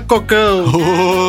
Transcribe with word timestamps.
Cocão! 0.00 0.64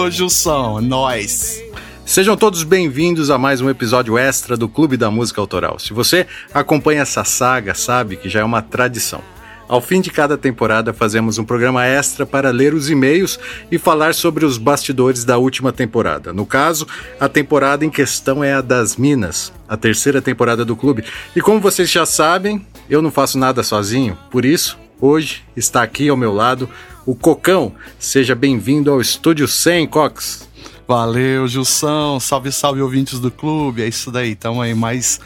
Ô, 0.04 0.10
Gilson, 0.10 0.82
nós. 0.82 1.62
Sejam 2.06 2.36
todos 2.36 2.64
bem-vindos 2.64 3.30
a 3.30 3.38
mais 3.38 3.62
um 3.62 3.70
episódio 3.70 4.18
extra 4.18 4.56
do 4.56 4.68
Clube 4.68 4.98
da 4.98 5.10
Música 5.10 5.42
Autoral. 5.42 5.80
Se 5.80 5.94
você 5.94 6.28
acompanha 6.54 7.02
essa 7.02 7.24
saga, 7.24 7.74
sabe 7.74 8.18
que 8.18 8.30
já 8.30 8.42
é 8.42 8.44
uma 8.44 8.62
tradição. 8.62 9.22
Ao 9.68 9.80
fim 9.80 10.02
de 10.02 10.10
cada 10.10 10.38
temporada, 10.38 10.94
fazemos 10.94 11.38
um 11.38 11.46
programa 11.46 11.86
extra 11.86 12.26
para 12.26 12.50
ler 12.50 12.74
os 12.74 12.90
e-mails 12.90 13.40
e 13.72 13.78
falar 13.78 14.14
sobre 14.16 14.44
os 14.44 14.58
bastidores 14.58 15.24
da 15.24 15.38
última 15.38 15.72
temporada. 15.72 16.34
No 16.34 16.46
caso, 16.46 16.88
a 17.20 17.30
temporada 17.30 17.86
em 17.86 17.90
questão 17.90 18.44
é 18.44 18.54
a 18.54 18.62
das 18.62 18.98
Minas, 18.98 19.54
a 19.68 19.78
terceira 19.78 20.22
temporada 20.22 20.66
do 20.66 20.76
clube. 20.76 21.04
E 21.36 21.42
como 21.42 21.60
vocês 21.60 21.90
já 21.90 22.06
sabem, 22.06 22.66
eu 22.90 23.02
não 23.02 23.12
faço 23.12 23.38
nada 23.38 23.62
sozinho, 23.62 24.18
por 24.32 24.44
isso, 24.44 24.78
hoje 25.00 25.44
está 25.56 25.84
aqui 25.84 26.10
ao 26.10 26.18
meu 26.18 26.34
lado 26.34 26.70
o 27.06 27.16
Cocão. 27.16 27.74
Seja 27.98 28.36
bem-vindo 28.36 28.92
ao 28.92 29.02
Estúdio 29.02 29.48
100, 29.48 29.88
Cox. 29.88 30.48
Valeu, 30.88 31.48
Gilson. 31.48 32.20
Salve, 32.20 32.52
salve, 32.52 32.82
ouvintes 32.82 33.20
do 33.20 33.32
clube. 33.32 33.82
É 33.82 33.88
isso 33.88 34.12
daí. 34.12 34.36
Tamo 34.36 34.62
aí 34.62 34.74
mais 34.74 35.20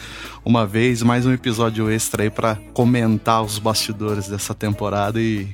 uma 0.43 0.65
vez, 0.65 1.01
mais 1.01 1.25
um 1.25 1.31
episódio 1.31 1.89
extra 1.89 2.23
aí 2.23 2.29
para 2.29 2.57
comentar 2.73 3.41
os 3.41 3.59
bastidores 3.59 4.27
dessa 4.27 4.53
temporada 4.53 5.21
e 5.21 5.47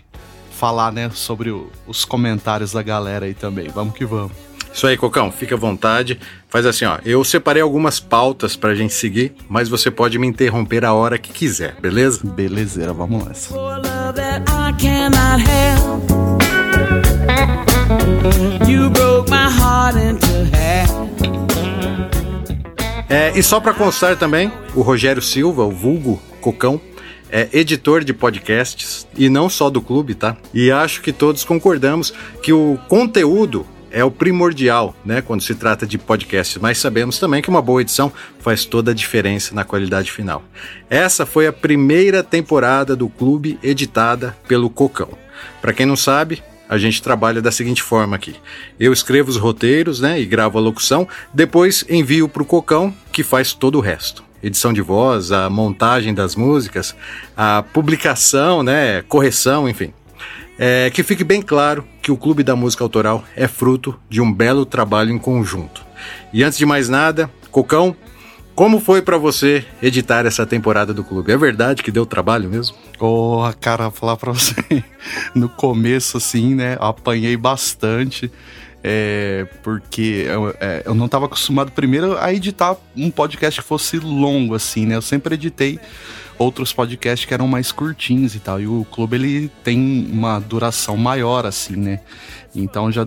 falar, 0.51 0.91
né, 0.91 1.09
sobre 1.13 1.51
o, 1.51 1.69
os 1.87 2.03
comentários 2.03 2.71
da 2.71 2.83
galera 2.83 3.25
aí 3.25 3.33
também. 3.33 3.69
Vamos 3.69 3.93
que 3.93 4.05
vamos. 4.05 4.48
Isso 4.73 4.87
aí, 4.87 4.95
Cocão, 4.97 5.31
fica 5.31 5.55
à 5.55 5.57
vontade. 5.57 6.19
Faz 6.47 6.65
assim, 6.65 6.85
ó. 6.85 6.97
Eu 7.05 7.23
separei 7.23 7.61
algumas 7.61 7.99
pautas 7.99 8.55
pra 8.55 8.73
gente 8.75 8.93
seguir, 8.93 9.33
mas 9.47 9.69
você 9.69 9.91
pode 9.91 10.17
me 10.17 10.27
interromper 10.27 10.85
a 10.85 10.93
hora 10.93 11.17
que 11.17 11.31
quiser, 11.31 11.75
beleza? 11.81 12.21
Belezeira, 12.23 12.93
vamos 12.93 13.25
nessa. 13.25 13.53
É, 23.09 23.31
e 23.35 23.41
só 23.41 23.59
pra 23.59 23.73
constar 23.73 24.15
também, 24.17 24.51
o 24.75 24.81
Rogério 24.81 25.21
Silva, 25.21 25.63
o 25.63 25.71
vulgo 25.71 26.21
Cocão, 26.39 26.79
é 27.31 27.49
editor 27.51 28.03
de 28.03 28.13
podcasts 28.13 29.07
e 29.17 29.29
não 29.29 29.49
só 29.49 29.69
do 29.69 29.81
clube, 29.81 30.15
tá? 30.15 30.37
E 30.53 30.71
acho 30.71 31.01
que 31.01 31.11
todos 31.11 31.43
concordamos 31.43 32.13
que 32.41 32.53
o 32.53 32.77
conteúdo 32.87 33.65
é 33.91 34.03
o 34.03 34.11
primordial, 34.11 34.95
né, 35.03 35.21
quando 35.21 35.41
se 35.41 35.55
trata 35.55 35.85
de 35.85 35.97
podcast, 35.97 36.59
mas 36.59 36.77
sabemos 36.77 37.19
também 37.19 37.41
que 37.41 37.49
uma 37.49 37.61
boa 37.61 37.81
edição 37.81 38.11
faz 38.39 38.65
toda 38.65 38.91
a 38.91 38.93
diferença 38.93 39.53
na 39.53 39.63
qualidade 39.63 40.11
final. 40.11 40.43
Essa 40.89 41.25
foi 41.25 41.47
a 41.47 41.53
primeira 41.53 42.23
temporada 42.23 42.95
do 42.95 43.09
clube 43.09 43.59
editada 43.63 44.35
pelo 44.47 44.69
Cocão. 44.69 45.09
Para 45.61 45.73
quem 45.73 45.85
não 45.85 45.95
sabe, 45.95 46.43
a 46.69 46.77
gente 46.77 47.01
trabalha 47.01 47.41
da 47.41 47.51
seguinte 47.51 47.81
forma 47.81 48.15
aqui. 48.15 48.35
Eu 48.79 48.93
escrevo 48.93 49.29
os 49.29 49.37
roteiros, 49.37 49.99
né, 49.99 50.19
e 50.19 50.25
gravo 50.25 50.57
a 50.57 50.61
locução, 50.61 51.07
depois 51.33 51.83
envio 51.89 52.29
para 52.29 52.43
o 52.43 52.45
Cocão, 52.45 52.93
que 53.11 53.23
faz 53.23 53.53
todo 53.53 53.79
o 53.79 53.81
resto. 53.81 54.23
Edição 54.41 54.71
de 54.71 54.81
voz, 54.81 55.31
a 55.33 55.49
montagem 55.49 56.13
das 56.13 56.35
músicas, 56.35 56.95
a 57.35 57.61
publicação, 57.73 58.63
né, 58.63 59.01
correção, 59.01 59.67
enfim. 59.67 59.93
É, 60.61 60.89
que 60.89 61.03
fique 61.03 61.23
bem 61.23 61.41
claro 61.41 61.87
que 62.01 62.11
o 62.11 62.17
Clube 62.17 62.43
da 62.43 62.53
Música 62.53 62.83
Autoral 62.83 63.23
é 63.33 63.47
fruto 63.47 63.97
de 64.09 64.19
um 64.19 64.31
belo 64.31 64.65
trabalho 64.65 65.09
em 65.09 65.17
conjunto. 65.17 65.85
E 66.33 66.43
antes 66.43 66.57
de 66.57 66.65
mais 66.65 66.89
nada, 66.89 67.31
Cocão, 67.49 67.95
como 68.53 68.81
foi 68.81 69.01
para 69.01 69.17
você 69.17 69.65
editar 69.81 70.25
essa 70.25 70.45
temporada 70.45 70.93
do 70.93 71.01
clube? 71.01 71.31
É 71.31 71.37
verdade 71.37 71.81
que 71.81 71.89
deu 71.89 72.05
trabalho 72.05 72.49
mesmo? 72.49 72.75
Ô, 72.99 73.41
cara, 73.61 73.89
falar 73.89 74.17
pra 74.17 74.33
você, 74.33 74.53
no 75.33 75.47
começo, 75.47 76.17
assim, 76.17 76.55
né, 76.55 76.75
apanhei 76.81 77.37
bastante, 77.37 78.29
é, 78.83 79.47
porque 79.61 80.25
eu, 80.27 80.55
é, 80.59 80.83
eu 80.85 80.95
não 80.95 81.05
estava 81.05 81.25
acostumado, 81.25 81.71
primeiro, 81.71 82.17
a 82.17 82.33
editar 82.33 82.75
um 82.95 83.11
podcast 83.11 83.61
que 83.61 83.67
fosse 83.67 83.97
longo, 83.99 84.55
assim, 84.55 84.85
né, 84.85 84.95
eu 84.95 85.01
sempre 85.01 85.35
editei 85.35 85.79
outros 86.37 86.71
podcasts 86.71 87.27
que 87.27 87.33
eram 87.33 87.47
mais 87.47 87.71
curtinhos 87.71 88.35
e 88.35 88.39
tal, 88.39 88.61
e 88.61 88.67
o 88.67 88.85
clube, 88.89 89.15
ele 89.15 89.51
tem 89.63 90.07
uma 90.11 90.39
duração 90.39 90.95
maior, 90.95 91.45
assim, 91.45 91.75
né, 91.75 91.99
então 92.55 92.91
já 92.91 93.05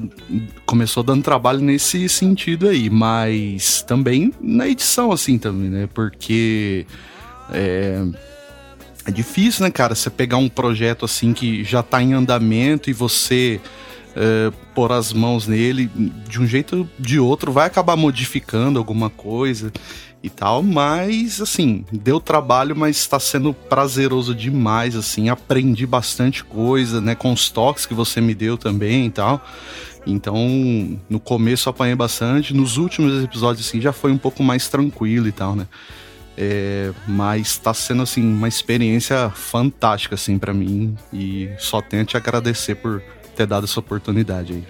começou 0.67 1.03
dando 1.03 1.23
trabalho 1.23 1.61
nesse 1.61 2.09
sentido 2.09 2.69
aí, 2.69 2.91
mas 2.91 3.83
também 3.83 4.33
na 4.41 4.69
edição, 4.69 5.11
assim, 5.13 5.39
também, 5.39 5.71
né, 5.71 5.89
porque... 5.93 6.87
É, 7.51 8.05
é 9.05 9.11
difícil, 9.11 9.65
né, 9.65 9.71
cara? 9.71 9.97
Você 9.97 10.09
pegar 10.09 10.37
um 10.37 10.49
projeto 10.49 11.05
assim 11.05 11.33
que 11.33 11.65
já 11.65 11.83
tá 11.83 12.01
em 12.01 12.13
andamento 12.13 12.89
e 12.89 12.93
você 12.93 13.61
é, 14.17 14.53
pôr 14.75 14.93
as 14.93 15.13
mãos 15.13 15.47
nele 15.47 15.91
de 16.29 16.41
um 16.41 16.47
jeito 16.47 16.77
ou 16.77 16.89
de 16.99 17.19
outro, 17.19 17.53
vai 17.53 17.67
acabar 17.67 17.97
modificando 17.97 18.79
alguma 18.79 19.11
coisa 19.11 19.73
e 20.23 20.31
tal, 20.31 20.63
mas 20.63 21.41
assim, 21.41 21.85
deu 21.91 22.21
trabalho, 22.21 22.77
mas 22.77 22.97
está 22.97 23.19
sendo 23.19 23.53
prazeroso 23.53 24.35
demais, 24.35 24.95
assim, 24.95 25.29
aprendi 25.29 25.85
bastante 25.85 26.45
coisa, 26.45 27.01
né, 27.01 27.15
com 27.15 27.33
os 27.33 27.51
toques 27.51 27.87
que 27.87 27.95
você 27.95 28.21
me 28.21 28.35
deu 28.35 28.57
também 28.57 29.07
e 29.07 29.11
tal. 29.11 29.45
Então, 30.07 30.99
no 31.09 31.21
começo 31.21 31.69
apanhei 31.69 31.95
bastante, 31.95 32.55
nos 32.55 32.77
últimos 32.77 33.23
episódios 33.23 33.67
assim 33.67 33.81
já 33.81 33.93
foi 33.93 34.13
um 34.13 34.19
pouco 34.19 34.43
mais 34.43 34.69
tranquilo 34.69 35.29
e 35.29 35.33
tal, 35.33 35.55
né? 35.57 35.67
É, 36.37 36.93
mas 37.07 37.59
tá 37.59 37.75
sendo 37.75 38.03
assim 38.03 38.23
uma 38.23 38.49
experiência 38.49 39.29
fantástica 39.31 40.15
assim 40.15 40.39
para 40.39 40.55
mim 40.55 40.97
e 41.13 41.51
só 41.59 41.83
tenho 41.83 42.03
a 42.03 42.07
te 42.07 42.17
agradecer 42.17 42.77
por 42.77 43.03
ter 43.33 43.47
dado 43.47 43.65
essa 43.65 43.81
oportunidade 43.81 44.53
aí. 44.53 44.65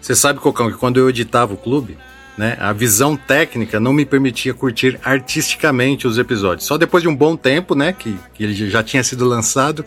Você 0.00 0.14
sabe, 0.14 0.38
Cocão, 0.38 0.70
que 0.70 0.76
quando 0.76 0.98
eu 0.98 1.08
editava 1.08 1.54
o 1.54 1.56
clube, 1.56 1.96
né, 2.36 2.56
a 2.60 2.72
visão 2.72 3.16
técnica 3.16 3.78
não 3.78 3.92
me 3.92 4.04
permitia 4.04 4.52
curtir 4.52 4.98
artisticamente 5.04 6.06
os 6.06 6.18
episódios. 6.18 6.66
Só 6.66 6.76
depois 6.76 7.02
de 7.02 7.08
um 7.08 7.14
bom 7.14 7.36
tempo, 7.36 7.74
né, 7.74 7.92
que, 7.92 8.18
que 8.34 8.44
ele 8.44 8.54
já 8.68 8.82
tinha 8.82 9.02
sido 9.02 9.24
lançado, 9.24 9.84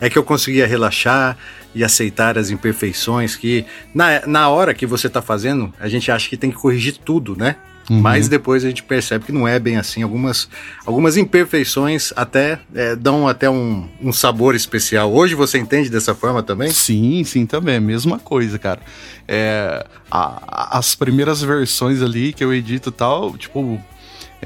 é 0.00 0.10
que 0.10 0.18
eu 0.18 0.22
conseguia 0.22 0.66
relaxar 0.66 1.36
e 1.74 1.82
aceitar 1.82 2.38
as 2.38 2.50
imperfeições 2.50 3.34
que 3.36 3.64
na, 3.94 4.26
na 4.26 4.48
hora 4.48 4.72
que 4.74 4.86
você 4.86 5.08
tá 5.08 5.20
fazendo, 5.20 5.72
a 5.80 5.88
gente 5.88 6.10
acha 6.10 6.28
que 6.28 6.36
tem 6.36 6.50
que 6.50 6.56
corrigir 6.56 6.96
tudo, 6.98 7.36
né? 7.36 7.56
Uhum. 7.88 8.00
Mas 8.00 8.28
depois 8.28 8.64
a 8.64 8.68
gente 8.68 8.82
percebe 8.82 9.24
que 9.26 9.32
não 9.32 9.46
é 9.46 9.58
bem 9.58 9.76
assim. 9.76 10.02
Algumas, 10.02 10.48
algumas 10.84 11.16
imperfeições 11.16 12.12
até 12.16 12.58
é, 12.74 12.96
dão 12.96 13.28
até 13.28 13.48
um, 13.48 13.88
um 14.02 14.12
sabor 14.12 14.54
especial. 14.54 15.12
Hoje 15.12 15.34
você 15.34 15.56
entende 15.58 15.88
dessa 15.88 16.14
forma 16.14 16.42
também? 16.42 16.70
Sim, 16.70 17.22
sim, 17.24 17.46
também. 17.46 17.78
Mesma 17.78 18.18
coisa, 18.18 18.58
cara. 18.58 18.80
É, 19.28 19.86
a- 20.10 20.76
as 20.78 20.94
primeiras 20.94 21.42
versões 21.42 22.02
ali 22.02 22.32
que 22.32 22.42
eu 22.44 22.52
edito 22.52 22.88
e 22.88 22.92
tal, 22.92 23.36
tipo. 23.36 23.80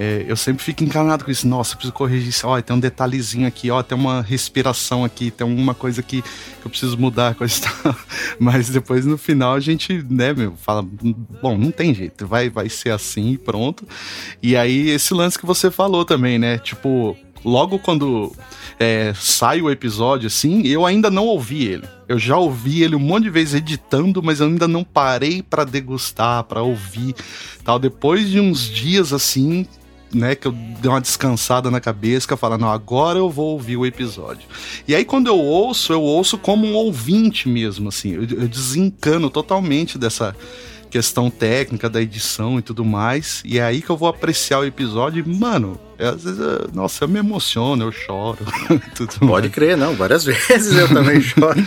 É, 0.02 0.24
eu 0.26 0.34
sempre 0.34 0.64
fico 0.64 0.82
encanado 0.82 1.26
com 1.26 1.30
isso. 1.30 1.46
Nossa, 1.46 1.76
preciso 1.76 1.92
corrigir 1.92 2.30
isso. 2.30 2.48
Ó, 2.48 2.58
tem 2.62 2.74
um 2.74 2.80
detalhezinho 2.80 3.46
aqui, 3.46 3.70
ó, 3.70 3.82
tem 3.82 3.98
uma 3.98 4.22
respiração 4.22 5.04
aqui, 5.04 5.30
tem 5.30 5.46
uma 5.46 5.74
coisa 5.74 6.00
aqui 6.00 6.22
que 6.22 6.66
eu 6.66 6.70
preciso 6.70 6.96
mudar. 6.96 7.36
Mas 8.40 8.70
depois 8.70 9.04
no 9.04 9.18
final 9.18 9.52
a 9.52 9.60
gente, 9.60 10.02
né, 10.08 10.32
meu, 10.32 10.54
fala, 10.56 10.82
bom, 11.42 11.58
não 11.58 11.70
tem 11.70 11.92
jeito, 11.92 12.26
vai, 12.26 12.48
vai 12.48 12.70
ser 12.70 12.92
assim 12.92 13.32
e 13.32 13.36
pronto. 13.36 13.86
E 14.42 14.56
aí 14.56 14.88
esse 14.88 15.12
lance 15.12 15.38
que 15.38 15.44
você 15.44 15.70
falou 15.70 16.02
também, 16.02 16.38
né? 16.38 16.56
Tipo, 16.56 17.14
logo 17.44 17.78
quando 17.78 18.34
é, 18.78 19.12
sai 19.14 19.60
o 19.60 19.70
episódio, 19.70 20.28
assim, 20.28 20.66
eu 20.66 20.86
ainda 20.86 21.10
não 21.10 21.26
ouvi 21.26 21.66
ele. 21.66 21.86
Eu 22.08 22.18
já 22.18 22.38
ouvi 22.38 22.82
ele 22.82 22.96
um 22.96 23.00
monte 23.00 23.24
de 23.24 23.30
vezes 23.30 23.52
editando, 23.52 24.22
mas 24.22 24.40
eu 24.40 24.46
ainda 24.46 24.66
não 24.66 24.82
parei 24.82 25.42
pra 25.42 25.62
degustar, 25.62 26.42
pra 26.44 26.62
ouvir, 26.62 27.14
tal. 27.62 27.78
Depois 27.78 28.30
de 28.30 28.40
uns 28.40 28.62
dias 28.62 29.12
assim, 29.12 29.66
né, 30.12 30.34
que 30.34 30.46
eu 30.46 30.52
dei 30.52 30.90
uma 30.90 31.00
descansada 31.00 31.70
na 31.70 31.80
cabeça, 31.80 32.26
que 32.26 32.32
eu 32.32 32.38
não, 32.58 32.70
agora 32.70 33.18
eu 33.18 33.30
vou 33.30 33.52
ouvir 33.52 33.76
o 33.76 33.86
episódio. 33.86 34.48
E 34.86 34.94
aí 34.94 35.04
quando 35.04 35.28
eu 35.28 35.38
ouço, 35.38 35.92
eu 35.92 36.02
ouço 36.02 36.38
como 36.38 36.66
um 36.66 36.74
ouvinte 36.74 37.48
mesmo, 37.48 37.88
assim, 37.88 38.14
eu, 38.14 38.22
eu 38.22 38.48
desencano 38.48 39.30
totalmente 39.30 39.98
dessa 39.98 40.34
questão 40.90 41.30
técnica 41.30 41.88
da 41.88 42.02
edição 42.02 42.58
e 42.58 42.62
tudo 42.62 42.84
mais. 42.84 43.42
E 43.44 43.58
é 43.58 43.62
aí 43.62 43.80
que 43.80 43.88
eu 43.88 43.96
vou 43.96 44.08
apreciar 44.08 44.58
o 44.58 44.64
episódio. 44.64 45.24
E, 45.24 45.28
mano, 45.28 45.80
é, 45.96 46.08
às 46.08 46.24
vezes, 46.24 46.40
eu, 46.40 46.70
nossa, 46.74 47.04
eu 47.04 47.08
me 47.08 47.18
emociono, 47.18 47.84
eu 47.84 47.92
choro. 47.92 48.38
Pode 49.20 49.48
mais. 49.48 49.54
crer, 49.54 49.76
não. 49.76 49.94
Várias 49.94 50.24
vezes 50.26 50.76
eu 50.76 50.88
também 50.88 51.20
choro. 51.20 51.60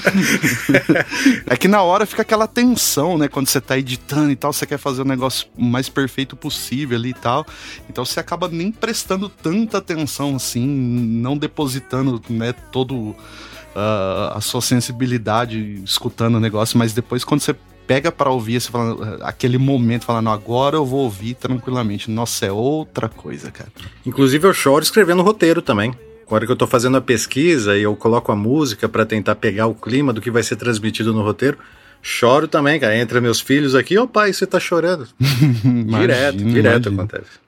é 1.48 1.56
que 1.56 1.68
na 1.68 1.82
hora 1.82 2.06
fica 2.06 2.22
aquela 2.22 2.48
tensão, 2.48 3.18
né? 3.18 3.28
Quando 3.28 3.48
você 3.48 3.62
tá 3.62 3.78
editando 3.78 4.32
e 4.32 4.36
tal, 4.36 4.52
você 4.52 4.66
quer 4.66 4.78
fazer 4.78 5.04
o 5.04 5.06
negócio 5.06 5.48
mais 5.58 5.88
perfeito 5.88 6.36
possível 6.36 6.98
ali 6.98 7.12
e 7.12 7.14
tal. 7.14 7.46
Então 7.90 8.04
você 8.04 8.20
acaba 8.20 8.50
nem 8.50 8.72
prestando 8.72 9.30
tanta 9.30 9.78
atenção 9.78 10.36
assim, 10.36 10.68
não 10.68 11.38
depositando, 11.38 12.22
né, 12.30 12.54
todo. 12.72 13.16
Uh, 13.76 14.30
a 14.36 14.40
sua 14.40 14.62
sensibilidade 14.62 15.82
escutando 15.84 16.36
o 16.36 16.40
negócio, 16.40 16.78
mas 16.78 16.94
depois 16.94 17.24
quando 17.24 17.42
você 17.42 17.56
pega 17.88 18.12
para 18.12 18.30
ouvir 18.30 18.62
falando, 18.62 19.20
aquele 19.22 19.58
momento 19.58 20.06
falando, 20.06 20.30
agora 20.30 20.76
eu 20.76 20.86
vou 20.86 21.02
ouvir 21.02 21.34
tranquilamente. 21.36 22.10
Nossa, 22.10 22.46
é 22.46 22.52
outra 22.52 23.10
coisa, 23.10 23.52
cara. 23.52 23.72
Inclusive 24.06 24.48
eu 24.48 24.54
choro 24.54 24.84
escrevendo 24.84 25.22
roteiro 25.22 25.62
também. 25.62 25.94
Agora 26.26 26.46
que 26.46 26.52
eu 26.52 26.56
tô 26.56 26.66
fazendo 26.66 26.98
a 26.98 27.02
pesquisa 27.02 27.78
e 27.78 27.84
eu 27.84 27.96
coloco 27.96 28.32
a 28.32 28.36
música 28.36 28.88
para 28.88 29.06
tentar 29.06 29.36
pegar 29.36 29.68
o 29.68 29.76
clima 29.76 30.14
do 30.14 30.22
que 30.22 30.32
vai 30.32 30.42
ser 30.42 30.56
transmitido 30.56 31.14
no 31.14 31.22
roteiro, 31.22 31.58
choro 32.02 32.48
também, 32.48 32.80
cara. 32.80 32.98
Entra 32.98 33.22
meus 33.22 33.40
filhos 33.40 33.76
aqui, 33.76 33.98
ô 33.98 34.04
oh, 34.04 34.08
pai, 34.08 34.34
você 34.34 34.48
tá 34.48 34.60
chorando. 34.60 35.08
direto, 35.20 36.38
direto 36.38 36.90
imagina. 36.90 37.04
acontece. 37.04 37.43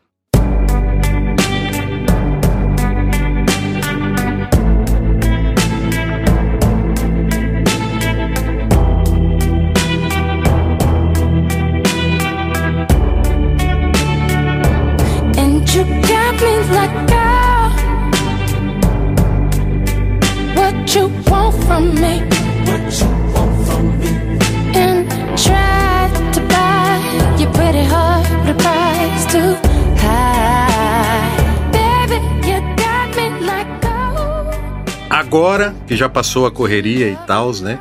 Agora 35.35 35.75
que 35.85 35.97
já 35.97 36.07
passou 36.07 36.45
a 36.45 36.51
correria 36.51 37.09
e 37.09 37.17
tal, 37.27 37.51
né? 37.55 37.79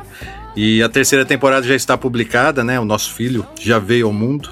E 0.57 0.83
a 0.83 0.89
terceira 0.89 1.23
temporada 1.23 1.65
já 1.65 1.73
está 1.73 1.97
publicada, 1.97 2.65
né? 2.65 2.77
O 2.79 2.83
nosso 2.85 3.13
filho 3.13 3.47
já 3.59 3.79
veio 3.79 4.07
ao 4.07 4.13
mundo. 4.13 4.49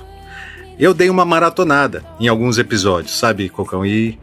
Eu 0.79 0.93
dei 0.93 1.09
uma 1.09 1.25
maratonada 1.25 2.03
em 2.17 2.29
alguns 2.29 2.57
episódios, 2.57 3.17
sabe, 3.17 3.49
Cocão? 3.49 3.85
E 3.85 4.17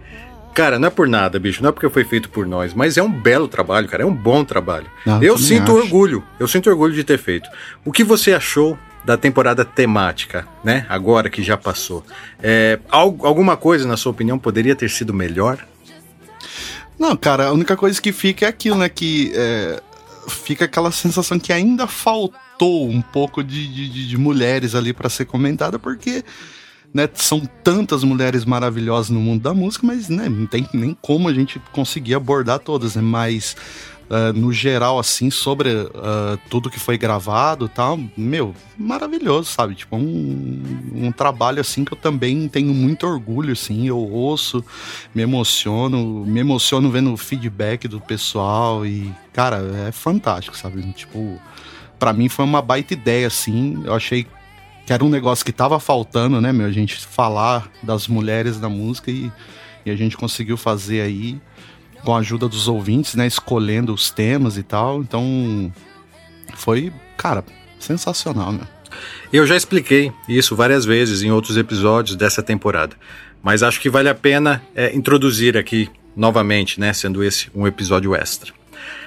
Cara, 0.54 0.78
não 0.78 0.88
é 0.88 0.90
por 0.90 1.06
nada, 1.06 1.38
bicho, 1.38 1.62
não 1.62 1.68
é 1.68 1.72
porque 1.72 1.88
foi 1.88 2.04
feito 2.04 2.28
por 2.28 2.44
nós, 2.44 2.74
mas 2.74 2.96
é 2.96 3.02
um 3.02 3.10
belo 3.10 3.46
trabalho, 3.46 3.86
cara, 3.86 4.02
é 4.02 4.06
um 4.06 4.14
bom 4.14 4.44
trabalho. 4.44 4.86
Não, 5.06 5.22
eu 5.22 5.38
sinto 5.38 5.70
acho. 5.70 5.84
orgulho, 5.84 6.24
eu 6.40 6.48
sinto 6.48 6.68
orgulho 6.68 6.92
de 6.92 7.04
ter 7.04 7.18
feito. 7.18 7.48
O 7.84 7.92
que 7.92 8.02
você 8.02 8.32
achou 8.32 8.76
da 9.04 9.16
temporada 9.16 9.64
temática, 9.64 10.46
né? 10.64 10.84
Agora 10.88 11.30
que 11.30 11.42
já 11.42 11.56
passou. 11.56 12.04
É, 12.42 12.78
alguma 12.90 13.56
coisa, 13.56 13.86
na 13.86 13.96
sua 13.96 14.10
opinião, 14.10 14.38
poderia 14.38 14.74
ter 14.74 14.90
sido 14.90 15.14
melhor? 15.14 15.58
Não, 17.00 17.17
cara, 17.17 17.47
a 17.47 17.52
única 17.52 17.79
coisa 17.79 17.99
que 17.99 18.12
fica 18.12 18.44
é 18.44 18.49
aquilo, 18.50 18.76
né? 18.76 18.87
Que 18.87 19.32
é, 19.35 19.82
fica 20.29 20.67
aquela 20.67 20.93
sensação 20.93 21.41
que 21.41 21.50
ainda 21.50 21.87
faltou 21.87 22.87
um 22.87 23.00
pouco 23.00 23.43
de, 23.43 23.67
de, 23.88 24.06
de 24.06 24.19
mulheres 24.19 24.75
ali 24.75 24.93
para 24.93 25.08
ser 25.08 25.25
comentada, 25.25 25.79
porque 25.79 26.23
né, 26.93 27.08
são 27.14 27.41
tantas 27.64 28.05
mulheres 28.05 28.44
maravilhosas 28.44 29.08
no 29.08 29.19
mundo 29.19 29.41
da 29.41 29.55
música, 29.55 29.87
mas 29.87 30.11
né, 30.11 30.29
não 30.29 30.44
tem 30.44 30.69
nem 30.75 30.94
como 31.00 31.26
a 31.26 31.32
gente 31.32 31.58
conseguir 31.73 32.14
abordar 32.14 32.58
todas, 32.58 32.97
né? 32.97 33.00
Mas 33.00 33.56
uh, 34.10 34.32
no 34.36 34.52
geral, 34.52 34.98
assim, 34.98 35.30
sobre 35.30 35.70
uh, 35.70 36.38
tudo 36.50 36.68
que 36.68 36.80
foi 36.80 36.98
gravado 36.98 37.68
tal, 37.68 37.98
meu, 38.16 38.54
maravilhoso, 38.76 39.50
sabe? 39.50 39.74
Tipo, 39.76 39.96
um, 39.96 40.62
um 40.94 41.12
trabalho 41.12 41.60
assim 41.60 41.84
que 41.84 41.92
eu 41.92 41.96
também 41.96 42.48
tenho 42.48 42.74
muito 42.74 43.06
orgulho, 43.06 43.52
assim, 43.52 43.86
eu 43.86 43.98
ouço, 43.98 44.64
me 45.14 45.22
emociono, 45.22 46.26
me 46.26 46.40
emociono 46.40 46.90
vendo 46.90 47.12
o 47.12 47.16
feedback 47.16 47.86
do 47.86 48.00
pessoal 48.00 48.84
e, 48.84 49.14
cara, 49.32 49.58
é 49.88 49.92
fantástico, 49.92 50.56
sabe? 50.56 50.82
Tipo, 50.92 51.40
para 51.98 52.12
mim 52.12 52.28
foi 52.28 52.44
uma 52.44 52.60
baita 52.60 52.92
ideia, 52.92 53.28
assim, 53.28 53.80
eu 53.84 53.94
achei 53.94 54.26
que 54.86 54.92
era 54.92 55.04
um 55.04 55.08
negócio 55.08 55.44
que 55.44 55.52
tava 55.52 55.78
faltando, 55.78 56.40
né, 56.40 56.52
meu? 56.52 56.66
A 56.66 56.72
gente 56.72 56.96
falar 56.96 57.70
das 57.80 58.08
mulheres 58.08 58.58
da 58.58 58.68
música 58.68 59.10
e, 59.10 59.30
e 59.86 59.90
a 59.90 59.94
gente 59.94 60.16
conseguiu 60.16 60.56
fazer 60.56 61.02
aí 61.02 61.40
com 62.05 62.14
a 62.14 62.19
ajuda 62.19 62.49
dos 62.49 62.69
ouvintes, 62.69 63.14
né? 63.14 63.26
Escolhendo 63.26 63.93
os 63.93 64.11
temas 64.11 64.56
e 64.56 64.62
tal. 64.62 65.00
Então, 65.00 65.73
foi, 66.55 66.93
cara, 67.17 67.44
sensacional, 67.79 68.52
né? 68.52 68.67
Eu 69.32 69.47
já 69.47 69.56
expliquei 69.56 70.12
isso 70.29 70.56
várias 70.56 70.85
vezes 70.85 71.23
em 71.23 71.31
outros 71.31 71.56
episódios 71.56 72.17
dessa 72.17 72.43
temporada, 72.43 72.97
mas 73.43 73.62
acho 73.62 73.81
que 73.81 73.88
vale 73.88 74.08
a 74.08 74.14
pena 74.14 74.61
é, 74.75 74.94
introduzir 74.94 75.56
aqui 75.56 75.88
novamente, 76.17 76.81
né? 76.81 76.93
Sendo 76.93 77.23
esse 77.23 77.49
um 77.55 77.67
episódio 77.67 78.14
extra. 78.14 78.52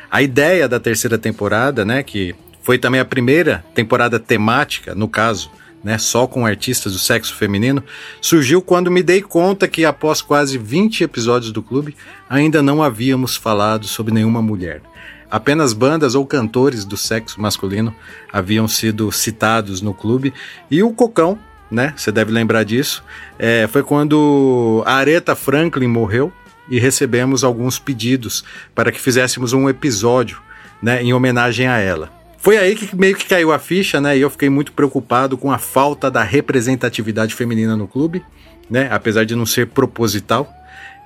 A 0.09 0.21
ideia 0.21 0.67
da 0.67 0.79
terceira 0.79 1.17
temporada, 1.17 1.83
né? 1.83 2.03
Que 2.03 2.35
foi 2.61 2.77
também 2.77 3.01
a 3.01 3.05
primeira 3.05 3.63
temporada 3.75 4.19
temática, 4.19 4.95
no 4.95 5.07
caso, 5.07 5.51
né, 5.83 5.97
só 5.97 6.25
com 6.25 6.45
artistas 6.45 6.93
do 6.93 6.99
sexo 6.99 7.35
feminino, 7.35 7.83
surgiu 8.21 8.61
quando 8.61 8.89
me 8.89 9.03
dei 9.03 9.21
conta 9.21 9.67
que 9.67 9.83
após 9.83 10.21
quase 10.21 10.57
20 10.57 11.03
episódios 11.03 11.51
do 11.51 11.61
clube, 11.61 11.95
ainda 12.29 12.63
não 12.63 12.81
havíamos 12.81 13.35
falado 13.35 13.85
sobre 13.85 14.13
nenhuma 14.13 14.41
mulher. 14.41 14.81
Apenas 15.29 15.73
bandas 15.73 16.13
ou 16.13 16.25
cantores 16.25 16.85
do 16.85 16.95
sexo 16.95 17.41
masculino 17.41 17.93
haviam 18.31 18.67
sido 18.67 19.11
citados 19.11 19.81
no 19.81 19.93
clube 19.93 20.33
e 20.69 20.83
o 20.83 20.93
Cocão, 20.93 21.39
né? 21.71 21.91
Você 21.97 22.11
deve 22.11 22.31
lembrar 22.31 22.63
disso. 22.63 23.03
É, 23.39 23.67
foi 23.67 23.81
quando 23.81 24.83
a 24.85 24.93
Aretha 24.93 25.35
Franklin 25.35 25.87
morreu 25.87 26.31
e 26.69 26.79
recebemos 26.79 27.43
alguns 27.43 27.79
pedidos 27.79 28.45
para 28.75 28.91
que 28.91 29.01
fizéssemos 29.01 29.53
um 29.53 29.67
episódio, 29.67 30.39
né, 30.81 31.01
em 31.01 31.13
homenagem 31.13 31.67
a 31.67 31.79
ela. 31.79 32.22
Foi 32.43 32.57
aí 32.57 32.75
que 32.75 32.93
meio 32.93 33.15
que 33.15 33.25
caiu 33.25 33.53
a 33.53 33.57
ficha, 33.57 34.01
né? 34.01 34.17
E 34.17 34.19
eu 34.19 34.29
fiquei 34.29 34.49
muito 34.49 34.73
preocupado 34.73 35.37
com 35.37 35.49
a 35.49 35.57
falta 35.57 36.11
da 36.11 36.21
representatividade 36.23 37.33
feminina 37.33 37.77
no 37.77 37.87
clube, 37.87 38.21
né? 38.69 38.89
Apesar 38.91 39.23
de 39.23 39.33
não 39.33 39.45
ser 39.45 39.67
proposital. 39.67 40.53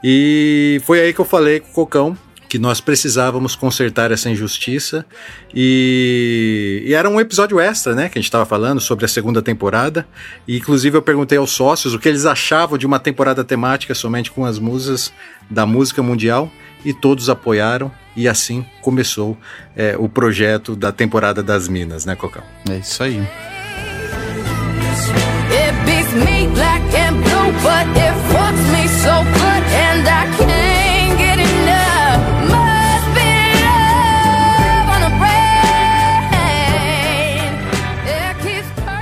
E 0.04 0.82
foi 0.84 1.00
aí 1.00 1.14
que 1.14 1.22
eu 1.22 1.26
falei 1.26 1.60
com 1.60 1.70
o 1.70 1.74
Cocão 1.74 2.18
que 2.50 2.58
nós 2.58 2.82
precisávamos 2.82 3.56
consertar 3.56 4.12
essa 4.12 4.32
injustiça 4.32 5.06
e, 5.54 6.82
e, 6.88 6.94
era 6.94 7.10
um 7.10 7.20
episódio 7.20 7.60
extra, 7.60 7.94
né, 7.94 8.08
que 8.08 8.18
a 8.18 8.22
gente 8.22 8.30
estava 8.30 8.46
falando 8.46 8.80
sobre 8.80 9.04
a 9.04 9.08
segunda 9.08 9.42
temporada 9.42 10.08
e 10.48 10.56
inclusive 10.56 10.98
eu 10.98 11.02
perguntei 11.02 11.38
aos 11.38 11.52
sócios 11.52 11.94
o 11.94 12.00
que 12.00 12.08
eles 12.08 12.26
achavam 12.26 12.78
de 12.78 12.86
uma 12.86 13.00
temporada 13.00 13.44
temática 13.44 13.94
somente 13.94 14.32
com 14.32 14.46
as 14.46 14.60
musas 14.60 15.12
da 15.50 15.66
música 15.66 16.02
mundial 16.02 16.50
e 16.88 16.94
todos 16.94 17.30
apoiaram 17.30 17.92
e 18.16 18.30
assim 18.30 18.66
começou 18.82 19.38
é, 19.76 19.98
o 20.00 20.08
projeto 20.08 20.74
da 20.74 20.90
temporada 20.90 21.44
das 21.44 21.68
Minas, 21.68 22.06
né, 22.06 22.16
Cocão? 22.16 22.44
É 22.70 22.78
isso 22.78 23.04
aí. 23.04 23.22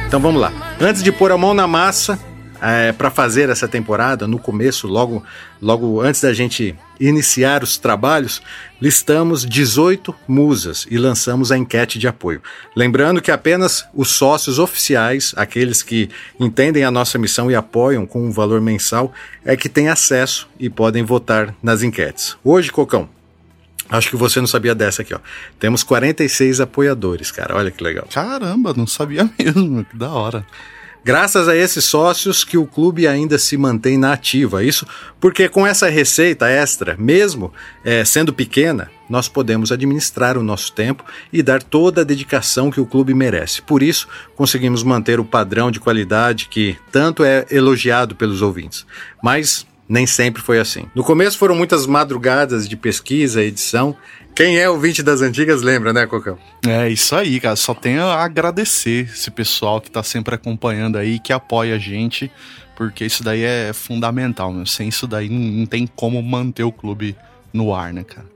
Então 0.08 0.20
vamos 0.20 0.42
lá. 0.42 0.52
Antes 0.82 1.04
de 1.04 1.12
pôr 1.12 1.32
a 1.32 1.38
mão 1.38 1.54
na 1.54 1.68
massa, 1.68 2.18
é, 2.68 2.92
para 2.92 3.12
fazer 3.12 3.50
essa 3.50 3.68
temporada, 3.68 4.28
no 4.28 4.40
começo, 4.40 4.88
logo, 4.88 5.24
logo 5.62 6.02
antes 6.02 6.22
da 6.22 6.34
gente 6.34 6.76
iniciar 7.00 7.62
os 7.62 7.78
trabalhos, 7.78 8.42
listamos 8.82 9.46
18 9.46 10.16
musas 10.28 10.88
e 10.90 10.98
lançamos 10.98 11.52
a 11.52 11.58
enquete 11.58 12.00
de 12.00 12.08
apoio. 12.08 12.42
Lembrando 12.76 13.22
que 13.22 13.30
apenas 13.30 13.86
os 13.94 14.10
sócios 14.10 14.58
oficiais, 14.58 15.32
aqueles 15.38 15.84
que 15.84 16.10
entendem 16.40 16.84
a 16.84 16.90
nossa 16.90 17.20
missão 17.20 17.52
e 17.52 17.56
apoiam 17.56 18.08
com 18.08 18.26
um 18.26 18.32
valor 18.32 18.60
mensal, 18.60 19.14
é 19.44 19.56
que 19.56 19.70
têm 19.70 19.90
acesso 19.90 20.50
e 20.60 20.68
podem 20.68 21.04
votar 21.04 21.54
nas 21.62 21.84
enquetes. 21.84 22.36
Hoje, 22.44 22.72
Cocão, 22.72 23.08
Acho 23.88 24.10
que 24.10 24.16
você 24.16 24.40
não 24.40 24.48
sabia 24.48 24.74
dessa 24.74 25.04
aqui, 25.04 25.14
ó. 25.14 25.20
Temos 25.60 25.84
46 25.84 26.60
apoiadores, 26.60 27.30
cara. 27.30 27.56
Olha 27.56 27.70
que 27.70 27.84
legal. 27.84 28.08
Caramba, 28.12 28.74
não 28.76 28.88
sabia 28.88 29.30
mesmo. 29.38 29.86
Que 29.86 29.96
da 29.96 30.10
hora. 30.10 30.44
Graças 31.06 31.48
a 31.48 31.56
esses 31.56 31.86
sócios 31.86 32.44
que 32.44 32.58
o 32.58 32.66
clube 32.66 33.06
ainda 33.06 33.38
se 33.38 33.56
mantém 33.56 33.96
na 33.96 34.12
ativa. 34.12 34.64
Isso 34.64 34.88
porque 35.20 35.48
com 35.48 35.66
essa 35.68 35.88
receita 35.88 36.50
extra, 36.50 36.96
mesmo 36.98 37.54
é, 37.84 38.04
sendo 38.04 38.34
pequena, 38.34 38.90
nós 39.08 39.30
podemos 39.30 39.72
administrar 39.72 40.36
o 40.36 40.42
nosso 40.42 40.74
tempo 40.74 41.06
e 41.32 41.44
dar 41.44 41.62
toda 41.62 42.02
a 42.02 42.04
dedicação 42.04 42.72
que 42.72 42.82
o 42.82 42.88
clube 42.88 43.14
merece. 43.14 43.62
Por 43.62 43.84
isso, 43.84 44.08
conseguimos 44.36 44.82
manter 44.82 45.20
o 45.20 45.26
padrão 45.26 45.70
de 45.70 45.80
qualidade 45.80 46.48
que 46.50 46.76
tanto 46.92 47.24
é 47.24 47.46
elogiado 47.52 48.16
pelos 48.16 48.42
ouvintes. 48.42 48.84
Mas 49.22 49.64
nem 49.88 50.08
sempre 50.08 50.42
foi 50.42 50.60
assim. 50.60 50.88
No 50.96 51.04
começo 51.04 51.38
foram 51.38 51.56
muitas 51.56 51.86
madrugadas 51.86 52.68
de 52.68 52.76
pesquisa, 52.76 53.44
edição. 53.44 53.96
Quem 54.36 54.58
é 54.58 54.70
ouvinte 54.70 55.02
das 55.02 55.22
antigas 55.22 55.62
lembra, 55.62 55.94
né, 55.94 56.06
Cocão? 56.06 56.38
É 56.68 56.90
isso 56.90 57.16
aí, 57.16 57.40
cara. 57.40 57.56
Só 57.56 57.74
tenho 57.74 58.02
a 58.02 58.22
agradecer 58.22 59.10
esse 59.10 59.32
pessoal 59.32 59.80
que 59.80 59.90
tá 59.90 60.04
sempre 60.04 60.36
acompanhando 60.36 60.98
aí, 60.98 61.20
que 61.20 61.32
apoia 61.32 61.76
a 61.76 61.80
gente, 61.80 62.30
porque 62.76 63.06
isso 63.06 63.24
daí 63.24 63.44
é 63.44 63.72
fundamental, 63.72 64.52
meu. 64.52 64.66
Sem 64.66 64.90
isso 64.90 65.08
daí 65.08 65.30
não, 65.30 65.66
tem 65.66 65.88
como 65.88 66.22
manter 66.22 66.64
o 66.64 66.72
clube 66.72 67.16
no 67.54 67.74
ar, 67.74 67.94
né, 67.94 68.04
cara? 68.04 68.28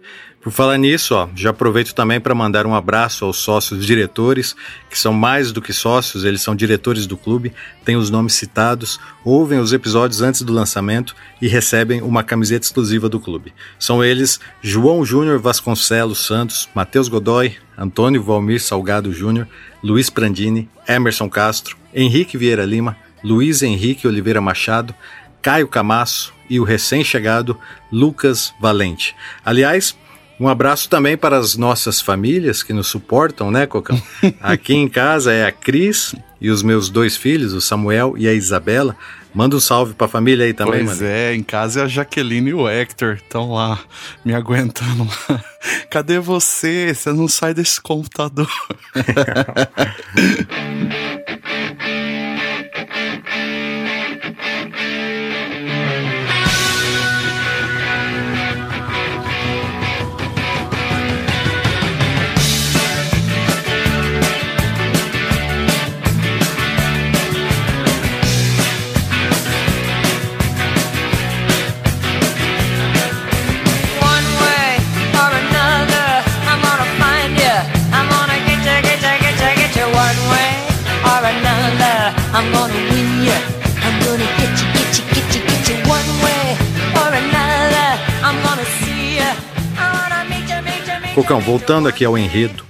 Por 0.42 0.54
falar 0.54 0.78
nisso, 0.78 1.16
ó, 1.16 1.28
já 1.36 1.50
aproveito 1.50 1.94
também 1.94 2.18
para 2.18 2.34
mandar 2.34 2.66
um 2.66 2.74
abraço 2.74 3.26
aos 3.26 3.36
sócios 3.38 3.86
diretores, 3.86 4.56
que 4.90 4.98
são 4.98 5.12
mais 5.12 5.52
do 5.52 5.62
que 5.62 5.74
sócios, 5.74 6.24
eles 6.24 6.42
são 6.42 6.56
diretores 6.56 7.06
do 7.06 7.18
clube, 7.18 7.52
têm 7.84 7.98
os 7.98 8.10
nomes 8.10 8.36
citados, 8.36 9.02
ouvem 9.26 9.60
os 9.60 9.74
episódios 9.74 10.22
antes 10.22 10.42
do 10.42 10.54
lançamento 10.54 11.14
e 11.42 11.50
recebem 11.50 12.02
uma 12.02 12.24
camiseta 12.24 12.66
exclusiva 12.66 13.10
do 13.10 13.20
clube. 13.20 13.54
São 13.78 14.02
eles 14.02 14.40
João 14.62 15.04
Júnior 15.04 15.40
Vasconcelos 15.40 16.26
Santos, 16.26 16.70
Matheus 16.74 17.10
Godoy, 17.10 17.58
Antônio 17.78 18.24
Valmir 18.24 18.62
Salgado 18.62 19.12
Júnior, 19.12 19.46
Luiz 19.84 20.10
Prandini, 20.10 20.70
Emerson 20.88 21.30
Castro, 21.30 21.76
Henrique 21.94 22.38
Vieira 22.38 22.64
Lima, 22.64 22.96
Luiz 23.22 23.62
Henrique 23.62 24.08
Oliveira 24.08 24.40
Machado, 24.40 24.96
Caio 25.42 25.68
Camasso 25.68 26.34
e 26.50 26.62
o 26.62 26.64
recém-chegado 26.64 27.60
Lucas 27.92 28.54
Valente. 28.60 29.14
Aliás, 29.44 29.98
um 30.40 30.48
abraço 30.48 30.90
também 30.90 31.18
para 31.18 31.38
as 31.38 31.58
nossas 31.58 32.00
famílias 32.00 32.64
que 32.64 32.72
nos 32.72 32.88
suportam, 32.88 33.52
né, 33.52 33.66
Cocão? 33.66 34.02
Aqui 34.40 34.74
em 34.74 34.88
casa 34.88 35.34
é 35.34 35.46
a 35.46 35.52
Cris 35.52 36.16
e 36.40 36.50
os 36.50 36.64
meus 36.64 36.90
dois 36.90 37.18
filhos, 37.18 37.54
o 37.54 37.60
Samuel 37.60 38.16
e 38.18 38.28
a 38.28 38.34
Isabela. 38.34 38.96
Manda 39.34 39.56
um 39.56 39.60
salve 39.60 39.94
para 39.94 40.06
a 40.06 40.10
família 40.10 40.46
aí 40.46 40.54
também, 40.54 40.86
pois 40.86 41.02
mano. 41.02 41.12
é, 41.12 41.36
em 41.36 41.44
casa 41.44 41.82
é 41.82 41.84
a 41.84 41.88
Jaqueline 41.88 42.50
e 42.50 42.54
o 42.54 42.68
Hector 42.68 43.16
estão 43.16 43.52
lá 43.52 43.78
me 44.26 44.34
aguentando. 44.34 45.08
Cadê 45.92 46.20
você? 46.20 46.94
Você 46.96 47.12
não 47.12 47.28
sai 47.28 47.54
desse 47.54 47.80
computador. 47.80 48.50
Cocão, 91.20 91.42
voltando 91.42 91.90
aqui 91.90 92.06
ao 92.06 92.18
enredo. 92.18 92.64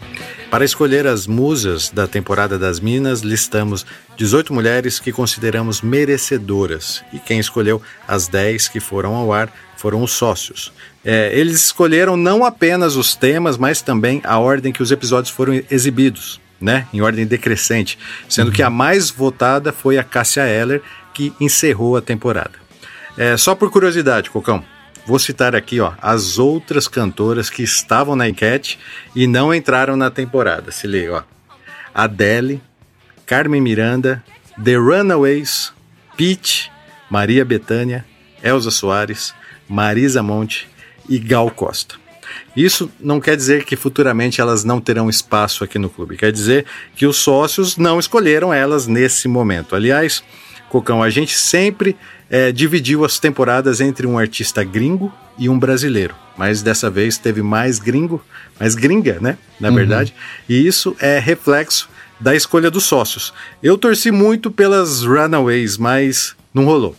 Para 0.50 0.66
escolher 0.66 1.06
as 1.06 1.28
musas 1.28 1.92
da 1.92 2.08
temporada 2.08 2.58
das 2.58 2.80
Minas, 2.80 3.22
listamos 3.22 3.86
18 4.18 4.52
mulheres 4.52 5.00
que 5.00 5.12
consideramos 5.12 5.84
merecedoras. 5.84 7.04
E 7.14 7.20
quem 7.20 7.38
escolheu 7.38 7.80
as 8.08 8.28
10 8.28 8.68
que 8.70 8.80
foram 8.80 9.14
ao 9.14 9.32
ar 9.32 9.54
foram 9.78 10.02
os 10.02 10.14
sócios. 10.14 10.74
É, 11.06 11.30
eles 11.32 11.64
escolheram 11.64 12.18
não 12.18 12.44
apenas 12.44 12.96
os 12.96 13.14
temas, 13.14 13.56
mas 13.56 13.84
também 13.84 14.20
a 14.24 14.40
ordem 14.40 14.74
que 14.74 14.82
os 14.82 14.92
episódios 14.92 15.32
foram 15.32 15.62
exibidos, 15.70 16.42
né? 16.60 16.88
Em 16.92 17.02
ordem 17.02 17.28
decrescente. 17.28 18.00
Sendo 18.28 18.52
que 18.52 18.64
a 18.64 18.70
mais 18.72 19.12
votada 19.12 19.72
foi 19.72 20.00
a 20.00 20.04
Cássia 20.04 20.48
Eller, 20.48 20.82
que 21.14 21.32
encerrou 21.40 21.96
a 21.98 22.02
temporada. 22.02 22.54
É, 23.16 23.38
só 23.38 23.54
por 23.54 23.70
curiosidade, 23.70 24.32
Cocão, 24.32 24.66
Vou 25.10 25.18
citar 25.18 25.56
aqui 25.56 25.80
ó, 25.80 25.94
as 26.00 26.38
outras 26.38 26.88
cantoras 26.88 27.50
que 27.50 27.64
estavam 27.64 28.16
na 28.16 28.30
enquete 28.30 28.78
e 29.16 29.26
não 29.26 29.52
entraram 29.52 29.98
na 29.98 30.12
temporada. 30.12 30.72
Se 30.72 30.86
liga, 30.86 31.14
ó. 31.16 31.24
Adele, 31.92 32.62
Carmen 33.26 33.60
Miranda, 33.60 34.24
The 34.64 34.76
Runaways, 34.76 35.74
Pete, 36.16 36.72
Maria 37.10 37.44
Bethânia, 37.44 38.06
Elza 38.44 38.70
Soares, 38.70 39.34
Marisa 39.68 40.22
Monte 40.22 40.70
e 41.10 41.18
Gal 41.18 41.50
Costa. 41.50 41.96
Isso 42.56 42.92
não 43.00 43.20
quer 43.20 43.36
dizer 43.36 43.66
que 43.66 43.76
futuramente 43.76 44.40
elas 44.40 44.64
não 44.64 44.80
terão 44.80 45.10
espaço 45.10 45.64
aqui 45.64 45.80
no 45.80 45.90
clube. 45.90 46.18
Quer 46.18 46.32
dizer 46.32 46.68
que 46.96 47.08
os 47.08 47.18
sócios 47.18 47.78
não 47.78 48.00
escolheram 48.00 48.54
elas 48.54 48.86
nesse 48.86 49.28
momento. 49.28 49.76
Aliás, 49.76 50.24
Cocão, 50.70 51.02
a 51.02 51.10
gente 51.10 51.36
sempre 51.36 51.98
é, 52.30 52.52
dividiu 52.52 53.04
as 53.04 53.20
temporadas 53.20 53.82
entre 53.82 54.06
um 54.06 54.18
artista 54.18 54.64
gringo 54.64 55.12
e 55.38 55.50
um 55.50 55.58
brasileiro. 55.58 56.16
Mas 56.38 56.62
dessa 56.62 56.90
vez 56.90 57.18
teve 57.18 57.42
mais 57.42 57.80
gringo, 57.80 58.24
mais 58.60 58.76
gringa, 58.76 59.18
né? 59.20 59.38
Na 59.60 59.70
verdade. 59.72 60.14
E 60.48 60.66
isso 60.66 60.96
é 61.00 61.20
reflexo 61.20 61.90
da 62.20 62.36
escolha 62.36 62.70
dos 62.70 62.84
sócios. 62.84 63.34
Eu 63.64 63.78
torci 63.78 64.12
muito 64.12 64.52
pelas 64.52 65.04
Runaways, 65.04 65.78
mas 65.78 66.36
não 66.54 66.66
rolou. 66.66 66.96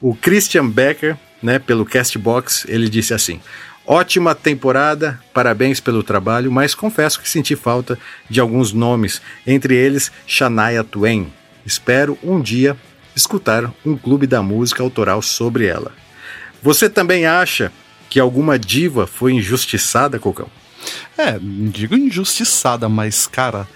O 0.00 0.14
Christian 0.14 0.68
Becker, 0.68 1.16
né, 1.42 1.58
pelo 1.58 1.84
Castbox, 1.84 2.64
ele 2.68 2.88
disse 2.88 3.12
assim: 3.12 3.40
Ótima 3.86 4.34
temporada, 4.34 5.18
parabéns 5.32 5.80
pelo 5.80 6.02
trabalho, 6.02 6.52
mas 6.52 6.74
confesso 6.74 7.20
que 7.20 7.28
senti 7.28 7.56
falta 7.56 7.98
de 8.28 8.38
alguns 8.38 8.72
nomes, 8.72 9.20
entre 9.46 9.74
eles 9.74 10.12
Shania 10.26 10.84
Twain. 10.84 11.32
Espero 11.64 12.18
um 12.22 12.40
dia 12.40 12.76
escutar 13.18 13.72
um 13.84 13.96
clube 13.96 14.26
da 14.26 14.42
música 14.42 14.82
autoral 14.82 15.20
sobre 15.20 15.66
ela. 15.66 15.92
Você 16.62 16.88
também 16.88 17.26
acha 17.26 17.72
que 18.08 18.18
alguma 18.18 18.58
diva 18.58 19.06
foi 19.06 19.32
injustiçada, 19.32 20.18
Cocão? 20.18 20.48
É, 21.16 21.38
digo 21.40 21.94
injustiçada, 21.96 22.88
mas, 22.88 23.26
cara, 23.26 23.68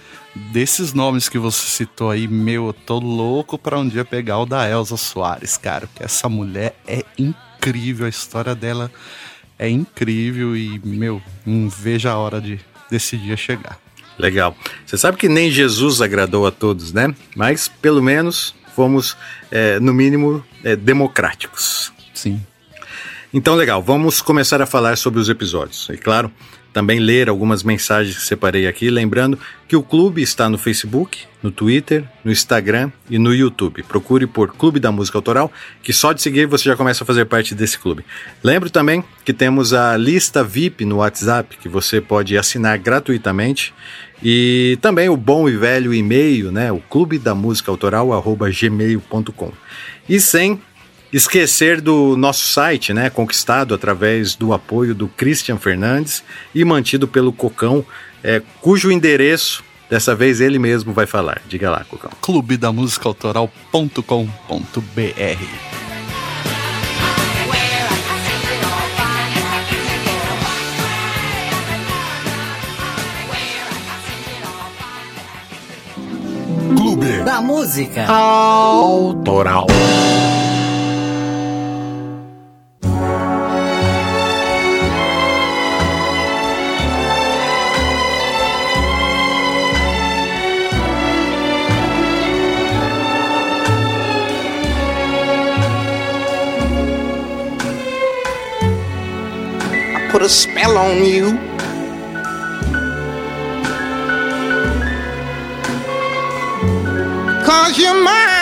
desses 0.51 0.93
nomes 0.93 1.29
que 1.29 1.37
você 1.37 1.67
citou 1.67 2.09
aí, 2.09 2.27
meu, 2.27 2.67
eu 2.67 2.73
tô 2.73 2.99
louco 2.99 3.57
pra 3.57 3.77
um 3.77 3.87
dia 3.87 4.03
pegar 4.03 4.39
o 4.39 4.45
da 4.45 4.67
Elza 4.67 4.97
Soares, 4.97 5.57
cara, 5.57 5.87
porque 5.87 6.03
essa 6.03 6.27
mulher 6.27 6.75
é 6.87 7.03
incrível, 7.17 8.05
a 8.05 8.09
história 8.09 8.55
dela 8.55 8.89
é 9.59 9.69
incrível 9.69 10.55
e, 10.55 10.81
meu, 10.83 11.21
não 11.45 11.69
vejo 11.69 12.09
a 12.09 12.17
hora 12.17 12.41
de 12.41 12.59
desse 12.89 13.17
dia 13.17 13.37
chegar. 13.37 13.79
Legal. 14.17 14.55
Você 14.85 14.97
sabe 14.97 15.17
que 15.17 15.27
nem 15.27 15.49
Jesus 15.49 16.01
agradou 16.01 16.45
a 16.45 16.51
todos, 16.51 16.93
né? 16.93 17.13
Mas 17.35 17.67
pelo 17.67 18.01
menos 18.01 18.53
fomos, 18.75 19.17
é, 19.51 19.79
no 19.79 19.93
mínimo, 19.93 20.43
é, 20.63 20.75
democráticos. 20.75 21.91
Sim. 22.13 22.41
Então, 23.33 23.55
legal, 23.55 23.81
vamos 23.81 24.21
começar 24.21 24.61
a 24.61 24.65
falar 24.65 24.95
sobre 24.97 25.19
os 25.19 25.27
episódios. 25.27 25.89
E 25.89 25.97
claro, 25.97 26.31
também 26.73 26.99
ler 26.99 27.29
algumas 27.29 27.63
mensagens 27.63 28.17
que 28.17 28.23
separei 28.23 28.67
aqui, 28.67 28.89
lembrando 28.89 29.37
que 29.67 29.75
o 29.75 29.83
clube 29.83 30.21
está 30.21 30.49
no 30.49 30.57
Facebook, 30.57 31.19
no 31.41 31.51
Twitter, 31.51 32.03
no 32.25 32.31
Instagram 32.31 32.91
e 33.09 33.19
no 33.19 33.33
YouTube. 33.33 33.83
Procure 33.83 34.25
por 34.25 34.55
Clube 34.55 34.79
da 34.79 34.91
Música 34.91 35.17
Autoral, 35.17 35.51
que 35.83 35.93
só 35.93 36.11
de 36.11 36.21
seguir 36.21 36.47
você 36.47 36.65
já 36.65 36.75
começa 36.75 37.03
a 37.03 37.07
fazer 37.07 37.25
parte 37.25 37.53
desse 37.53 37.77
clube. 37.77 38.03
Lembro 38.43 38.71
também 38.71 39.03
que 39.23 39.31
temos 39.31 39.73
a 39.73 39.95
lista 39.95 40.43
VIP 40.43 40.83
no 40.83 40.97
WhatsApp, 40.97 41.57
que 41.57 41.69
você 41.69 42.01
pode 42.01 42.37
assinar 42.37 42.77
gratuitamente. 42.79 43.73
E 44.23 44.77
também 44.81 45.09
o 45.09 45.17
bom 45.17 45.47
e 45.49 45.55
velho 45.55 45.93
e-mail, 45.93 46.51
né? 46.51 46.71
O 46.71 46.79
clube 46.79 47.19
da 47.19 47.35
música 47.35 47.69
autoral, 47.69 48.13
arroba 48.13 48.49
gmail.com. 48.49 49.51
E 50.07 50.19
sem 50.19 50.59
esquecer 51.13 51.79
do 51.79 52.17
nosso 52.17 52.47
site, 52.47 52.91
né, 52.91 53.09
conquistado 53.09 53.73
através 53.75 54.35
do 54.35 54.51
apoio 54.51 54.95
do 54.95 55.07
Christian 55.07 55.57
Fernandes 55.57 56.23
e 56.53 56.65
mantido 56.65 57.07
pelo 57.07 57.31
Cocão, 57.31 57.85
é, 58.23 58.41
cujo 58.61 58.91
endereço 58.91 59.63
dessa 59.89 60.15
vez 60.15 60.41
ele 60.41 60.57
mesmo 60.57 60.91
vai 60.91 61.05
falar. 61.05 61.41
Diga 61.47 61.69
lá, 61.69 61.83
Cocão. 61.83 62.11
Clube 62.19 62.57
da 62.57 62.71
Música 62.71 63.07
Autoral.com.br. 63.07 64.03
Clube 76.75 77.23
Da 77.23 77.39
música. 77.39 78.05
Autoral. 78.07 79.67
put 100.13 100.21
a 100.21 100.29
spell 100.29 100.77
on 100.77 101.03
you. 101.03 101.35
Cause 107.43 107.79
you're 107.79 107.95
mine. 107.95 108.33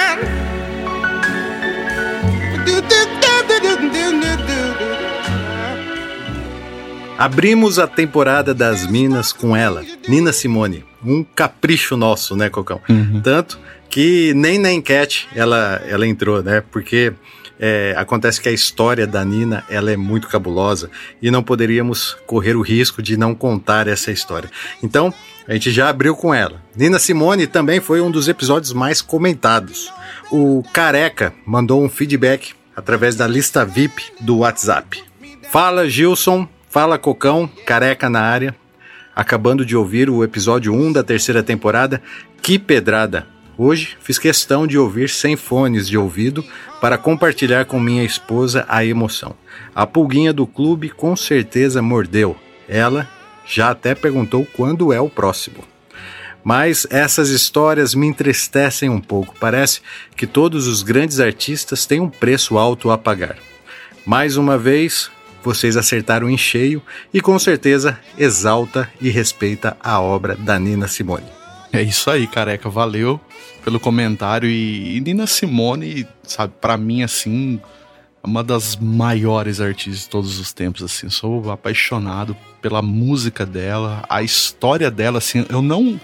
Abrimos 7.18 7.80
a 7.80 7.88
temporada 7.88 8.54
das 8.54 8.86
Minas 8.88 9.32
com 9.32 9.56
ela, 9.56 9.86
Nina 10.10 10.34
Simone. 10.34 10.84
Um 11.06 11.24
capricho 11.24 11.96
nosso, 11.96 12.36
né, 12.36 12.50
Cocão? 12.50 12.82
Uhum. 12.90 13.22
Tanto 13.22 13.60
que 13.90 14.34
nem 14.34 14.58
na 14.58 14.72
enquete 14.74 15.30
ela, 15.34 15.82
ela 15.88 16.06
entrou, 16.06 16.44
né? 16.44 16.64
Porque 16.72 17.14
é, 17.64 17.94
acontece 17.96 18.42
que 18.42 18.50
a 18.50 18.52
história 18.52 19.06
da 19.06 19.24
Nina 19.24 19.64
ela 19.70 19.92
é 19.92 19.96
muito 19.96 20.28
cabulosa 20.28 20.90
e 21.22 21.30
não 21.30 21.44
poderíamos 21.44 22.18
correr 22.26 22.56
o 22.56 22.62
risco 22.62 23.04
de 23.04 23.16
não 23.16 23.36
contar 23.36 23.88
essa 23.88 24.12
história. 24.12 24.50
Então, 24.82 25.14
a 25.48 25.54
gente 25.54 25.70
já 25.70 25.88
abriu 25.88 26.16
com 26.16 26.34
ela. 26.34 26.60
Nina 26.76 26.98
Simone 26.98 27.46
também 27.46 27.80
foi 27.80 28.02
um 28.02 28.10
dos 28.10 28.28
episódios 28.28 28.74
mais 28.74 29.00
comentados. 29.00 29.94
O 30.32 30.64
Careca 30.74 31.34
mandou 31.46 31.84
um 31.84 31.90
feedback 31.90 32.54
através 32.76 33.16
da 33.16 33.28
lista 33.28 33.64
VIP 33.64 34.06
do 34.20 34.40
WhatsApp. 34.40 35.04
Fala 35.52 35.88
Gilson, 35.88 36.48
fala 36.68 36.98
Cocão, 36.98 37.48
Careca 37.66 38.10
na 38.10 38.22
área. 38.22 38.56
Acabando 39.16 39.64
de 39.64 39.76
ouvir 39.76 40.10
o 40.10 40.24
episódio 40.24 40.74
1 40.74 40.94
da 40.94 41.04
terceira 41.04 41.44
temporada, 41.44 42.02
que 42.42 42.58
pedrada! 42.58 43.28
Hoje 43.58 43.98
fiz 44.02 44.18
questão 44.18 44.66
de 44.66 44.78
ouvir 44.78 45.10
sem 45.10 45.36
fones 45.36 45.88
de 45.88 45.98
ouvido 45.98 46.44
para 46.80 46.98
compartilhar 46.98 47.66
com 47.66 47.80
minha 47.80 48.04
esposa 48.04 48.66
a 48.68 48.84
emoção. 48.84 49.36
A 49.76 49.86
pulguinha 49.86 50.34
do 50.34 50.48
clube 50.48 50.90
com 50.90 51.16
certeza 51.16 51.82
mordeu. 51.82 52.36
Ela 52.68 53.08
já 53.46 53.70
até 53.72 53.94
perguntou 53.94 54.48
quando 54.56 54.94
é 54.94 55.00
o 55.00 55.10
próximo. 55.10 55.64
Mas 56.44 56.88
essas 56.90 57.30
histórias 57.30 57.94
me 57.94 58.08
entristecem 58.08 58.90
um 58.90 59.00
pouco. 59.00 59.36
Parece 59.40 59.82
que 60.16 60.26
todos 60.26 60.68
os 60.68 60.82
grandes 60.82 61.20
artistas 61.20 61.86
têm 61.86 62.00
um 62.00 62.10
preço 62.10 62.58
alto 62.58 62.90
a 62.90 62.98
pagar. 62.98 63.38
Mais 64.06 64.38
uma 64.38 64.58
vez, 64.58 65.12
vocês 65.44 65.78
acertaram 65.78 66.30
em 66.30 66.38
cheio 66.38 66.82
e 67.14 67.22
com 67.22 67.38
certeza 67.38 68.00
exalta 68.18 68.90
e 69.00 69.10
respeita 69.10 69.78
a 69.80 70.00
obra 70.00 70.36
da 70.36 70.58
Nina 70.58 70.88
Simone. 70.88 71.41
É 71.74 71.82
isso 71.82 72.10
aí, 72.10 72.28
careca. 72.28 72.70
Valeu 72.70 73.20
pelo 73.64 73.80
comentário. 73.80 74.50
E, 74.50 74.98
e 74.98 75.02
Nina 75.02 75.26
Simone, 75.26 76.08
sabe, 76.24 76.54
pra 76.60 76.78
mim, 76.78 77.04
assim, 77.04 77.60
uma 78.24 78.44
das 78.44 78.76
maiores 78.76 79.62
artistas 79.62 80.04
de 80.04 80.10
todos 80.10 80.40
os 80.40 80.52
tempos, 80.52 80.84
assim. 80.84 81.10
Sou 81.10 81.50
apaixonado 81.52 82.36
pela 82.62 82.82
música 82.82 83.46
dela, 83.46 84.04
a 84.10 84.22
história 84.22 84.92
dela, 84.92 85.18
assim. 85.20 85.46
Eu 85.50 85.62
não. 85.62 86.00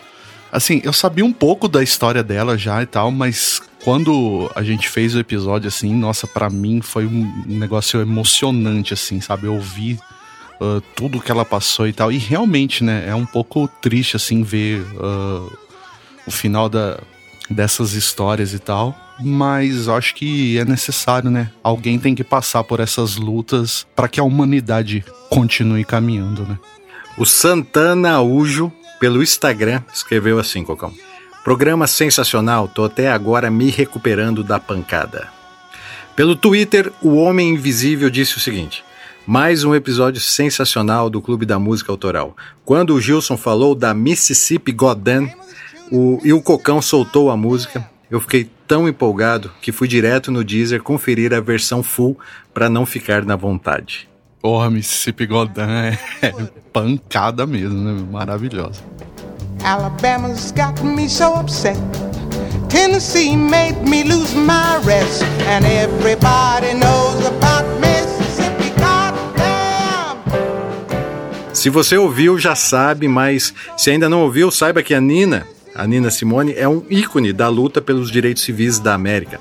Assim, 0.52 0.82
eu 0.84 0.94
sabia 0.94 1.26
um 1.26 1.34
pouco 1.34 1.68
da 1.68 1.84
história 1.84 2.24
dela 2.24 2.58
já 2.58 2.82
e 2.82 2.86
tal, 2.86 3.12
mas 3.12 3.62
quando 3.84 4.50
a 4.56 4.64
gente 4.64 4.88
fez 4.88 5.14
o 5.14 5.20
episódio, 5.20 5.68
assim, 5.68 5.94
nossa, 5.94 6.26
pra 6.26 6.50
mim 6.50 6.82
foi 6.82 7.06
um 7.06 7.44
negócio 7.46 8.00
emocionante, 8.00 8.94
assim, 8.94 9.20
sabe? 9.20 9.48
Eu 9.48 9.56
ouvi 9.56 10.00
uh, 10.60 10.82
tudo 10.96 11.22
que 11.22 11.32
ela 11.32 11.46
passou 11.46 11.88
e 11.88 11.94
tal. 11.94 12.12
E 12.12 12.18
realmente, 12.18 12.84
né, 12.84 13.06
é 13.08 13.16
um 13.16 13.26
pouco 13.26 13.68
triste, 13.82 14.16
assim, 14.16 14.44
ver 14.44 14.82
uh, 14.82 15.58
o 16.26 16.32
final 16.32 16.70
da, 16.70 17.00
dessas 17.50 17.94
histórias 17.94 18.54
e 18.54 18.60
tal. 18.60 18.96
Mas 19.20 19.88
acho 19.88 20.14
que 20.14 20.60
é 20.60 20.66
necessário, 20.66 21.32
né? 21.32 21.50
Alguém 21.64 21.98
tem 21.98 22.14
que 22.14 22.24
passar 22.24 22.64
por 22.64 22.80
essas 22.80 23.16
lutas 23.16 23.88
para 23.96 24.08
que 24.08 24.20
a 24.20 24.24
humanidade 24.24 25.04
continue 25.30 25.84
caminhando, 25.84 26.44
né? 26.44 26.58
O 27.18 27.26
Santana 27.26 28.22
Ujo, 28.22 28.72
pelo 29.00 29.24
Instagram, 29.24 29.82
escreveu 29.92 30.38
assim, 30.38 30.64
Cocão. 30.64 30.94
Programa 31.44 31.88
sensacional, 31.88 32.68
tô 32.68 32.84
até 32.84 33.10
agora 33.10 33.50
me 33.50 33.72
recuperando 33.72 34.44
da 34.44 34.60
pancada. 34.60 35.30
Pelo 36.16 36.36
Twitter, 36.36 36.92
o 37.02 37.16
Homem 37.16 37.50
Invisível 37.50 38.10
disse 38.10 38.38
o 38.38 38.40
seguinte: 38.40 38.84
mais 39.28 39.66
um 39.66 39.76
episódio 39.76 40.22
sensacional 40.22 41.10
do 41.10 41.22
Clube 41.22 41.46
da 41.46 41.60
Música 41.60 41.92
Autoral. 41.92 42.34
Quando 42.64 42.94
o 42.94 43.02
Gilson 43.02 43.36
falou 43.36 43.76
da 43.76 43.94
Mississippi 43.94 44.72
Goddam 44.72 45.30
o, 45.92 46.22
e 46.24 46.32
o 46.32 46.42
Cocão 46.42 46.82
soltou 46.82 47.30
a 47.30 47.36
música, 47.36 47.90
eu 48.10 48.22
fiquei 48.22 48.50
tão 48.66 48.88
empolgado 48.88 49.52
que 49.62 49.74
fui 49.74 49.86
direto 49.86 50.32
no 50.32 50.46
Deezer 50.46 50.82
conferir 50.82 51.34
a 51.34 51.42
versão 51.42 51.84
full 51.84 52.18
para 52.54 52.70
não 52.70 52.86
ficar 52.86 53.26
na 53.26 53.36
vontade. 53.36 54.08
Porra, 54.42 54.70
Mississippi 54.70 55.26
Goddam 55.26 55.70
é, 55.70 56.00
é 56.22 56.32
pancada 56.72 57.46
mesmo, 57.46 57.78
né? 57.78 58.08
Maravilhosa. 58.10 58.82
Alabama's 59.62 60.54
got 60.54 60.82
me 60.86 61.10
so 61.10 61.34
upset. 61.34 61.78
Tennessee 62.70 63.36
made 63.36 63.78
me 63.82 64.04
lose 64.04 64.34
my 64.36 64.78
rest. 64.86 65.24
And 65.50 65.66
everybody 65.66 66.74
knows 66.76 67.26
about 67.26 67.66
Mississippi. 67.82 68.17
Se 71.68 71.72
você 71.72 71.98
ouviu, 71.98 72.40
já 72.40 72.56
sabe, 72.56 73.10
mas 73.10 73.54
se 73.76 73.90
ainda 73.92 74.08
não 74.08 74.22
ouviu, 74.22 74.50
saiba 74.50 74.82
que 74.82 74.94
a 74.94 75.02
Nina, 75.02 75.46
a 75.76 75.86
Nina 75.86 76.10
Simone, 76.10 76.54
é 76.56 76.66
um 76.66 76.82
ícone 76.90 77.34
da 77.34 77.50
luta 77.50 77.82
pelos 77.82 78.10
direitos 78.10 78.44
civis 78.44 78.80
da 78.80 78.94
América. 78.94 79.38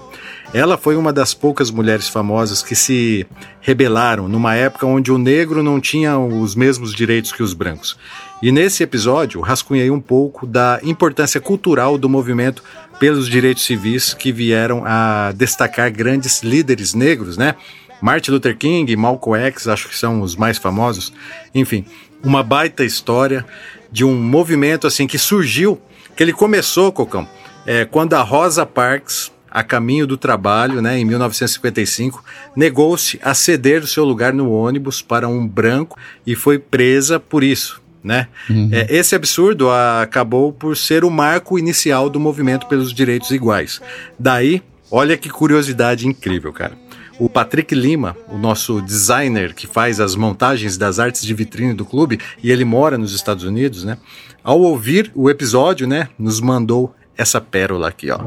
Ela 0.52 0.76
foi 0.76 0.96
uma 0.96 1.12
das 1.12 1.32
poucas 1.32 1.70
mulheres 1.70 2.08
famosas 2.08 2.64
que 2.64 2.74
se 2.74 3.24
rebelaram 3.60 4.26
numa 4.26 4.56
época 4.56 4.84
onde 4.86 5.12
o 5.12 5.18
negro 5.18 5.62
não 5.62 5.80
tinha 5.80 6.18
os 6.18 6.56
mesmos 6.56 6.92
direitos 6.92 7.30
que 7.30 7.44
os 7.44 7.54
brancos. 7.54 7.96
E 8.42 8.50
nesse 8.50 8.82
episódio, 8.82 9.40
rascunhei 9.40 9.88
um 9.88 10.00
pouco 10.00 10.48
da 10.48 10.80
importância 10.82 11.40
cultural 11.40 11.96
do 11.96 12.08
movimento 12.08 12.60
pelos 12.98 13.28
direitos 13.28 13.64
civis 13.64 14.14
que 14.14 14.32
vieram 14.32 14.82
a 14.84 15.30
destacar 15.30 15.92
grandes 15.92 16.42
líderes 16.42 16.92
negros, 16.92 17.36
né? 17.36 17.54
Martin 18.00 18.32
Luther 18.32 18.56
King 18.56 18.94
Malcolm 18.94 19.38
X, 19.46 19.68
acho 19.68 19.88
que 19.88 19.96
são 19.96 20.20
os 20.20 20.36
mais 20.36 20.58
famosos. 20.58 21.12
Enfim, 21.54 21.84
uma 22.22 22.42
baita 22.42 22.84
história 22.84 23.44
de 23.90 24.04
um 24.04 24.14
movimento 24.14 24.86
assim 24.86 25.06
que 25.06 25.18
surgiu, 25.18 25.80
que 26.14 26.22
ele 26.22 26.32
começou, 26.32 26.92
Cocão, 26.92 27.28
é, 27.66 27.84
quando 27.84 28.14
a 28.14 28.22
Rosa 28.22 28.64
Parks, 28.64 29.32
a 29.50 29.62
caminho 29.62 30.06
do 30.06 30.16
trabalho, 30.16 30.82
né, 30.82 30.98
em 30.98 31.04
1955, 31.04 32.22
negou-se 32.54 33.18
a 33.22 33.34
ceder 33.34 33.82
o 33.82 33.86
seu 33.86 34.04
lugar 34.04 34.32
no 34.32 34.52
ônibus 34.52 35.00
para 35.00 35.28
um 35.28 35.46
branco 35.46 35.98
e 36.26 36.34
foi 36.34 36.58
presa 36.58 37.18
por 37.18 37.42
isso. 37.42 37.80
Né? 38.04 38.28
É, 38.70 38.96
esse 38.96 39.16
absurdo 39.16 39.68
acabou 39.68 40.52
por 40.52 40.76
ser 40.76 41.04
o 41.04 41.10
marco 41.10 41.58
inicial 41.58 42.08
do 42.08 42.20
movimento 42.20 42.66
pelos 42.68 42.92
direitos 42.92 43.32
iguais. 43.32 43.80
Daí, 44.16 44.62
olha 44.90 45.16
que 45.16 45.28
curiosidade 45.28 46.06
incrível, 46.06 46.52
cara. 46.52 46.85
O 47.18 47.30
Patrick 47.30 47.74
Lima, 47.74 48.14
o 48.28 48.36
nosso 48.36 48.82
designer 48.82 49.54
que 49.54 49.66
faz 49.66 50.00
as 50.00 50.14
montagens 50.14 50.76
das 50.76 50.98
artes 50.98 51.22
de 51.22 51.32
vitrine 51.32 51.72
do 51.72 51.84
clube, 51.84 52.20
e 52.42 52.50
ele 52.50 52.64
mora 52.64 52.98
nos 52.98 53.14
Estados 53.14 53.42
Unidos, 53.42 53.84
né? 53.84 53.96
Ao 54.44 54.60
ouvir 54.60 55.10
o 55.14 55.30
episódio, 55.30 55.86
né, 55.86 56.08
nos 56.18 56.40
mandou 56.40 56.94
essa 57.16 57.40
pérola 57.40 57.88
aqui, 57.88 58.10
ó. 58.10 58.18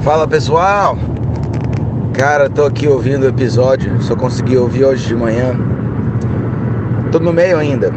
Fala 0.00 0.28
pessoal! 0.28 0.98
Cara, 2.12 2.50
tô 2.50 2.64
aqui 2.64 2.86
ouvindo 2.86 3.22
o 3.22 3.28
episódio, 3.28 4.02
só 4.02 4.14
consegui 4.14 4.56
ouvir 4.56 4.84
hoje 4.84 5.06
de 5.06 5.14
manhã. 5.14 5.54
Tô 7.10 7.18
no 7.18 7.32
meio 7.32 7.56
ainda. 7.56 7.90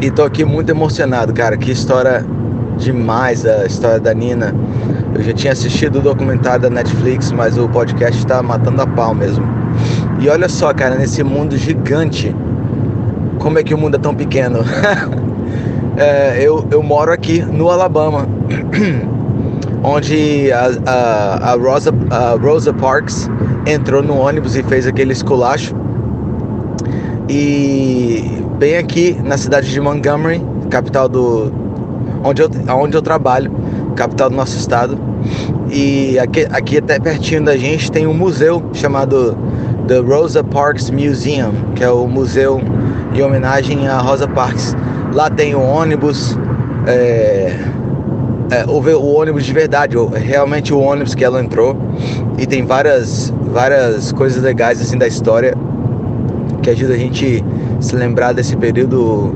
E 0.00 0.10
tô 0.10 0.22
aqui 0.22 0.44
muito 0.44 0.70
emocionado, 0.70 1.34
cara. 1.34 1.56
Que 1.56 1.72
história 1.72 2.24
demais 2.78 3.44
a 3.44 3.66
história 3.66 4.00
da 4.00 4.14
Nina. 4.14 4.54
Eu 5.14 5.22
já 5.22 5.32
tinha 5.32 5.52
assistido 5.52 5.98
o 5.98 6.02
documentário 6.02 6.62
da 6.62 6.70
Netflix, 6.70 7.32
mas 7.32 7.56
o 7.56 7.68
podcast 7.68 8.26
tá 8.26 8.42
matando 8.42 8.82
a 8.82 8.86
pau 8.86 9.14
mesmo. 9.14 9.44
E 10.20 10.28
olha 10.28 10.48
só, 10.48 10.72
cara, 10.74 10.96
nesse 10.96 11.22
mundo 11.22 11.56
gigante, 11.56 12.34
como 13.38 13.58
é 13.58 13.62
que 13.62 13.72
o 13.72 13.78
mundo 13.78 13.96
é 13.96 13.98
tão 13.98 14.14
pequeno? 14.14 14.60
É, 15.98 16.40
eu, 16.40 16.64
eu 16.70 16.80
moro 16.80 17.12
aqui 17.12 17.42
no 17.42 17.68
Alabama, 17.68 18.24
onde 19.82 20.48
a, 20.52 20.70
a, 20.86 21.50
a, 21.50 21.56
Rosa, 21.56 21.92
a 22.08 22.36
Rosa 22.40 22.72
Parks 22.72 23.28
entrou 23.66 24.00
no 24.00 24.16
ônibus 24.16 24.54
e 24.54 24.62
fez 24.62 24.86
aquele 24.86 25.12
esculacho. 25.12 25.74
E 27.28 28.40
bem 28.58 28.76
aqui 28.76 29.20
na 29.24 29.36
cidade 29.36 29.68
de 29.72 29.80
Montgomery, 29.80 30.40
capital 30.70 31.08
do. 31.08 31.52
onde 32.22 32.42
eu, 32.42 32.50
onde 32.76 32.96
eu 32.96 33.02
trabalho, 33.02 33.50
capital 33.98 34.30
do 34.30 34.36
nosso 34.36 34.56
estado. 34.56 34.96
E 35.70 36.18
aqui, 36.18 36.46
aqui 36.50 36.78
até 36.78 36.98
pertinho 37.00 37.44
da 37.44 37.56
gente 37.56 37.90
tem 37.90 38.06
um 38.06 38.14
museu 38.14 38.62
chamado 38.72 39.36
The 39.88 39.98
Rosa 39.98 40.42
Parks 40.44 40.90
Museum, 40.90 41.52
que 41.74 41.82
é 41.82 41.90
o 41.90 42.06
museu 42.06 42.60
em 43.12 43.20
homenagem 43.20 43.88
a 43.88 43.98
Rosa 43.98 44.28
Parks. 44.28 44.76
Lá 45.12 45.28
tem 45.28 45.54
o 45.54 45.60
ônibus, 45.60 46.38
é, 46.86 47.52
é, 48.50 48.64
houve 48.68 48.92
o 48.92 49.04
ônibus 49.04 49.44
de 49.44 49.52
verdade, 49.52 49.98
o- 49.98 50.06
realmente 50.08 50.72
o 50.72 50.78
ônibus 50.78 51.14
que 51.14 51.24
ela 51.24 51.42
entrou. 51.42 51.76
E 52.38 52.46
tem 52.46 52.64
várias, 52.64 53.32
várias 53.52 54.12
coisas 54.12 54.42
legais 54.42 54.80
assim 54.80 54.96
da 54.96 55.08
história 55.08 55.54
que 56.62 56.70
ajuda 56.70 56.94
a 56.94 56.98
gente 56.98 57.44
se 57.80 57.96
lembrar 57.96 58.32
desse 58.32 58.56
período 58.56 59.34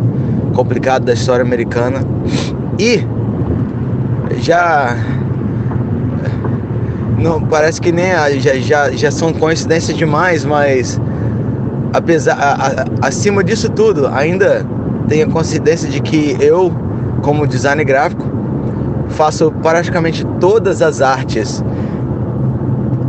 complicado 0.54 1.04
da 1.04 1.14
história 1.14 1.44
americana. 1.44 2.00
E 2.78 3.04
já 4.42 4.96
não 7.18 7.40
parece 7.40 7.80
que 7.80 7.92
nem 7.92 8.12
a- 8.12 8.30
já, 8.38 8.54
já, 8.56 8.90
já 8.90 9.10
são 9.10 9.32
coincidências 9.32 9.96
demais, 9.96 10.44
mas 10.44 11.00
apesar 11.92 12.34
a- 12.34 12.82
a- 12.82 13.06
acima 13.06 13.44
disso 13.44 13.70
tudo, 13.70 14.08
ainda 14.08 14.66
tem 15.08 15.22
a 15.22 15.26
coincidência 15.26 15.88
de 15.88 16.00
que 16.00 16.36
eu, 16.40 16.72
como 17.22 17.46
designer 17.46 17.84
gráfico, 17.84 18.24
faço 19.10 19.52
praticamente 19.62 20.26
todas 20.40 20.82
as 20.82 21.00
artes 21.00 21.62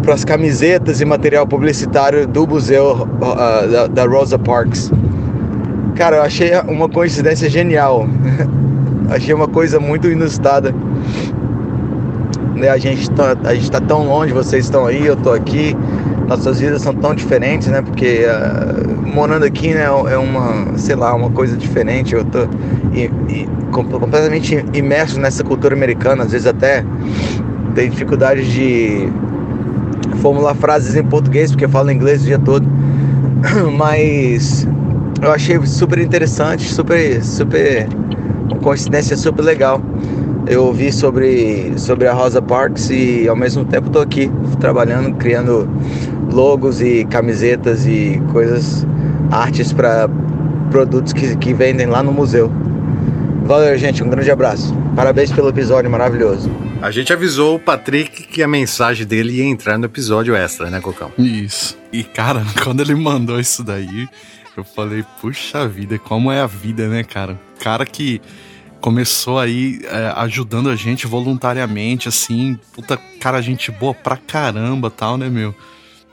para 0.04 0.13
as 0.13 0.24
camisetas 0.26 1.00
e 1.02 1.06
material 1.06 1.48
publicitário 1.48 2.28
do 2.28 2.46
museu 2.46 3.08
ah, 3.22 3.65
da, 3.65 3.88
da 3.88 4.06
Rosa 4.06 4.38
Parks. 4.38 4.91
Cara, 5.96 6.17
eu 6.17 6.22
achei 6.24 6.52
uma 6.67 6.89
coincidência 6.89 7.50
genial. 7.50 8.06
achei 9.10 9.34
uma 9.34 9.48
coisa 9.48 9.80
muito 9.80 10.08
inusitada. 10.10 10.74
Né, 12.56 12.70
A 12.70 12.78
gente 12.78 13.10
tá, 13.12 13.36
gente 13.54 13.72
tá 13.72 13.80
tão 13.82 14.06
longe, 14.08 14.32
vocês 14.34 14.66
estão 14.66 14.86
aí, 14.86 15.06
eu 15.06 15.16
tô 15.16 15.32
aqui. 15.32 15.76
Nossas 16.28 16.60
vidas 16.60 16.82
são 16.82 16.94
tão 16.94 17.13
diferentes, 17.13 17.68
né? 17.68 17.82
Porque 17.82 18.26
ah, 18.30 18.74
morando 19.13 19.44
aqui, 19.44 19.74
né, 19.74 19.84
é 19.86 20.18
uma, 20.18 20.78
sei 20.78 20.96
lá, 20.96 21.13
uma 21.13 21.30
coisa 21.30 21.58
diferente. 21.58 22.13
Eu 22.13 22.24
tô 22.24 22.39
i- 22.94 23.10
com- 23.72 23.84
completamente 23.86 24.63
imerso 24.74 25.20
nessa 25.20 25.44
cultura 25.44 25.76
americana, 25.76 26.24
às 26.24 26.32
vezes 26.32 26.48
até 26.48 26.84
tenho 27.76 27.89
dificuldade 27.89 28.50
de 28.52 29.10
formular 30.22 30.54
frases 30.56 30.96
em 30.96 31.04
português 31.04 31.52
porque 31.52 31.66
eu 31.66 31.70
falo 31.70 31.92
inglês 31.92 32.22
o 32.22 32.26
dia 32.26 32.39
todo. 32.39 32.66
Mas 33.78 34.68
eu 35.22 35.32
achei 35.32 35.60
super 35.66 36.00
interessante, 36.00 36.72
super, 36.72 37.24
super, 37.24 37.88
uma 38.50 38.60
coincidência 38.60 39.18
super 39.18 39.42
legal. 39.42 39.82
Eu 40.47 40.65
ouvi 40.65 40.91
sobre, 40.91 41.73
sobre 41.77 42.08
a 42.08 42.13
Rosa 42.13 42.41
Parks 42.41 42.89
e 42.89 43.27
ao 43.27 43.36
mesmo 43.36 43.63
tempo 43.65 43.88
estou 43.88 44.01
aqui 44.01 44.29
trabalhando, 44.60 45.15
criando 45.15 45.69
logos 46.32 46.82
e 46.82 47.06
camisetas 47.06 47.86
e 47.86 48.21
coisas, 48.32 48.86
artes 49.32 49.71
para 49.71 50.10
produtos 50.69 51.13
que, 51.13 51.36
que 51.38 51.53
vendem 51.53 51.86
lá 51.86 52.03
no 52.03 52.12
museu. 52.12 52.51
Valeu, 53.43 53.77
gente, 53.77 54.03
um 54.03 54.10
grande 54.10 54.32
abraço. 54.32 54.75
Parabéns 54.95 55.32
pelo 55.32 55.49
episódio 55.49 55.89
maravilhoso. 55.89 56.49
A 56.82 56.91
gente 56.91 57.13
avisou 57.13 57.56
o 57.56 57.60
Patrick 57.60 58.23
que 58.23 58.43
a 58.43 58.47
mensagem 58.47 59.06
dele 59.06 59.38
ia 59.38 59.45
entrar 59.45 59.77
no 59.77 59.86
episódio 59.86 60.36
extra, 60.36 60.69
né, 60.69 60.82
Cocão? 60.82 61.12
Isso. 61.17 61.77
E, 61.91 62.03
cara, 62.03 62.43
quando 62.63 62.82
ele 62.82 62.95
mandou 62.95 63.39
isso 63.39 63.63
daí, 63.63 64.08
eu 64.58 64.63
falei, 64.63 65.06
puxa 65.21 65.67
vida, 65.67 65.97
como 65.97 66.32
é 66.32 66.41
a 66.41 66.47
vida, 66.47 66.88
né, 66.88 67.03
cara? 67.03 67.39
Cara 67.60 67.86
que 67.86 68.21
começou 68.84 69.39
aí 69.39 69.80
é, 69.86 70.12
ajudando 70.17 70.69
a 70.69 70.76
gente 70.76 71.08
voluntariamente, 71.08 72.10
assim, 72.10 72.60
puta, 72.74 73.00
cara, 73.17 73.41
gente 73.41 73.72
boa 73.72 73.93
pra 73.93 74.17
caramba 74.17 74.91
tal, 74.91 75.17
né, 75.17 75.30
meu? 75.30 75.56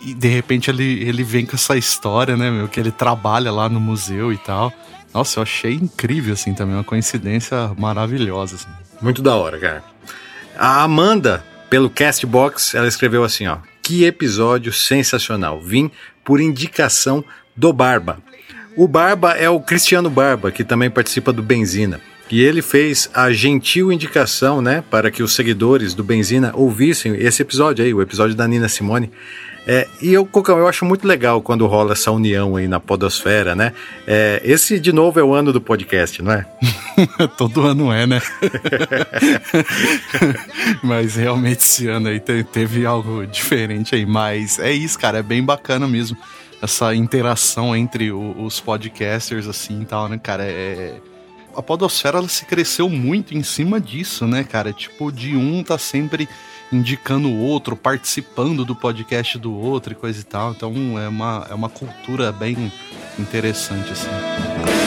E 0.00 0.14
de 0.14 0.28
repente 0.28 0.70
ele, 0.70 1.02
ele 1.02 1.24
vem 1.24 1.44
com 1.44 1.56
essa 1.56 1.76
história, 1.76 2.36
né, 2.36 2.48
meu, 2.48 2.68
que 2.68 2.78
ele 2.78 2.92
trabalha 2.92 3.50
lá 3.50 3.68
no 3.68 3.80
museu 3.80 4.32
e 4.32 4.38
tal. 4.38 4.72
Nossa, 5.12 5.40
eu 5.40 5.42
achei 5.42 5.74
incrível, 5.74 6.32
assim, 6.32 6.54
também, 6.54 6.76
uma 6.76 6.84
coincidência 6.84 7.72
maravilhosa, 7.76 8.54
assim. 8.54 8.68
Muito 9.02 9.20
da 9.20 9.34
hora, 9.34 9.58
cara. 9.58 9.84
A 10.56 10.84
Amanda, 10.84 11.44
pelo 11.68 11.90
Castbox, 11.90 12.76
ela 12.76 12.86
escreveu 12.86 13.24
assim, 13.24 13.48
ó. 13.48 13.58
Que 13.82 14.04
episódio 14.04 14.72
sensacional. 14.72 15.60
Vim 15.60 15.90
por 16.24 16.40
indicação 16.40 17.24
do 17.56 17.72
Barba. 17.72 18.22
O 18.76 18.86
Barba 18.86 19.32
é 19.32 19.50
o 19.50 19.58
Cristiano 19.58 20.08
Barba, 20.08 20.52
que 20.52 20.62
também 20.62 20.88
participa 20.88 21.32
do 21.32 21.42
Benzina. 21.42 22.00
E 22.30 22.40
ele 22.40 22.62
fez 22.62 23.10
a 23.12 23.32
gentil 23.32 23.92
indicação, 23.92 24.62
né, 24.62 24.84
para 24.88 25.10
que 25.10 25.22
os 25.22 25.34
seguidores 25.34 25.94
do 25.94 26.04
Benzina 26.04 26.52
ouvissem 26.54 27.14
esse 27.16 27.42
episódio 27.42 27.84
aí, 27.84 27.92
o 27.92 28.00
episódio 28.00 28.36
da 28.36 28.46
Nina 28.46 28.68
Simone. 28.68 29.10
É, 29.66 29.86
e 30.00 30.12
eu, 30.12 30.24
Cocão, 30.24 30.58
eu 30.58 30.66
acho 30.66 30.84
muito 30.84 31.06
legal 31.06 31.42
quando 31.42 31.66
rola 31.66 31.92
essa 31.92 32.10
união 32.10 32.56
aí 32.56 32.66
na 32.66 32.80
podosfera, 32.80 33.54
né? 33.54 33.72
É, 34.06 34.40
esse, 34.42 34.80
de 34.80 34.90
novo, 34.92 35.20
é 35.20 35.22
o 35.22 35.34
ano 35.34 35.52
do 35.52 35.60
podcast, 35.60 36.22
não 36.22 36.32
é? 36.32 36.46
Todo 37.36 37.60
ano 37.62 37.92
é, 37.92 38.06
né? 38.06 38.22
Mas 40.82 41.16
realmente 41.16 41.58
esse 41.58 41.88
ano 41.88 42.08
aí 42.08 42.18
te- 42.18 42.44
teve 42.44 42.86
algo 42.86 43.26
diferente 43.26 43.94
aí. 43.94 44.06
Mas 44.06 44.58
é 44.58 44.72
isso, 44.72 44.98
cara, 44.98 45.18
é 45.18 45.22
bem 45.22 45.44
bacana 45.44 45.86
mesmo. 45.86 46.16
Essa 46.62 46.94
interação 46.94 47.76
entre 47.76 48.10
os 48.12 48.60
podcasters, 48.60 49.46
assim 49.46 49.82
e 49.82 49.84
tal, 49.84 50.08
né, 50.08 50.18
cara? 50.18 50.44
É... 50.44 50.94
A 51.56 51.62
podosfera 51.62 52.18
ela 52.18 52.28
se 52.28 52.44
cresceu 52.44 52.88
muito 52.88 53.36
em 53.36 53.42
cima 53.42 53.80
disso, 53.80 54.26
né, 54.26 54.44
cara? 54.44 54.72
Tipo, 54.72 55.10
de 55.10 55.36
um 55.36 55.62
tá 55.62 55.78
sempre 55.78 56.28
indicando 56.72 57.28
o 57.28 57.38
outro, 57.38 57.76
participando 57.76 58.64
do 58.64 58.76
podcast 58.76 59.38
do 59.38 59.52
outro 59.52 59.92
e 59.92 59.96
coisa 59.96 60.20
e 60.20 60.24
tal. 60.24 60.52
Então 60.52 60.98
é 60.98 61.08
uma, 61.08 61.46
é 61.50 61.54
uma 61.54 61.68
cultura 61.68 62.30
bem 62.32 62.72
interessante, 63.18 63.92
assim. 63.92 64.79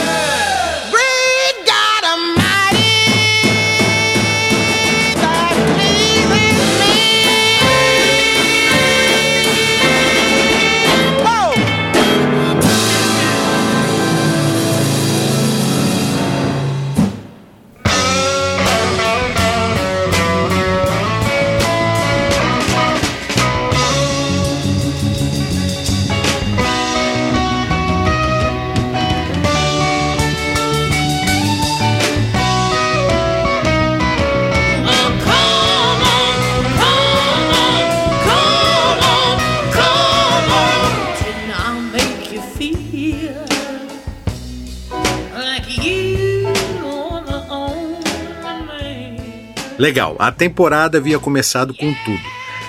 Legal, 49.78 50.16
a 50.20 50.32
temporada 50.32 51.00
havia 51.00 51.18
começado 51.18 51.74
com 51.74 51.94
tudo. 52.06 52.22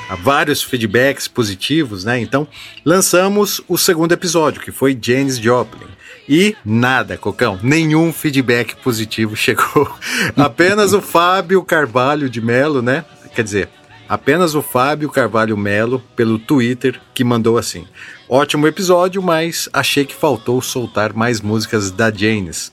Há 0.08 0.14
vários 0.16 0.62
feedbacks 0.62 1.28
positivos, 1.28 2.04
né? 2.04 2.18
Então 2.18 2.48
lançamos 2.84 3.60
o 3.68 3.76
segundo 3.76 4.12
episódio, 4.12 4.60
que 4.60 4.72
foi 4.72 4.98
Janis 5.00 5.38
Joplin. 5.38 5.86
E 6.26 6.56
nada, 6.64 7.18
Cocão, 7.18 7.58
nenhum 7.62 8.12
feedback 8.12 8.74
positivo 8.76 9.36
chegou. 9.36 9.90
Apenas 10.36 10.94
o 10.94 11.00
Fábio 11.00 11.62
Carvalho 11.62 12.30
de 12.30 12.40
Melo, 12.40 12.80
né? 12.80 13.04
Quer 13.34 13.42
dizer, 13.42 13.68
apenas 14.08 14.54
o 14.54 14.62
Fábio 14.62 15.10
Carvalho 15.10 15.56
Melo, 15.56 16.02
pelo 16.16 16.38
Twitter, 16.38 16.98
que 17.12 17.22
mandou 17.22 17.58
assim: 17.58 17.86
Ótimo 18.28 18.66
episódio, 18.66 19.22
mas 19.22 19.68
achei 19.72 20.06
que 20.06 20.14
faltou 20.14 20.62
soltar 20.62 21.12
mais 21.12 21.42
músicas 21.42 21.90
da 21.90 22.10
Janis. 22.10 22.72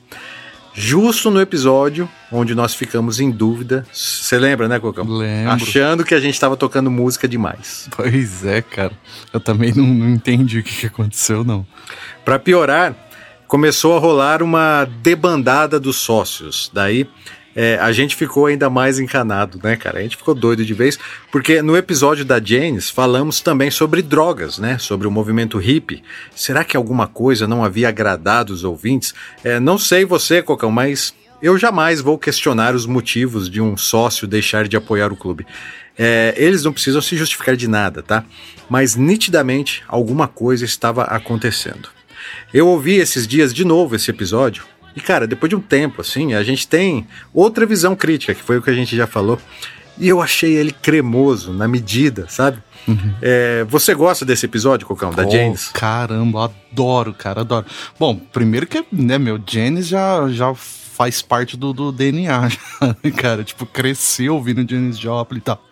Justo 0.74 1.30
no 1.30 1.42
episódio 1.42 2.10
onde 2.32 2.56
nós 2.56 2.74
ficamos 2.74 3.20
em 3.20 3.30
dúvida. 3.30 3.86
Você 3.92 4.40
lembra, 4.40 4.68
né, 4.68 4.80
Cocão? 4.80 5.06
Lembro. 5.06 5.52
Achando 5.52 6.04
que 6.04 6.16
a 6.16 6.20
gente 6.20 6.34
estava 6.34 6.56
tocando 6.56 6.90
música 6.90 7.28
demais. 7.28 7.90
Pois 7.96 8.46
é, 8.46 8.62
cara. 8.62 8.94
Eu 9.34 9.40
também 9.40 9.74
não, 9.74 9.86
não 9.86 10.10
entendi 10.10 10.60
o 10.60 10.64
que, 10.64 10.82
que 10.82 10.86
aconteceu, 10.86 11.44
não. 11.44 11.66
Para 12.24 12.40
piorar, 12.40 12.96
começou 13.48 13.98
a 13.98 14.00
rolar 14.00 14.42
uma 14.42 14.86
debandada 15.02 15.80
dos 15.80 15.98
sócios. 15.98 16.72
Daí 16.74 17.08
é, 17.56 17.78
a 17.80 17.92
gente 17.92 18.16
ficou 18.16 18.46
ainda 18.46 18.70
mais 18.70 19.00
encanado, 19.00 19.60
né, 19.64 19.76
cara? 19.76 20.00
A 20.00 20.02
gente 20.02 20.18
ficou 20.18 20.34
doido 20.34 20.64
de 20.64 20.74
vez, 20.74 20.98
porque 21.32 21.62
no 21.62 21.76
episódio 21.76 22.24
da 22.24 22.42
Janis 22.44 22.90
falamos 22.90 23.42
também 23.42 23.70
sobre 23.70 24.02
drogas, 24.02 24.58
né? 24.58 24.78
Sobre 24.78 25.08
o 25.08 25.12
movimento 25.12 25.58
hippie. 25.58 26.04
Será 26.36 26.64
que 26.64 26.78
alguma 26.78 27.08
coisa 27.08 27.48
não 27.48 27.64
havia 27.64 27.90
agradado 27.90 28.54
os 28.54 28.64
ouvintes? 28.64 29.14
É, 29.44 29.60
não 29.60 29.78
sei 29.78 30.06
você, 30.06 30.42
Cocão, 30.42 30.72
mas 30.72 31.14
eu 31.42 31.58
jamais 31.58 32.02
vou 32.02 32.18
questionar 32.18 32.76
os 32.76 32.86
motivos 32.86 33.50
de 33.50 33.60
um 33.60 33.76
sócio 33.76 34.28
deixar 34.28 34.68
de 34.68 34.78
apoiar 34.78 35.12
o 35.12 35.18
clube. 35.18 35.46
É, 35.98 36.34
eles 36.38 36.64
não 36.64 36.72
precisam 36.72 37.02
se 37.02 37.18
justificar 37.18 37.56
de 37.56 37.68
nada, 37.68 38.02
tá? 38.02 38.24
Mas 38.70 38.96
nitidamente 38.96 39.84
alguma 39.88 40.28
coisa 40.28 40.64
estava 40.64 41.04
acontecendo. 41.04 41.90
Eu 42.54 42.68
ouvi 42.68 42.96
esses 42.96 43.28
dias 43.28 43.54
de 43.54 43.66
novo 43.66 43.96
esse 43.96 44.10
episódio. 44.10 44.64
E, 44.96 45.00
cara, 45.02 45.26
depois 45.28 45.50
de 45.50 45.56
um 45.56 45.62
tempo, 45.62 46.02
assim, 46.02 46.34
a 46.34 46.44
gente 46.44 46.68
tem 46.68 47.08
outra 47.34 47.66
visão 47.66 47.96
crítica, 47.96 48.34
que 48.34 48.42
foi 48.44 48.58
o 48.58 48.62
que 48.62 48.70
a 48.70 48.74
gente 48.74 48.96
já 48.96 49.08
falou. 49.08 49.40
E 49.98 50.08
eu 50.08 50.22
achei 50.22 50.54
ele 50.54 50.72
cremoso, 50.72 51.54
na 51.54 51.68
medida, 51.68 52.26
sabe? 52.28 52.58
É, 53.22 53.64
você 53.70 53.94
gosta 53.94 54.26
desse 54.26 54.46
episódio, 54.46 54.88
Cocão, 54.88 55.12
da 55.12 55.26
Oh, 55.26 55.30
James? 55.30 55.68
Caramba, 55.70 56.46
adoro, 56.72 57.14
cara, 57.14 57.42
adoro. 57.42 57.66
Bom, 58.00 58.16
primeiro 58.16 58.66
que, 58.66 58.84
né, 58.92 59.18
meu, 59.20 59.40
Janis 59.46 59.88
já, 59.88 60.28
já 60.30 60.54
faz 61.02 61.20
parte 61.20 61.58
do, 61.58 61.74
do 61.74 61.92
DNA, 61.92 62.48
cara. 63.18 63.44
Tipo, 63.44 63.66
cresceu 63.66 64.36
ouvindo 64.36 64.70
Janis 64.70 65.00
Joplin 65.00 65.40
e 65.40 65.42
tal. 65.42 65.66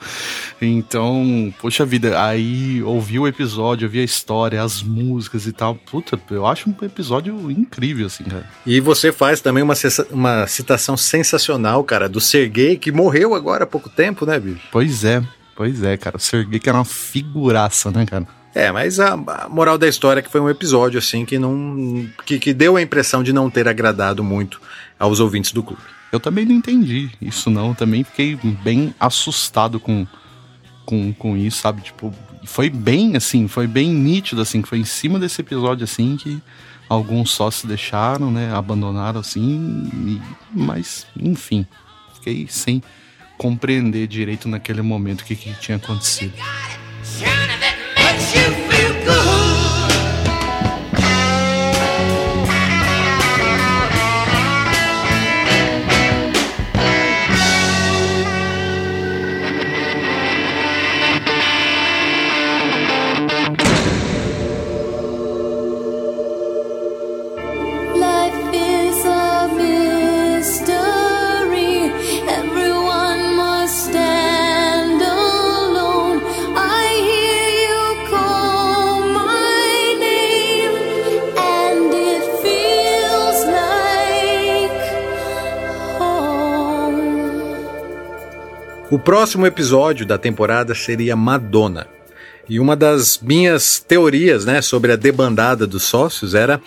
Então, 0.60 1.54
poxa 1.62 1.86
vida, 1.86 2.20
aí 2.20 2.82
ouvi 2.82 3.20
o 3.20 3.28
episódio, 3.28 3.88
ouvi 3.88 4.00
a 4.00 4.04
história, 4.04 4.64
as 4.64 4.82
músicas 4.82 5.46
e 5.46 5.52
tal. 5.52 5.76
Puta, 5.76 6.20
eu 6.32 6.48
acho 6.48 6.68
um 6.68 6.76
episódio 6.84 7.52
incrível, 7.52 8.08
assim, 8.08 8.24
cara. 8.24 8.50
E 8.66 8.80
você 8.80 9.12
faz 9.12 9.40
também 9.40 9.62
uma, 9.62 9.76
uma 10.10 10.48
citação 10.48 10.98
sensacional, 10.98 11.84
cara, 11.84 12.10
do 12.10 12.20
Sergei, 12.20 12.76
que 12.76 12.92
morreu 12.92 13.36
agora 13.36 13.66
há 13.66 13.68
pouco 13.68 13.88
tempo, 13.88 14.26
né, 14.26 14.40
bicho? 14.40 14.62
Pois 14.72 15.04
é, 15.04 15.22
pois 15.56 15.84
é, 15.84 15.96
cara. 15.96 16.18
O 16.18 16.20
Sergei 16.20 16.60
que 16.60 16.68
era 16.68 16.80
uma 16.80 16.86
figuraça, 16.86 17.92
né, 17.92 18.04
cara? 18.08 18.26
É, 18.56 18.72
mas 18.72 19.00
a, 19.00 19.14
a 19.14 19.48
moral 19.48 19.78
da 19.78 19.88
história 19.88 20.22
é 20.22 20.24
que 20.24 20.32
foi 20.32 20.42
um 20.42 20.50
episódio, 20.50 20.98
assim, 20.98 21.24
que 21.24 21.38
não. 21.38 22.10
Que, 22.26 22.40
que 22.40 22.52
deu 22.52 22.78
a 22.78 22.82
impressão 22.82 23.22
de 23.22 23.32
não 23.32 23.48
ter 23.48 23.68
agradado 23.68 24.24
muito 24.24 24.60
aos 25.00 25.20
ouvintes 25.20 25.52
do 25.52 25.64
clube. 25.64 25.82
Eu 26.12 26.20
também 26.20 26.46
não 26.46 26.56
entendi 26.56 27.10
isso 27.22 27.50
não, 27.50 27.74
também 27.74 28.04
fiquei 28.04 28.36
bem 28.36 28.94
assustado 29.00 29.80
com, 29.80 30.06
com, 30.86 31.14
com 31.14 31.38
isso, 31.38 31.58
sabe? 31.62 31.82
Tipo, 31.82 32.14
foi 32.44 32.70
bem 32.70 33.16
assim, 33.16 33.48
foi 33.48 33.68
bem 33.68 33.90
nítido 33.94 34.42
assim, 34.42 34.62
que 34.62 34.68
foi 34.68 34.80
em 34.80 34.86
cima 34.86 35.20
desse 35.20 35.42
episódio 35.42 35.84
assim 35.84 36.18
que 36.18 36.42
alguns 36.90 37.30
sócios 37.32 37.66
deixaram, 37.66 38.32
né, 38.32 38.52
abandonaram 38.54 39.20
assim, 39.20 39.88
e- 39.94 40.22
mas 40.52 41.06
enfim, 41.16 41.66
fiquei 42.16 42.48
sem 42.50 42.82
compreender 43.38 44.08
direito 44.08 44.50
naquele 44.50 44.82
momento 44.82 45.22
o 45.22 45.26
que, 45.26 45.36
que 45.36 45.54
tinha 45.60 45.78
acontecido. 45.78 46.34
O 88.92 88.98
próximo 88.98 89.46
episódio 89.46 90.06
da 90.06 90.18
temporada 90.18 90.74
seria 90.74 91.16
Madonna. 91.16 91.88
E 92.48 92.60
uma 92.60 92.76
das 92.76 93.20
minhas 93.22 93.80
teorias, 93.80 94.46
né, 94.46 94.62
sobre 94.62 94.92
a 94.92 94.96
debandada 94.96 95.68
dos 95.68 95.84
sócios 95.84 96.34
era 96.34 96.60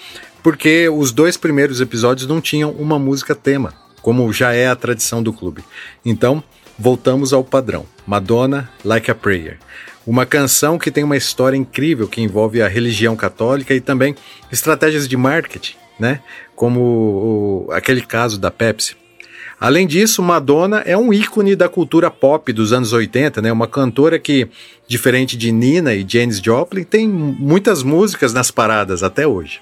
porque 0.43 0.89
os 0.89 1.11
dois 1.11 1.37
primeiros 1.37 1.81
episódios 1.81 2.27
não 2.29 2.41
tinham 2.41 2.71
uma 2.71 2.99
música 2.99 3.35
tema, 3.35 3.75
como 4.01 4.33
já 4.33 4.53
é 4.53 4.69
a 4.69 4.77
tradição 4.77 5.23
do 5.23 5.33
clube. 5.33 5.65
Então, 6.05 6.43
voltamos 6.79 7.33
ao 7.33 7.43
padrão. 7.43 7.85
Madonna 8.07 8.69
Like 8.85 9.11
a 9.11 9.15
Prayer. 9.15 9.59
Uma 10.07 10.27
canção 10.27 10.79
que 10.79 10.91
tem 10.91 11.05
uma 11.05 11.17
história 11.17 11.57
incrível 11.57 12.09
que 12.09 12.21
envolve 12.21 12.61
a 12.63 12.69
religião 12.69 13.15
católica 13.17 13.75
e 13.75 13.81
também 13.81 14.15
estratégias 14.51 15.07
de 15.09 15.17
marketing, 15.17 15.77
né? 15.99 16.21
Como 16.57 16.81
o- 17.69 17.73
aquele 17.73 18.01
caso 18.03 18.39
da 18.39 18.51
Pepsi. 18.51 18.97
Além 19.63 19.87
disso, 19.87 20.21
Madonna 20.25 20.79
é 20.79 20.99
um 20.99 21.13
ícone 21.13 21.55
da 21.55 21.69
cultura 21.69 22.11
pop 22.11 22.53
dos 22.53 22.73
anos 22.73 22.93
80, 22.93 23.41
né? 23.41 23.53
Uma 23.53 23.69
cantora 23.69 24.19
que, 24.19 24.49
diferente 24.89 25.37
de 25.37 25.53
Nina 25.53 25.95
e 25.95 26.05
Janis 26.07 26.41
Joplin, 26.41 26.83
tem 26.83 27.09
muitas 27.09 27.85
músicas 27.85 28.33
nas 28.35 28.51
paradas 28.51 29.05
até 29.05 29.25
hoje. 29.25 29.61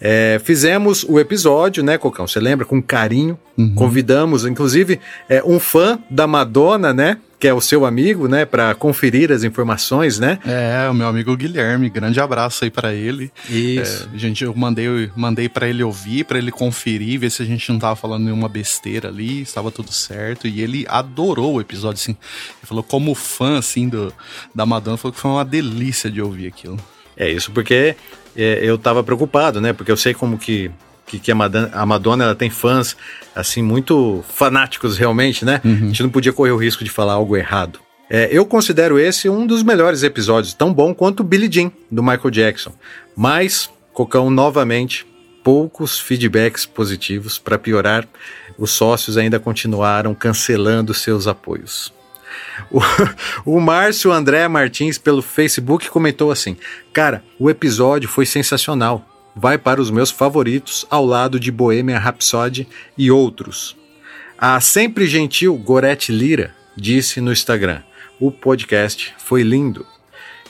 É, 0.00 0.40
fizemos 0.44 1.04
o 1.08 1.18
episódio, 1.18 1.82
né, 1.82 1.96
Cocão? 1.98 2.26
Você 2.26 2.40
lembra? 2.40 2.66
Com 2.66 2.82
carinho. 2.82 3.38
Convidamos, 3.74 4.44
inclusive, 4.44 5.00
é, 5.30 5.42
um 5.42 5.58
fã 5.58 5.98
da 6.10 6.26
Madonna, 6.26 6.92
né? 6.92 7.16
Que 7.38 7.48
é 7.48 7.54
o 7.54 7.60
seu 7.60 7.86
amigo, 7.86 8.28
né? 8.28 8.44
Para 8.44 8.74
conferir 8.74 9.32
as 9.32 9.44
informações, 9.44 10.18
né? 10.18 10.38
É, 10.44 10.88
o 10.90 10.94
meu 10.94 11.06
amigo 11.06 11.34
Guilherme, 11.34 11.88
grande 11.88 12.20
abraço 12.20 12.64
aí 12.64 12.70
pra 12.70 12.92
ele. 12.92 13.32
Isso. 13.48 14.10
É, 14.14 14.18
gente, 14.18 14.44
eu 14.44 14.54
mandei, 14.54 15.10
mandei 15.16 15.48
para 15.48 15.66
ele 15.66 15.82
ouvir, 15.82 16.24
pra 16.24 16.36
ele 16.36 16.50
conferir, 16.50 17.20
ver 17.20 17.30
se 17.30 17.42
a 17.42 17.46
gente 17.46 17.70
não 17.72 17.78
tava 17.78 17.96
falando 17.96 18.24
nenhuma 18.24 18.48
besteira 18.48 19.08
ali, 19.08 19.40
estava 19.40 19.70
tudo 19.70 19.90
certo. 19.90 20.46
E 20.46 20.60
ele 20.60 20.84
adorou 20.88 21.54
o 21.54 21.60
episódio, 21.60 21.98
assim. 22.00 22.12
Ele 22.12 22.66
falou, 22.66 22.82
como 22.82 23.14
fã, 23.14 23.58
assim, 23.58 23.88
do, 23.88 24.12
da 24.54 24.66
Madonna, 24.66 24.98
falou 24.98 25.14
que 25.14 25.20
foi 25.20 25.30
uma 25.30 25.44
delícia 25.46 26.10
de 26.10 26.20
ouvir 26.20 26.48
aquilo. 26.48 26.78
É 27.16 27.30
isso, 27.30 27.50
porque 27.52 27.96
é, 28.36 28.58
eu 28.62 28.76
tava 28.76 29.02
preocupado, 29.02 29.60
né? 29.60 29.72
Porque 29.72 29.90
eu 29.90 29.96
sei 29.96 30.12
como 30.12 30.38
que, 30.38 30.70
que, 31.06 31.18
que 31.18 31.32
a, 31.32 31.34
Madonna, 31.34 31.70
a 31.72 31.86
Madonna 31.86 32.24
ela 32.24 32.34
tem 32.34 32.50
fãs, 32.50 32.96
assim, 33.34 33.62
muito 33.62 34.24
fanáticos 34.28 34.98
realmente, 34.98 35.44
né? 35.44 35.60
A 35.64 35.68
gente 35.68 36.02
não 36.02 36.10
podia 36.10 36.32
correr 36.32 36.52
o 36.52 36.56
risco 36.56 36.84
de 36.84 36.90
falar 36.90 37.14
algo 37.14 37.36
errado. 37.36 37.80
É, 38.08 38.28
eu 38.30 38.46
considero 38.46 38.98
esse 38.98 39.28
um 39.28 39.46
dos 39.46 39.62
melhores 39.62 40.02
episódios, 40.02 40.54
tão 40.54 40.72
bom 40.72 40.94
quanto 40.94 41.20
o 41.20 41.24
Billie 41.24 41.50
Jean, 41.50 41.72
do 41.90 42.02
Michael 42.02 42.30
Jackson. 42.30 42.72
Mas, 43.16 43.68
Cocão, 43.92 44.30
novamente, 44.30 45.06
poucos 45.42 45.98
feedbacks 45.98 46.66
positivos. 46.66 47.38
Para 47.38 47.58
piorar, 47.58 48.06
os 48.58 48.70
sócios 48.70 49.16
ainda 49.16 49.40
continuaram 49.40 50.14
cancelando 50.14 50.94
seus 50.94 51.26
apoios. 51.26 51.92
O, 52.70 52.80
o 53.56 53.60
Márcio 53.60 54.12
André 54.12 54.46
Martins, 54.48 54.98
pelo 54.98 55.22
Facebook, 55.22 55.88
comentou 55.88 56.30
assim: 56.30 56.56
Cara, 56.92 57.22
o 57.38 57.50
episódio 57.50 58.08
foi 58.08 58.26
sensacional. 58.26 59.04
Vai 59.34 59.58
para 59.58 59.80
os 59.80 59.90
meus 59.90 60.10
favoritos, 60.10 60.86
ao 60.88 61.04
lado 61.04 61.38
de 61.38 61.50
Bohemian 61.50 61.98
Rhapsody 61.98 62.66
e 62.96 63.10
outros. 63.10 63.76
A 64.38 64.60
sempre 64.60 65.06
gentil 65.06 65.54
Gorete 65.56 66.10
Lira 66.10 66.54
disse 66.76 67.20
no 67.20 67.32
Instagram: 67.32 67.82
O 68.20 68.30
podcast 68.30 69.14
foi 69.18 69.42
lindo. 69.42 69.86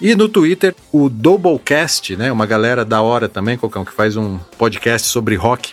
E 0.00 0.14
no 0.14 0.28
Twitter, 0.28 0.74
o 0.92 1.08
Doublecast, 1.08 2.16
né, 2.16 2.30
uma 2.30 2.44
galera 2.44 2.84
da 2.84 3.00
hora 3.00 3.28
também, 3.28 3.56
Cocão, 3.56 3.84
que 3.84 3.92
faz 3.92 4.14
um 4.14 4.38
podcast 4.58 5.08
sobre 5.08 5.36
rock, 5.36 5.72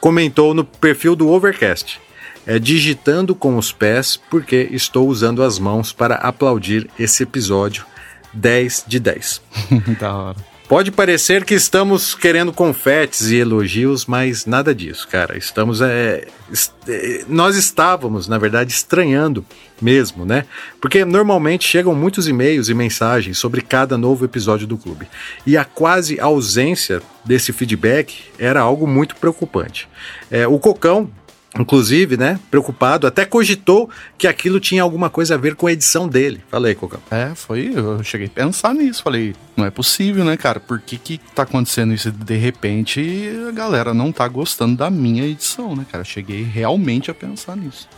comentou 0.00 0.54
no 0.54 0.64
perfil 0.64 1.16
do 1.16 1.28
Overcast. 1.28 2.00
É 2.46 2.58
digitando 2.58 3.34
com 3.34 3.56
os 3.56 3.72
pés 3.72 4.18
porque 4.30 4.68
estou 4.72 5.08
usando 5.08 5.42
as 5.42 5.58
mãos 5.58 5.92
para 5.92 6.16
aplaudir 6.16 6.88
esse 6.98 7.22
episódio 7.22 7.84
10 8.32 8.84
de 8.86 8.98
10. 9.00 9.42
da 10.00 10.14
hora. 10.14 10.50
Pode 10.68 10.92
parecer 10.92 11.44
que 11.44 11.52
estamos 11.54 12.14
querendo 12.14 12.52
confetes 12.52 13.28
e 13.30 13.34
elogios, 13.38 14.06
mas 14.06 14.46
nada 14.46 14.72
disso, 14.72 15.08
cara. 15.08 15.36
Estamos 15.36 15.80
é, 15.80 16.28
est- 16.48 16.70
é, 16.86 17.24
nós 17.26 17.56
estávamos, 17.56 18.28
na 18.28 18.38
verdade, 18.38 18.70
estranhando 18.72 19.44
mesmo, 19.82 20.24
né? 20.24 20.44
Porque 20.80 21.04
normalmente 21.04 21.66
chegam 21.66 21.92
muitos 21.92 22.28
e-mails 22.28 22.68
e 22.68 22.74
mensagens 22.74 23.36
sobre 23.36 23.62
cada 23.62 23.98
novo 23.98 24.24
episódio 24.24 24.64
do 24.64 24.78
clube. 24.78 25.08
E 25.44 25.56
a 25.56 25.64
quase 25.64 26.20
ausência 26.20 27.02
desse 27.24 27.52
feedback 27.52 28.26
era 28.38 28.60
algo 28.60 28.86
muito 28.86 29.16
preocupante. 29.16 29.88
É, 30.30 30.46
o 30.46 30.56
Cocão 30.60 31.10
inclusive, 31.58 32.16
né, 32.16 32.38
preocupado, 32.50 33.06
até 33.06 33.24
cogitou 33.24 33.90
que 34.16 34.26
aquilo 34.26 34.60
tinha 34.60 34.82
alguma 34.82 35.10
coisa 35.10 35.34
a 35.34 35.38
ver 35.38 35.54
com 35.56 35.66
a 35.66 35.72
edição 35.72 36.08
dele. 36.08 36.40
Falei, 36.50 36.74
Cocão. 36.74 37.00
É, 37.10 37.32
foi. 37.34 37.72
Eu 37.74 38.02
cheguei 38.04 38.28
a 38.28 38.30
pensar 38.30 38.74
nisso. 38.74 39.02
Falei, 39.02 39.34
não 39.56 39.66
é 39.66 39.70
possível, 39.70 40.24
né, 40.24 40.36
cara? 40.36 40.60
Por 40.60 40.80
que 40.80 40.96
que 40.96 41.18
tá 41.34 41.42
acontecendo 41.42 41.92
isso 41.92 42.10
de 42.10 42.36
repente 42.36 43.00
e 43.00 43.48
a 43.48 43.50
galera 43.50 43.92
não 43.92 44.12
tá 44.12 44.26
gostando 44.28 44.76
da 44.76 44.90
minha 44.90 45.24
edição, 45.24 45.74
né, 45.74 45.84
cara? 45.90 46.02
Eu 46.02 46.06
cheguei 46.06 46.42
realmente 46.42 47.10
a 47.10 47.14
pensar 47.14 47.56
nisso. 47.56 47.88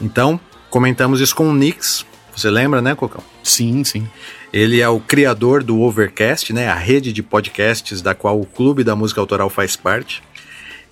Então, 0.00 0.40
comentamos 0.70 1.20
isso 1.20 1.34
com 1.34 1.48
o 1.48 1.54
Nix. 1.54 2.06
Você 2.34 2.50
lembra, 2.50 2.82
né, 2.82 2.94
Cocão? 2.94 3.22
Sim, 3.42 3.84
sim. 3.84 4.08
Ele 4.52 4.80
é 4.80 4.88
o 4.88 5.00
criador 5.00 5.62
do 5.62 5.80
Overcast, 5.80 6.52
né, 6.52 6.68
a 6.68 6.74
rede 6.74 7.12
de 7.12 7.22
podcasts 7.22 8.00
da 8.00 8.14
qual 8.14 8.40
o 8.40 8.46
Clube 8.46 8.82
da 8.82 8.96
Música 8.96 9.20
Autoral 9.20 9.50
faz 9.50 9.76
parte. 9.76 10.22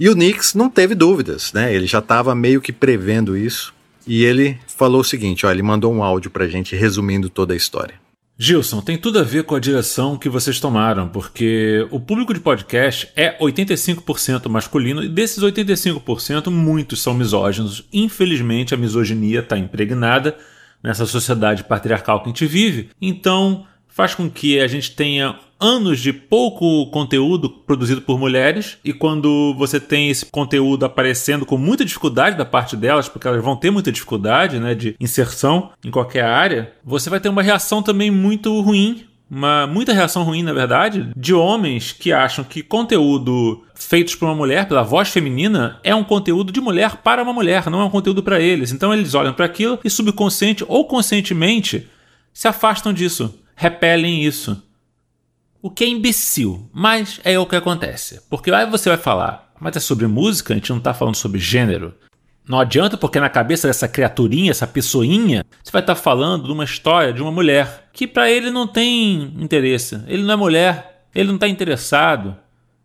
E 0.02 0.08
o 0.08 0.16
Nix 0.16 0.52
não 0.52 0.68
teve 0.68 0.96
dúvidas, 0.96 1.52
né? 1.52 1.72
Ele 1.72 1.86
já 1.86 2.00
estava 2.00 2.34
meio 2.34 2.60
que 2.60 2.72
prevendo 2.72 3.36
isso. 3.36 3.72
E 4.04 4.24
ele 4.24 4.58
falou 4.66 5.00
o 5.00 5.04
seguinte, 5.04 5.46
ó, 5.46 5.50
ele 5.52 5.62
mandou 5.62 5.94
um 5.94 6.02
áudio 6.02 6.28
pra 6.28 6.48
gente 6.48 6.74
resumindo 6.74 7.30
toda 7.30 7.54
a 7.54 7.56
história. 7.56 7.94
Gilson, 8.36 8.80
tem 8.80 8.98
tudo 8.98 9.20
a 9.20 9.22
ver 9.22 9.44
com 9.44 9.54
a 9.54 9.60
direção 9.60 10.18
que 10.18 10.28
vocês 10.28 10.58
tomaram, 10.58 11.08
porque 11.08 11.86
o 11.92 12.00
público 12.00 12.34
de 12.34 12.40
podcast 12.40 13.10
é 13.14 13.38
85% 13.38 14.48
masculino 14.48 15.04
e 15.04 15.08
desses 15.08 15.40
85%, 15.40 16.50
muitos 16.50 17.00
são 17.00 17.14
misóginos. 17.14 17.86
Infelizmente, 17.92 18.74
a 18.74 18.76
misoginia 18.76 19.38
está 19.38 19.56
impregnada 19.56 20.36
nessa 20.82 21.06
sociedade 21.06 21.62
patriarcal 21.62 22.18
que 22.18 22.24
a 22.24 22.32
gente 22.32 22.46
vive. 22.46 22.90
Então, 23.00 23.64
faz 23.86 24.16
com 24.16 24.28
que 24.28 24.58
a 24.58 24.66
gente 24.66 24.96
tenha 24.96 25.38
anos 25.62 26.00
de 26.00 26.12
pouco 26.12 26.86
conteúdo 26.90 27.48
produzido 27.48 28.02
por 28.02 28.18
mulheres 28.18 28.78
e 28.84 28.92
quando 28.92 29.54
você 29.56 29.78
tem 29.78 30.10
esse 30.10 30.26
conteúdo 30.26 30.84
aparecendo 30.84 31.46
com 31.46 31.56
muita 31.56 31.84
dificuldade 31.84 32.36
da 32.36 32.44
parte 32.44 32.76
delas, 32.76 33.08
porque 33.08 33.28
elas 33.28 33.42
vão 33.42 33.56
ter 33.56 33.70
muita 33.70 33.92
dificuldade, 33.92 34.58
né, 34.58 34.74
de 34.74 34.96
inserção 35.00 35.70
em 35.84 35.90
qualquer 35.90 36.24
área, 36.24 36.72
você 36.84 37.08
vai 37.08 37.20
ter 37.20 37.28
uma 37.28 37.42
reação 37.42 37.82
também 37.82 38.10
muito 38.10 38.60
ruim 38.60 39.06
uma 39.34 39.66
muita 39.66 39.94
reação 39.94 40.24
ruim, 40.24 40.42
na 40.42 40.52
verdade, 40.52 41.08
de 41.16 41.32
homens 41.32 41.90
que 41.90 42.12
acham 42.12 42.44
que 42.44 42.62
conteúdo 42.62 43.64
feitos 43.74 44.14
por 44.14 44.26
uma 44.26 44.34
mulher, 44.34 44.68
pela 44.68 44.82
voz 44.82 45.08
feminina, 45.08 45.80
é 45.82 45.94
um 45.94 46.04
conteúdo 46.04 46.52
de 46.52 46.60
mulher 46.60 46.96
para 46.96 47.22
uma 47.22 47.32
mulher, 47.32 47.70
não 47.70 47.80
é 47.80 47.84
um 47.84 47.90
conteúdo 47.90 48.22
para 48.22 48.38
eles. 48.38 48.72
Então 48.72 48.92
eles 48.92 49.14
olham 49.14 49.32
para 49.32 49.46
aquilo 49.46 49.78
e 49.82 49.88
subconsciente 49.88 50.66
ou 50.68 50.84
conscientemente 50.84 51.88
se 52.30 52.46
afastam 52.46 52.92
disso, 52.92 53.34
repelem 53.56 54.22
isso. 54.22 54.62
O 55.62 55.70
que 55.70 55.84
é 55.84 55.88
imbecil, 55.88 56.68
mas 56.72 57.20
é 57.22 57.38
o 57.38 57.46
que 57.46 57.54
acontece. 57.54 58.20
Porque 58.28 58.50
aí 58.50 58.68
você 58.68 58.88
vai 58.88 58.98
falar, 58.98 59.54
mas 59.60 59.76
é 59.76 59.80
sobre 59.80 60.08
música, 60.08 60.52
a 60.52 60.56
gente 60.56 60.72
não 60.72 60.80
tá 60.80 60.92
falando 60.92 61.14
sobre 61.14 61.38
gênero. 61.38 61.94
Não 62.48 62.58
adianta 62.58 62.96
porque 62.96 63.20
na 63.20 63.28
cabeça 63.28 63.68
dessa 63.68 63.86
criaturinha, 63.86 64.50
essa 64.50 64.66
pessoinha, 64.66 65.46
você 65.62 65.70
vai 65.70 65.80
estar 65.80 65.94
falando 65.94 66.46
de 66.46 66.52
uma 66.52 66.64
história 66.64 67.12
de 67.12 67.22
uma 67.22 67.30
mulher 67.30 67.88
que 67.92 68.08
para 68.08 68.28
ele 68.28 68.50
não 68.50 68.66
tem 68.66 69.32
interesse. 69.38 70.02
Ele 70.08 70.24
não 70.24 70.34
é 70.34 70.36
mulher, 70.36 71.04
ele 71.14 71.28
não 71.28 71.36
está 71.36 71.46
interessado. 71.46 72.36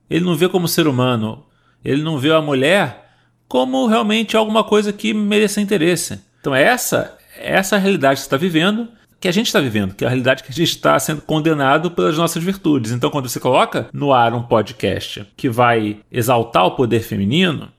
Ele 0.08 0.24
não 0.24 0.36
vê 0.36 0.48
como 0.48 0.68
ser 0.68 0.88
humano. 0.88 1.44
Ele 1.84 2.04
não 2.04 2.20
vê 2.20 2.32
a 2.32 2.42
mulher 2.42 3.10
como 3.48 3.88
realmente 3.88 4.38
alguma 4.38 4.64
coisa 4.64 4.94
que 4.94 5.16
mereça 5.16 5.60
interesse. 5.60 6.22
Então 6.40 6.54
essa, 6.54 7.18
essa 7.36 7.76
é 7.76 7.80
a 7.80 7.82
realidade 7.82 8.16
que 8.16 8.22
você 8.22 8.28
está 8.28 8.38
vivendo, 8.38 8.88
que 9.20 9.28
a 9.28 9.32
gente 9.32 9.48
está 9.48 9.60
vivendo, 9.60 9.96
que 9.96 10.04
é 10.04 10.08
a 10.08 10.10
realidade 10.10 10.44
que 10.44 10.52
a 10.52 10.56
gente 10.56 10.70
está 10.70 10.98
sendo 11.00 11.22
condenado 11.22 11.92
pelas 11.92 12.18
nossas 12.18 12.44
virtudes. 12.44 12.92
Então 12.92 13.10
quando 13.10 13.30
você 13.30 13.40
coloca 13.40 13.88
no 13.94 14.14
ar 14.14 14.34
um 14.34 14.44
podcast 14.44 15.26
que 15.36 15.50
vai 15.50 15.98
exaltar 16.12 16.66
o 16.66 16.72
poder 16.72 17.02
feminino, 17.02 17.70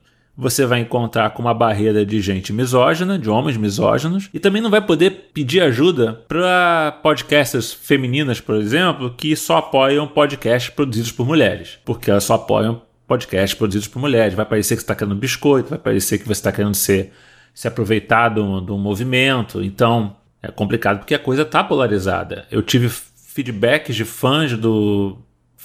você 0.41 0.65
vai 0.65 0.79
encontrar 0.79 1.31
com 1.31 1.43
uma 1.43 1.53
barreira 1.53 2.07
de 2.07 2.21
gente 2.21 2.53
misógina, 2.53 3.19
de 3.19 3.29
homens 3.29 3.57
misóginos, 3.57 4.31
e 4.33 4.39
também 4.39 4.63
não 4.63 4.71
vai 4.71 4.81
poder 4.81 5.31
pedir 5.35 5.61
ajuda 5.61 6.25
para 6.29 6.97
podcasters 7.03 7.73
femininas, 7.73 8.41
por 8.41 8.55
exemplo, 8.55 9.13
que 9.17 9.35
só 9.35 9.57
apoiam 9.57 10.07
podcasts 10.07 10.73
produzidos 10.73 11.11
por 11.11 11.27
mulheres, 11.27 11.81
porque 11.85 12.09
elas 12.09 12.23
só 12.23 12.35
apoiam 12.35 12.81
podcasts 13.05 13.59
produzidos 13.59 13.89
por 13.89 13.99
mulheres. 13.99 14.35
Vai 14.35 14.47
parecer 14.47 14.77
que 14.77 14.83
você 14.83 14.85
está 14.85 14.95
querendo 14.95 15.17
biscoito, 15.17 15.71
vai 15.71 15.79
parecer 15.79 16.19
que 16.19 16.25
você 16.25 16.33
está 16.33 16.53
querendo 16.53 16.75
ser, 16.75 17.13
se 17.53 17.67
aproveitar 17.67 18.29
do, 18.29 18.61
do 18.61 18.79
movimento. 18.79 19.61
Então 19.61 20.15
é 20.43 20.51
complicado 20.51 20.99
porque 20.99 21.15
a 21.15 21.19
coisa 21.19 21.43
está 21.43 21.63
polarizada. 21.65 22.47
Eu 22.51 22.63
tive 22.63 22.89
feedbacks 22.89 23.95
de 23.95 24.05
fãs 24.05 24.57
do 24.57 25.19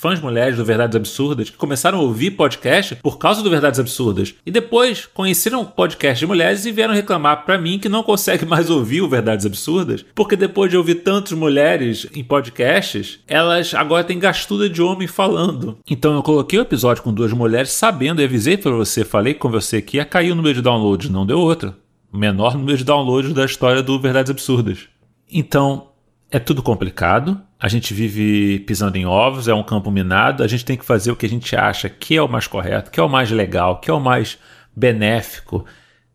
fãs 0.03 0.19
mulheres 0.19 0.57
do 0.57 0.65
Verdades 0.65 0.95
Absurdas 0.97 1.49
que 1.49 1.55
começaram 1.55 1.99
a 1.99 2.01
ouvir 2.01 2.31
podcast 2.31 2.95
por 2.95 3.17
causa 3.17 3.41
do 3.41 3.49
Verdades 3.49 3.79
Absurdas 3.79 4.35
e 4.45 4.51
depois 4.51 5.05
conheceram 5.05 5.63
podcast 5.63 6.19
de 6.19 6.27
mulheres 6.27 6.65
e 6.65 6.71
vieram 6.71 6.93
reclamar 6.93 7.45
para 7.45 7.57
mim 7.57 7.79
que 7.79 7.87
não 7.87 8.03
consegue 8.03 8.43
mais 8.45 8.69
ouvir 8.69 9.01
o 9.01 9.07
Verdades 9.07 9.45
Absurdas 9.45 10.03
porque 10.13 10.35
depois 10.35 10.69
de 10.69 10.75
ouvir 10.75 10.95
tantas 10.95 11.31
mulheres 11.31 12.07
em 12.13 12.23
podcasts, 12.23 13.19
elas 13.27 13.73
agora 13.73 14.03
têm 14.03 14.19
gastuda 14.19 14.67
de 14.67 14.81
homem 14.81 15.07
falando. 15.07 15.77
Então 15.89 16.15
eu 16.15 16.23
coloquei 16.23 16.59
o 16.59 16.63
episódio 16.63 17.03
com 17.03 17.13
duas 17.13 17.31
mulheres 17.31 17.71
sabendo 17.71 18.21
e 18.21 18.25
avisei 18.25 18.57
para 18.57 18.71
você, 18.71 19.05
falei 19.05 19.35
com 19.35 19.49
você 19.49 19.81
que 19.81 19.97
ia 19.97 20.05
cair 20.05 20.31
o 20.31 20.35
número 20.35 20.55
de 20.55 20.61
downloads, 20.61 21.09
não 21.09 21.25
deu 21.25 21.39
outra. 21.39 21.82
Menor 22.13 22.55
número 22.55 22.77
de 22.77 22.83
downloads 22.83 23.33
da 23.33 23.43
história 23.43 23.81
do 23.81 23.99
Verdades 23.99 24.29
Absurdas. 24.29 24.87
Então, 25.31 25.89
é 26.29 26.37
tudo 26.37 26.61
complicado. 26.61 27.41
A 27.59 27.67
gente 27.67 27.93
vive 27.93 28.59
pisando 28.59 28.97
em 28.97 29.05
ovos, 29.05 29.47
é 29.47 29.53
um 29.53 29.63
campo 29.63 29.89
minado. 29.89 30.43
A 30.43 30.47
gente 30.47 30.63
tem 30.63 30.77
que 30.77 30.85
fazer 30.85 31.11
o 31.11 31.15
que 31.15 31.25
a 31.25 31.29
gente 31.29 31.55
acha 31.55 31.89
que 31.89 32.15
é 32.15 32.21
o 32.21 32.27
mais 32.27 32.45
correto, 32.45 32.91
que 32.91 32.99
é 32.99 33.03
o 33.03 33.09
mais 33.09 33.31
legal, 33.31 33.79
que 33.79 33.89
é 33.89 33.93
o 33.93 33.99
mais 33.99 34.37
benéfico, 34.75 35.65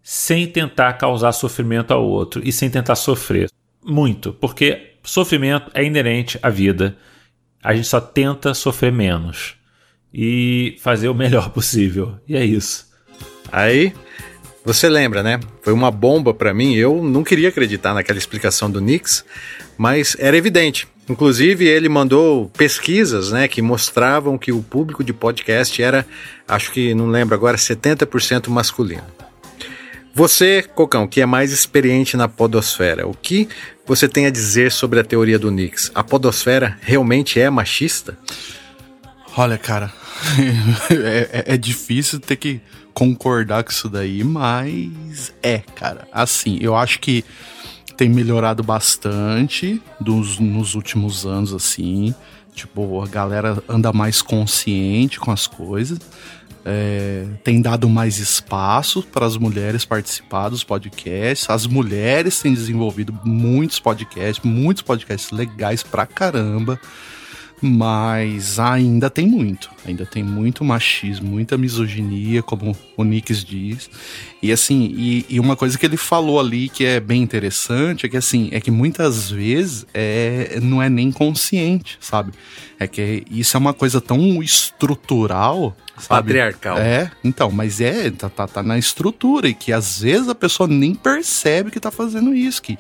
sem 0.02 0.46
tentar 0.46 0.92
causar 0.94 1.32
sofrimento 1.32 1.92
ao 1.92 2.04
outro 2.04 2.42
e 2.44 2.52
sem 2.52 2.70
tentar 2.70 2.96
sofrer 2.96 3.50
muito, 3.84 4.32
porque 4.32 4.94
sofrimento 5.02 5.70
é 5.74 5.84
inerente 5.84 6.38
à 6.42 6.50
vida. 6.50 6.96
A 7.62 7.74
gente 7.74 7.88
só 7.88 8.00
tenta 8.00 8.54
sofrer 8.54 8.92
menos 8.92 9.54
e 10.12 10.76
fazer 10.80 11.08
o 11.08 11.14
melhor 11.14 11.50
possível. 11.54 12.16
E 12.26 12.36
é 12.36 12.44
isso. 12.44 12.88
Aí, 13.50 13.92
você 14.68 14.86
lembra, 14.88 15.22
né? 15.22 15.40
Foi 15.62 15.72
uma 15.72 15.90
bomba 15.90 16.34
para 16.34 16.52
mim. 16.52 16.74
Eu 16.74 17.02
não 17.02 17.24
queria 17.24 17.48
acreditar 17.48 17.94
naquela 17.94 18.18
explicação 18.18 18.70
do 18.70 18.82
Nix, 18.82 19.24
mas 19.78 20.14
era 20.18 20.36
evidente. 20.36 20.86
Inclusive, 21.08 21.64
ele 21.66 21.88
mandou 21.88 22.50
pesquisas, 22.50 23.32
né, 23.32 23.48
que 23.48 23.62
mostravam 23.62 24.36
que 24.36 24.52
o 24.52 24.62
público 24.62 25.02
de 25.02 25.14
podcast 25.14 25.82
era, 25.82 26.06
acho 26.46 26.70
que 26.70 26.92
não 26.92 27.06
lembro 27.08 27.34
agora, 27.34 27.56
70% 27.56 28.48
masculino. 28.48 29.04
Você, 30.14 30.62
Cocão, 30.74 31.06
que 31.08 31.22
é 31.22 31.26
mais 31.26 31.50
experiente 31.50 32.14
na 32.14 32.28
podosfera, 32.28 33.08
o 33.08 33.14
que 33.14 33.48
você 33.86 34.06
tem 34.06 34.26
a 34.26 34.30
dizer 34.30 34.70
sobre 34.70 35.00
a 35.00 35.04
teoria 35.04 35.38
do 35.38 35.50
Nix? 35.50 35.90
A 35.94 36.04
podosfera 36.04 36.76
realmente 36.82 37.40
é 37.40 37.48
machista? 37.48 38.18
Olha, 39.34 39.56
cara, 39.56 39.90
é, 40.90 41.44
é- 41.50 41.54
é 41.54 41.56
difícil 41.56 42.20
ter 42.20 42.36
que 42.36 42.60
concordar 42.98 43.62
com 43.62 43.70
isso 43.70 43.88
daí, 43.88 44.24
mas 44.24 45.32
é, 45.40 45.58
cara. 45.58 46.08
Assim, 46.10 46.58
eu 46.60 46.74
acho 46.74 46.98
que 46.98 47.24
tem 47.96 48.08
melhorado 48.08 48.60
bastante 48.64 49.80
dos, 50.00 50.40
nos 50.40 50.74
últimos 50.74 51.24
anos, 51.24 51.54
assim. 51.54 52.12
Tipo, 52.52 53.00
a 53.00 53.06
galera 53.06 53.62
anda 53.68 53.92
mais 53.92 54.20
consciente 54.20 55.20
com 55.20 55.30
as 55.30 55.46
coisas. 55.46 56.00
É, 56.64 57.24
tem 57.44 57.62
dado 57.62 57.88
mais 57.88 58.18
espaço 58.18 59.00
para 59.04 59.24
as 59.24 59.36
mulheres 59.36 59.84
participar 59.84 60.48
dos 60.48 60.64
podcasts. 60.64 61.48
As 61.48 61.68
mulheres 61.68 62.40
têm 62.40 62.52
desenvolvido 62.52 63.16
muitos 63.24 63.78
podcasts, 63.78 64.44
muitos 64.44 64.82
podcasts 64.82 65.30
legais 65.30 65.84
pra 65.84 66.04
caramba. 66.04 66.80
Mas 67.60 68.58
ainda 68.58 69.10
tem 69.10 69.26
muito. 69.26 69.70
Ainda 69.84 70.06
tem 70.06 70.22
muito 70.22 70.64
machismo, 70.64 71.28
muita 71.28 71.58
misoginia, 71.58 72.42
como 72.42 72.76
o 72.96 73.04
Nix 73.04 73.44
diz. 73.44 73.90
E 74.40 74.52
assim, 74.52 74.94
e, 74.96 75.26
e 75.28 75.40
uma 75.40 75.56
coisa 75.56 75.76
que 75.76 75.84
ele 75.84 75.96
falou 75.96 76.38
ali 76.38 76.68
que 76.68 76.84
é 76.84 77.00
bem 77.00 77.22
interessante 77.22 78.06
é 78.06 78.08
que 78.08 78.16
assim, 78.16 78.48
é 78.52 78.60
que 78.60 78.70
muitas 78.70 79.30
vezes 79.30 79.86
é, 79.92 80.58
não 80.62 80.82
é 80.82 80.88
nem 80.88 81.10
consciente, 81.10 81.98
sabe? 82.00 82.32
É 82.78 82.86
que 82.86 83.24
isso 83.30 83.56
é 83.56 83.58
uma 83.58 83.74
coisa 83.74 84.00
tão 84.00 84.40
estrutural, 84.40 85.76
sabe? 85.96 86.28
Patriarcal. 86.28 86.78
É, 86.78 87.10
então, 87.24 87.50
mas 87.50 87.80
é, 87.80 88.10
tá, 88.10 88.28
tá, 88.28 88.46
tá 88.46 88.62
na 88.62 88.78
estrutura 88.78 89.48
e 89.48 89.54
que 89.54 89.72
às 89.72 90.00
vezes 90.00 90.28
a 90.28 90.34
pessoa 90.34 90.68
nem 90.68 90.94
percebe 90.94 91.72
que 91.72 91.80
tá 91.80 91.90
fazendo 91.90 92.32
isso, 92.34 92.62
que, 92.62 92.78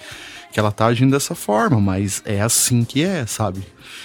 que 0.52 0.58
ela 0.58 0.72
tá 0.72 0.86
agindo 0.86 1.12
dessa 1.12 1.34
forma, 1.34 1.80
mas 1.80 2.22
é 2.24 2.40
assim 2.40 2.84
que 2.84 3.02
é, 3.02 3.26
sabe? 3.26 3.62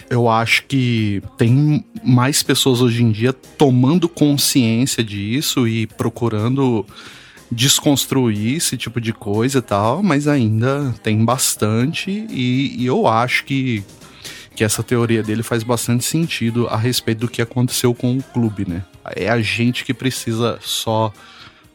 Eu 0.10 0.30
acho 0.30 0.66
que 0.66 1.22
tem 1.38 1.86
mais 2.04 2.44
pessoas 2.44 2.82
hoje 2.82 3.04
em 3.04 3.12
dia 3.12 3.32
tomando 3.34 4.10
consciência 4.10 5.04
disso 5.04 5.68
e 5.68 5.88
procurando 5.88 6.86
desconstruir 7.50 8.58
esse 8.58 8.76
tipo 8.76 9.00
de 9.00 9.14
coisa 9.14 9.60
e 9.60 9.62
tal, 9.62 10.02
mas 10.02 10.28
ainda 10.28 10.94
tem 11.04 11.24
bastante 11.24 12.10
e, 12.30 12.76
e 12.78 12.86
eu 12.86 13.08
acho 13.08 13.46
que, 13.46 13.84
que 14.56 14.64
essa 14.64 14.84
teoria 14.84 15.24
dele 15.24 15.44
faz 15.44 15.64
bastante 15.64 16.04
sentido 16.04 16.68
a 16.68 16.76
respeito 16.76 17.20
do 17.20 17.28
que 17.28 17.42
aconteceu 17.42 17.94
com 17.94 18.18
o 18.18 18.24
clube, 18.24 18.68
né? 18.68 18.84
É 19.16 19.30
a 19.30 19.40
gente 19.40 19.86
que 19.86 19.94
precisa 19.94 20.58
só 20.62 21.14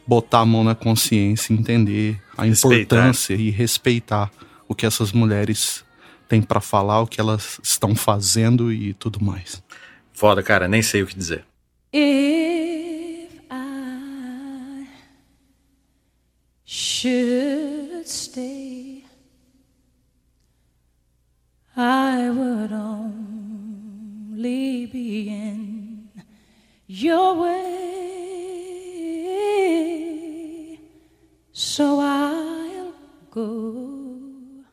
botar 0.05 0.39
a 0.39 0.45
mão 0.45 0.63
na 0.63 0.75
consciência, 0.75 1.53
entender 1.53 2.19
a 2.37 2.43
Respeitar. 2.43 2.75
importância 2.75 3.33
e 3.35 3.49
respeitar 3.49 4.31
o 4.69 4.75
que 4.75 4.85
essas 4.85 5.11
mulheres 5.11 5.83
têm 6.29 6.41
pra 6.43 6.61
falar, 6.61 7.01
o 7.01 7.07
que 7.07 7.19
elas 7.19 7.59
estão 7.63 7.95
fazendo 7.95 8.71
e 8.71 8.93
tudo 8.93 9.19
mais. 9.21 9.63
Foda, 10.13 10.43
cara, 10.43 10.67
nem 10.67 10.83
sei 10.83 11.01
o 11.01 11.07
que 11.07 11.15
dizer. 11.17 11.43
If 11.91 13.31
I 13.51 14.87
should 16.65 18.07
stay, 18.07 19.03
I 21.75 22.29
would 22.29 22.71
only 22.71 24.05
be 24.85 25.29
in 25.29 26.09
your 26.87 27.35
way. 27.41 27.88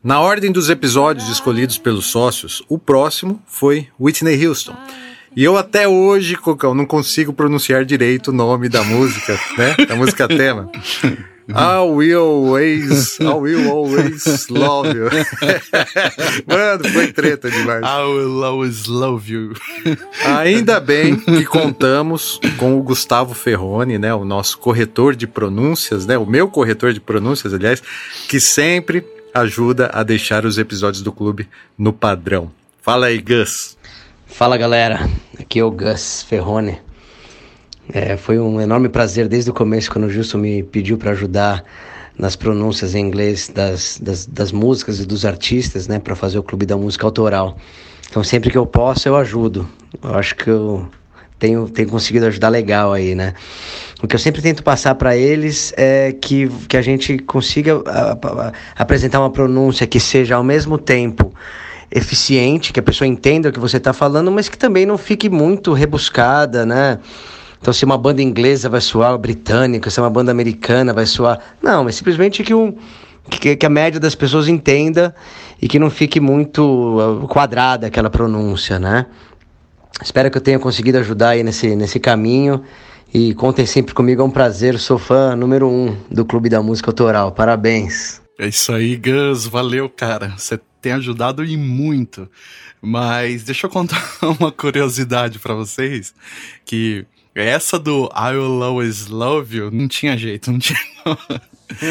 Na 0.07 0.21
ordem 0.21 0.53
dos 0.53 0.69
episódios 0.69 1.27
escolhidos 1.27 1.77
pelos 1.77 2.05
sócios, 2.05 2.63
o 2.69 2.79
próximo 2.79 3.43
foi 3.45 3.89
Whitney 3.99 4.47
Houston. 4.47 4.73
E 5.35 5.43
eu 5.43 5.57
até 5.57 5.85
hoje, 5.85 6.37
Cocão, 6.37 6.73
não 6.73 6.85
consigo 6.85 7.33
pronunciar 7.33 7.83
direito 7.83 8.29
o 8.29 8.33
nome 8.33 8.69
da 8.69 8.85
música, 8.85 9.37
né? 9.57 9.75
Da 9.85 9.97
música 9.97 10.25
tema. 10.25 10.71
I 11.49 11.79
will 11.89 12.19
always, 12.19 13.19
I 13.19 13.33
will 13.33 13.69
always 13.69 14.47
love 14.47 14.97
you. 14.97 15.09
Mano, 16.47 16.89
foi 16.89 17.11
treta 17.11 17.51
demais. 17.51 17.83
I 17.83 18.03
will 18.03 18.45
always 18.45 18.85
love 18.85 19.29
you. 19.29 19.53
Ainda 20.25 20.79
bem 20.79 21.17
que 21.17 21.43
contamos 21.43 22.39
com 22.55 22.79
o 22.79 22.81
Gustavo 22.81 23.33
Ferroni, 23.33 23.97
né, 23.97 24.13
o 24.13 24.23
nosso 24.23 24.57
corretor 24.57 25.17
de 25.17 25.27
pronúncias, 25.27 26.05
né, 26.05 26.17
o 26.17 26.25
meu 26.25 26.47
corretor 26.47 26.93
de 26.93 27.01
pronúncias, 27.01 27.53
aliás, 27.53 27.83
que 28.29 28.39
sempre 28.39 29.05
ajuda 29.39 29.89
a 29.93 30.03
deixar 30.03 30.45
os 30.45 30.57
episódios 30.57 31.01
do 31.01 31.11
clube 31.11 31.47
no 31.77 31.93
padrão. 31.93 32.51
Fala 32.81 33.07
aí, 33.07 33.19
Gus. 33.19 33.77
Fala 34.25 34.57
galera, 34.57 35.09
aqui 35.39 35.59
é 35.59 35.63
o 35.63 35.71
Gus 35.71 36.23
Ferrone. 36.23 36.79
É, 37.91 38.17
foi 38.17 38.37
um 38.39 38.59
enorme 38.59 38.89
prazer 38.89 39.27
desde 39.27 39.49
o 39.49 39.53
começo 39.53 39.89
quando 39.91 40.05
o 40.05 40.09
Justo 40.09 40.37
me 40.37 40.61
pediu 40.61 40.97
para 40.97 41.11
ajudar 41.11 41.63
nas 42.17 42.35
pronúncias 42.35 42.95
em 42.95 43.05
inglês 43.05 43.49
das, 43.53 43.97
das, 44.01 44.25
das 44.25 44.51
músicas 44.51 44.99
e 44.99 45.05
dos 45.05 45.23
artistas, 45.25 45.87
né, 45.87 45.99
para 45.99 46.15
fazer 46.15 46.37
o 46.37 46.43
Clube 46.43 46.65
da 46.65 46.75
Música 46.75 47.05
Autoral. 47.05 47.57
Então 48.09 48.23
sempre 48.23 48.49
que 48.49 48.57
eu 48.57 48.65
posso 48.65 49.07
eu 49.07 49.15
ajudo. 49.15 49.67
Eu 50.03 50.15
acho 50.15 50.35
que 50.35 50.49
eu 50.49 50.87
tenho, 51.39 51.69
tenho 51.69 51.89
conseguido 51.89 52.25
ajudar 52.27 52.49
legal 52.49 52.93
aí, 52.93 53.15
né? 53.15 53.33
O 54.01 54.07
que 54.07 54.15
eu 54.15 54.19
sempre 54.19 54.41
tento 54.41 54.63
passar 54.63 54.95
para 54.95 55.15
eles 55.17 55.73
é 55.75 56.11
que, 56.11 56.49
que 56.67 56.77
a 56.77 56.81
gente 56.81 57.17
consiga 57.19 57.81
a- 57.85 58.11
a- 58.11 58.47
a- 58.47 58.53
apresentar 58.77 59.19
uma 59.19 59.29
pronúncia 59.29 59.87
que 59.87 59.99
seja 59.99 60.35
ao 60.35 60.43
mesmo 60.43 60.77
tempo 60.77 61.33
eficiente, 61.91 62.73
que 62.73 62.79
a 62.79 62.83
pessoa 62.83 63.07
entenda 63.07 63.49
o 63.49 63.51
que 63.51 63.59
você 63.59 63.77
está 63.77 63.93
falando, 63.93 64.31
mas 64.31 64.49
que 64.49 64.57
também 64.57 64.85
não 64.85 64.97
fique 64.97 65.29
muito 65.29 65.73
rebuscada, 65.73 66.65
né? 66.65 66.99
Então, 67.59 67.73
se 67.73 67.85
uma 67.85 67.97
banda 67.97 68.21
inglesa 68.21 68.69
vai 68.69 68.81
soar 68.81 69.17
britânica, 69.17 69.89
se 69.89 69.99
uma 69.99 70.09
banda 70.09 70.31
americana 70.31 70.93
vai 70.93 71.05
soar. 71.05 71.39
Não, 71.61 71.83
mas 71.85 71.95
simplesmente 71.95 72.43
que, 72.43 72.53
um, 72.53 72.75
que, 73.31 73.55
que 73.55 73.65
a 73.65 73.69
média 73.69 73.99
das 73.99 74.13
pessoas 74.13 74.47
entenda 74.47 75.15
e 75.59 75.67
que 75.67 75.79
não 75.79 75.89
fique 75.89 76.19
muito 76.19 77.21
ah, 77.23 77.27
quadrada 77.27 77.87
aquela 77.87 78.09
pronúncia, 78.11 78.77
né? 78.77 79.07
Espero 80.01 80.29
que 80.31 80.37
eu 80.37 80.41
tenha 80.41 80.59
conseguido 80.59 80.97
ajudar 80.99 81.29
aí 81.29 81.43
nesse, 81.43 81.75
nesse 81.75 81.99
caminho. 81.99 82.63
E 83.13 83.33
contem 83.33 83.65
sempre 83.65 83.93
comigo, 83.93 84.21
é 84.21 84.25
um 84.25 84.29
prazer. 84.31 84.77
Sou 84.79 84.97
fã 84.97 85.35
número 85.35 85.67
um 85.69 85.95
do 86.11 86.25
Clube 86.25 86.49
da 86.49 86.61
Música 86.61 86.89
Autoral. 86.89 87.31
Parabéns. 87.31 88.21
É 88.37 88.47
isso 88.47 88.71
aí, 88.73 88.95
Gus. 88.95 89.45
Valeu, 89.47 89.89
cara. 89.89 90.33
Você 90.37 90.59
tem 90.81 90.91
ajudado 90.93 91.43
e 91.43 91.57
muito. 91.57 92.29
Mas 92.81 93.43
deixa 93.43 93.65
eu 93.65 93.71
contar 93.71 94.01
uma 94.39 94.51
curiosidade 94.51 95.39
pra 95.39 95.53
vocês. 95.55 96.13
Que 96.65 97.05
essa 97.33 97.79
do 97.79 98.09
I 98.15 98.33
Will 98.35 98.61
Always 98.63 99.07
Love 99.07 99.57
You 99.57 99.71
não 99.71 99.87
tinha 99.87 100.17
jeito, 100.17 100.51
não 100.51 100.59
tinha. 100.59 100.79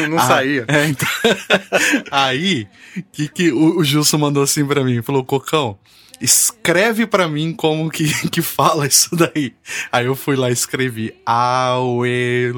Não 0.09 0.17
Ah, 0.17 0.21
saía. 0.21 0.65
é, 0.67 0.87
então- 0.87 1.07
Aí, 2.09 2.67
que, 3.11 3.27
que 3.27 3.51
o, 3.51 3.77
o 3.77 3.83
Gilson 3.83 4.17
mandou 4.17 4.41
assim 4.41 4.65
pra 4.65 4.83
mim, 4.83 5.03
falou, 5.03 5.23
Cocão, 5.23 5.77
escreve 6.19 7.05
pra 7.05 7.27
mim 7.27 7.53
como 7.53 7.89
que, 7.89 8.05
que 8.29 8.41
fala 8.41 8.87
isso 8.87 9.15
daí. 9.15 9.53
Aí 9.91 10.05
eu 10.05 10.15
fui 10.15 10.35
lá 10.35 10.49
e 10.49 10.53
escrevi, 10.53 11.13
always, 11.25 12.53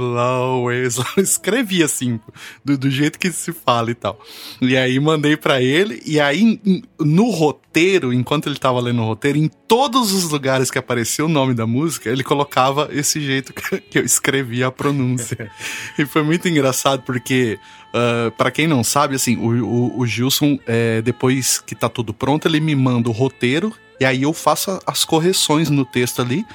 escrevi 1.18 1.84
assim, 1.84 2.20
do, 2.64 2.78
do 2.78 2.90
jeito 2.90 3.20
que 3.20 3.32
se 3.32 3.52
fala 3.52 3.92
e 3.92 3.96
tal. 3.96 4.20
E 4.62 4.78
aí 4.78 5.00
mandei 5.00 5.36
pra 5.38 5.62
ele, 5.62 6.02
e 6.06 6.20
aí 6.20 6.60
no 7.00 7.30
roteiro, 7.30 8.14
enquanto 8.14 8.48
ele 8.48 8.58
tava 8.58 8.80
lendo 8.80 9.02
o 9.02 9.06
roteiro, 9.06 9.38
em 9.38 9.48
todos 9.48 10.12
os 10.12 10.32
lugares 10.32 10.72
que 10.72 10.80
aparecia 10.80 11.24
o 11.24 11.30
nome 11.30 11.54
da 11.54 11.68
música, 11.68 12.10
ele 12.10 12.24
colocava 12.24 12.90
esse 12.92 13.22
jeito 13.22 13.54
que, 13.54 13.80
que 13.82 14.00
eu 14.00 14.04
escrevi 14.04 14.64
a 14.64 14.72
pronúncia. 14.72 15.52
e 15.98 16.06
foi 16.06 16.24
muito 16.24 16.48
engraçado 16.48 17.04
porque, 17.04 17.60
ah, 17.94 18.32
pra 18.38 18.52
quem 18.52 18.68
não 18.68 18.84
sabe, 18.84 19.16
assim, 19.16 19.38
o, 19.38 19.66
o, 19.66 20.00
o 20.00 20.08
Gilson, 20.08 20.60
é, 20.68 21.02
depois 21.02 21.60
que 21.60 21.76
tá 21.76 21.90
tudo 21.90 22.14
pronto, 22.14 22.48
ele 22.48 22.60
me 22.60 22.76
manda 22.76 23.10
o 23.10 23.14
roteiro 23.14 23.74
e 24.00 24.06
aí 24.06 24.24
eu 24.24 24.34
faço 24.34 24.80
as 24.86 25.04
correções 25.04 25.70
no 25.70 25.84
texto 25.84 26.22
ali 26.22 26.46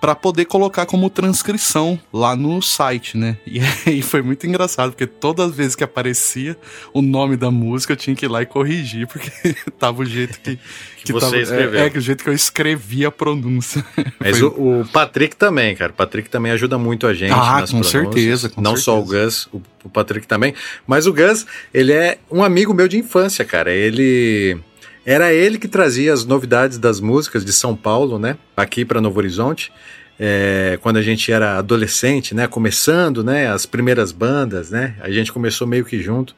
pra 0.00 0.14
poder 0.14 0.44
colocar 0.44 0.86
como 0.86 1.10
transcrição 1.10 1.98
lá 2.12 2.36
no 2.36 2.62
site, 2.62 3.16
né? 3.16 3.36
E 3.46 3.60
aí 3.86 4.00
foi 4.02 4.22
muito 4.22 4.46
engraçado, 4.46 4.90
porque 4.92 5.06
todas 5.06 5.50
as 5.50 5.56
vezes 5.56 5.74
que 5.74 5.82
aparecia 5.84 6.56
o 6.92 7.02
nome 7.02 7.36
da 7.36 7.50
música, 7.50 7.92
eu 7.92 7.96
tinha 7.96 8.14
que 8.14 8.24
ir 8.24 8.28
lá 8.28 8.42
e 8.42 8.46
corrigir, 8.46 9.06
porque 9.06 9.30
tava 9.78 10.02
o 10.02 10.04
jeito 10.04 10.40
que, 10.40 10.58
que, 11.04 11.12
você 11.12 11.26
tava, 11.26 11.36
é, 11.36 11.42
escreveu. 11.42 11.80
É, 11.80 11.90
que 11.90 11.98
o 11.98 12.00
jeito 12.00 12.22
que 12.22 12.30
eu 12.30 12.34
escrevi 12.34 13.04
a 13.04 13.10
pronúncia. 13.10 13.84
Mas 14.20 14.38
Foi- 14.38 14.48
o, 14.48 14.80
o 14.82 14.88
Patrick 14.88 15.36
também, 15.36 15.74
cara. 15.74 15.90
O 15.90 15.94
Patrick 15.94 16.28
também 16.30 16.52
ajuda 16.52 16.78
muito 16.78 17.06
a 17.06 17.14
gente. 17.14 17.32
Ah, 17.32 17.60
nas 17.60 17.70
com 17.70 17.80
pronúncias. 17.80 17.90
certeza, 18.14 18.48
com 18.48 18.60
Não 18.60 18.76
só 18.76 19.00
o 19.00 19.06
certeza. 19.06 19.24
Gus, 19.24 19.48
o, 19.52 19.62
o 19.84 19.88
Patrick 19.90 20.26
também. 20.26 20.54
Mas 20.86 21.06
o 21.06 21.12
Gus, 21.12 21.46
ele 21.74 21.92
é 21.92 22.18
um 22.30 22.42
amigo 22.42 22.72
meu 22.72 22.86
de 22.88 22.98
infância, 22.98 23.44
cara. 23.44 23.72
Ele. 23.72 24.58
Era 25.04 25.32
ele 25.32 25.58
que 25.58 25.68
trazia 25.68 26.12
as 26.12 26.24
novidades 26.24 26.78
das 26.78 27.00
músicas 27.00 27.44
de 27.44 27.52
São 27.52 27.74
Paulo, 27.74 28.18
né? 28.18 28.36
Aqui 28.56 28.84
para 28.84 29.00
Novo 29.00 29.18
Horizonte. 29.18 29.72
É, 30.20 30.78
quando 30.82 30.96
a 30.96 31.02
gente 31.02 31.30
era 31.30 31.58
adolescente, 31.58 32.34
né? 32.34 32.46
Começando, 32.46 33.22
né? 33.22 33.50
As 33.50 33.64
primeiras 33.66 34.10
bandas, 34.12 34.70
né? 34.70 34.96
A 35.00 35.10
gente 35.10 35.32
começou 35.32 35.66
meio 35.66 35.84
que 35.84 36.02
junto. 36.02 36.34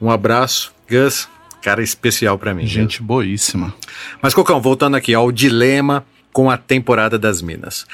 Um 0.00 0.10
abraço, 0.10 0.72
Gus. 0.88 1.28
Cara 1.62 1.82
especial 1.82 2.38
para 2.38 2.54
mim. 2.54 2.62
viu? 2.62 2.68
Gente 2.70 3.02
boíssima. 3.02 3.74
Mas, 4.20 4.34
Cocão, 4.34 4.60
voltando 4.60 4.96
aqui 4.96 5.14
ao 5.14 5.30
dilema 5.30 6.04
com 6.32 6.50
a 6.50 6.56
temporada 6.56 7.18
das 7.18 7.42
Minas. 7.42 7.86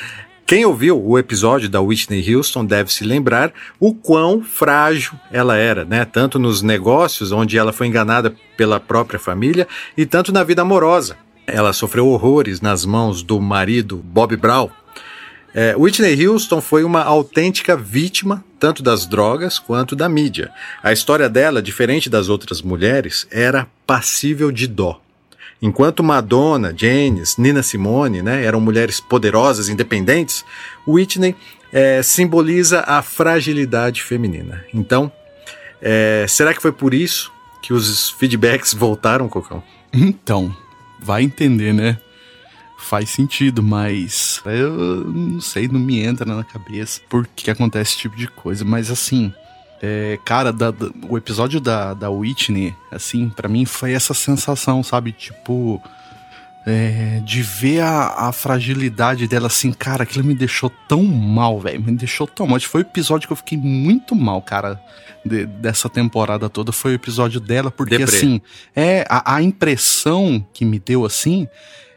Quem 0.46 0.64
ouviu 0.64 1.04
o 1.04 1.18
episódio 1.18 1.68
da 1.68 1.80
Whitney 1.80 2.32
Houston 2.32 2.64
deve 2.64 2.92
se 2.92 3.02
lembrar 3.02 3.52
o 3.80 3.92
quão 3.92 4.44
frágil 4.44 5.14
ela 5.32 5.56
era, 5.56 5.84
né? 5.84 6.04
Tanto 6.04 6.38
nos 6.38 6.62
negócios, 6.62 7.32
onde 7.32 7.58
ela 7.58 7.72
foi 7.72 7.88
enganada 7.88 8.32
pela 8.56 8.78
própria 8.78 9.18
família, 9.18 9.66
e 9.96 10.06
tanto 10.06 10.30
na 10.30 10.44
vida 10.44 10.62
amorosa. 10.62 11.16
Ela 11.48 11.72
sofreu 11.72 12.06
horrores 12.06 12.60
nas 12.60 12.84
mãos 12.84 13.24
do 13.24 13.40
marido 13.40 13.96
Bob 13.96 14.36
Brown. 14.36 14.70
É, 15.52 15.74
Whitney 15.76 16.28
Houston 16.28 16.60
foi 16.60 16.84
uma 16.84 17.02
autêntica 17.02 17.76
vítima 17.76 18.44
tanto 18.56 18.84
das 18.84 19.04
drogas 19.04 19.58
quanto 19.58 19.96
da 19.96 20.08
mídia. 20.08 20.52
A 20.80 20.92
história 20.92 21.28
dela, 21.28 21.60
diferente 21.60 22.08
das 22.08 22.28
outras 22.28 22.62
mulheres, 22.62 23.26
era 23.32 23.66
passível 23.84 24.52
de 24.52 24.68
dó. 24.68 25.00
Enquanto 25.60 26.02
Madonna, 26.04 26.74
Janis, 26.76 27.36
Nina 27.36 27.62
Simone 27.62 28.22
né, 28.22 28.44
eram 28.44 28.60
mulheres 28.60 29.00
poderosas, 29.00 29.68
independentes, 29.68 30.44
Whitney 30.86 31.34
é, 31.72 32.02
simboliza 32.02 32.84
a 32.86 33.02
fragilidade 33.02 34.02
feminina. 34.02 34.64
Então, 34.72 35.10
é, 35.80 36.26
será 36.28 36.54
que 36.54 36.62
foi 36.62 36.72
por 36.72 36.92
isso 36.92 37.32
que 37.62 37.72
os 37.72 38.10
feedbacks 38.10 38.72
voltaram, 38.74 39.28
Cocão? 39.28 39.62
Então, 39.92 40.54
vai 41.00 41.22
entender, 41.22 41.72
né? 41.72 41.98
Faz 42.78 43.10
sentido, 43.10 43.62
mas 43.62 44.40
eu 44.44 44.70
não 45.04 45.40
sei, 45.40 45.66
não 45.66 45.80
me 45.80 46.00
entra 46.00 46.26
na 46.26 46.44
cabeça 46.44 47.00
por 47.08 47.26
que 47.26 47.50
acontece 47.50 47.92
esse 47.92 48.00
tipo 48.02 48.16
de 48.16 48.28
coisa. 48.28 48.64
Mas 48.64 48.90
assim, 48.90 49.32
é, 49.88 50.18
cara, 50.24 50.52
da- 50.52 50.70
da- 50.72 50.90
o 51.08 51.16
episódio 51.16 51.60
da, 51.60 51.94
da 51.94 52.10
Whitney, 52.10 52.74
assim, 52.90 53.28
pra 53.28 53.48
mim 53.48 53.64
foi 53.64 53.92
essa 53.92 54.12
sensação, 54.14 54.82
sabe? 54.82 55.12
Tipo, 55.12 55.80
é, 56.66 57.20
de 57.24 57.42
ver 57.42 57.80
a, 57.80 58.28
a 58.28 58.32
fragilidade 58.32 59.28
dela, 59.28 59.46
assim, 59.46 59.72
cara, 59.72 60.02
aquilo 60.02 60.24
me 60.24 60.34
deixou 60.34 60.68
tão 60.88 61.02
mal, 61.04 61.60
velho. 61.60 61.80
Me 61.80 61.92
deixou 61.92 62.26
tão 62.26 62.46
mal. 62.46 62.58
Foi 62.60 62.80
o 62.80 62.82
episódio 62.82 63.28
que 63.28 63.32
eu 63.32 63.36
fiquei 63.36 63.56
muito 63.56 64.16
mal, 64.16 64.42
cara, 64.42 64.80
de- 65.24 65.46
dessa 65.46 65.88
temporada 65.88 66.48
toda. 66.48 66.72
Foi 66.72 66.92
o 66.92 66.94
episódio 66.96 67.38
dela, 67.40 67.70
porque 67.70 67.96
Deprê. 67.96 68.16
assim, 68.16 68.40
é 68.74 69.06
a, 69.08 69.36
a 69.36 69.42
impressão 69.42 70.44
que 70.52 70.64
me 70.64 70.78
deu 70.80 71.04
assim 71.04 71.46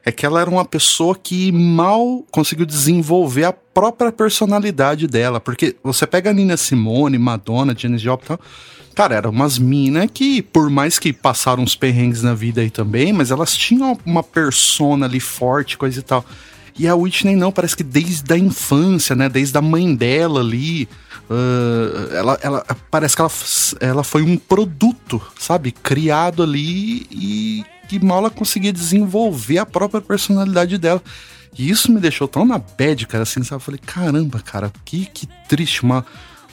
é 0.09 0.11
que 0.11 0.25
ela 0.25 0.41
era 0.41 0.49
uma 0.49 0.65
pessoa 0.65 1.15
que 1.15 1.51
mal 1.51 2.25
conseguiu 2.31 2.65
desenvolver 2.65 3.45
a 3.45 3.53
própria 3.53 4.11
personalidade 4.11 5.07
dela. 5.07 5.39
Porque 5.39 5.75
você 5.83 6.05
pega 6.05 6.29
a 6.29 6.33
Nina 6.33 6.57
Simone, 6.57 7.17
Madonna, 7.17 7.75
Janis 7.77 8.01
Joplin. 8.01 8.37
Cara, 8.95 9.15
eram 9.15 9.29
umas 9.29 9.57
minas 9.57 10.09
que, 10.13 10.41
por 10.41 10.69
mais 10.69 10.99
que 10.99 11.13
passaram 11.13 11.63
uns 11.63 11.75
perrengues 11.75 12.21
na 12.21 12.33
vida 12.33 12.59
aí 12.61 12.69
também, 12.69 13.13
mas 13.13 13.31
elas 13.31 13.55
tinham 13.55 13.97
uma 14.05 14.23
persona 14.23 15.05
ali 15.05 15.19
forte, 15.19 15.77
coisa 15.77 15.99
e 15.99 16.03
tal. 16.03 16.25
E 16.77 16.87
a 16.87 16.95
Whitney 16.95 17.35
não, 17.35 17.51
parece 17.51 17.75
que 17.75 17.83
desde 17.83 18.33
a 18.33 18.37
infância, 18.37 19.15
né? 19.15 19.29
Desde 19.29 19.57
a 19.57 19.61
mãe 19.61 19.93
dela 19.93 20.39
ali. 20.39 20.87
ah, 21.29 22.15
ela, 22.17 22.39
ela 22.41 22.65
parece 22.89 23.15
que 23.15 23.21
ela, 23.21 23.31
ela 23.79 24.03
foi 24.03 24.23
um 24.23 24.37
produto, 24.37 25.21
sabe? 25.37 25.71
Criado 25.71 26.41
ali 26.41 27.05
e 27.11 27.63
que 27.89 28.03
mal 28.05 28.19
ela 28.19 28.29
conseguia 28.29 28.71
desenvolver 28.71 29.57
a 29.57 29.65
própria 29.65 29.99
personalidade 30.01 30.77
dela. 30.77 31.01
E 31.57 31.69
isso 31.69 31.91
me 31.91 31.99
deixou 31.99 32.27
tão 32.27 32.45
na 32.45 32.59
bad, 32.59 33.07
cara, 33.07 33.23
assim, 33.23 33.43
sabe? 33.43 33.55
Eu 33.61 33.65
falei, 33.65 33.79
caramba, 33.83 34.39
cara, 34.39 34.71
que, 34.85 35.07
que 35.07 35.27
triste, 35.47 35.81
uma, 35.81 36.05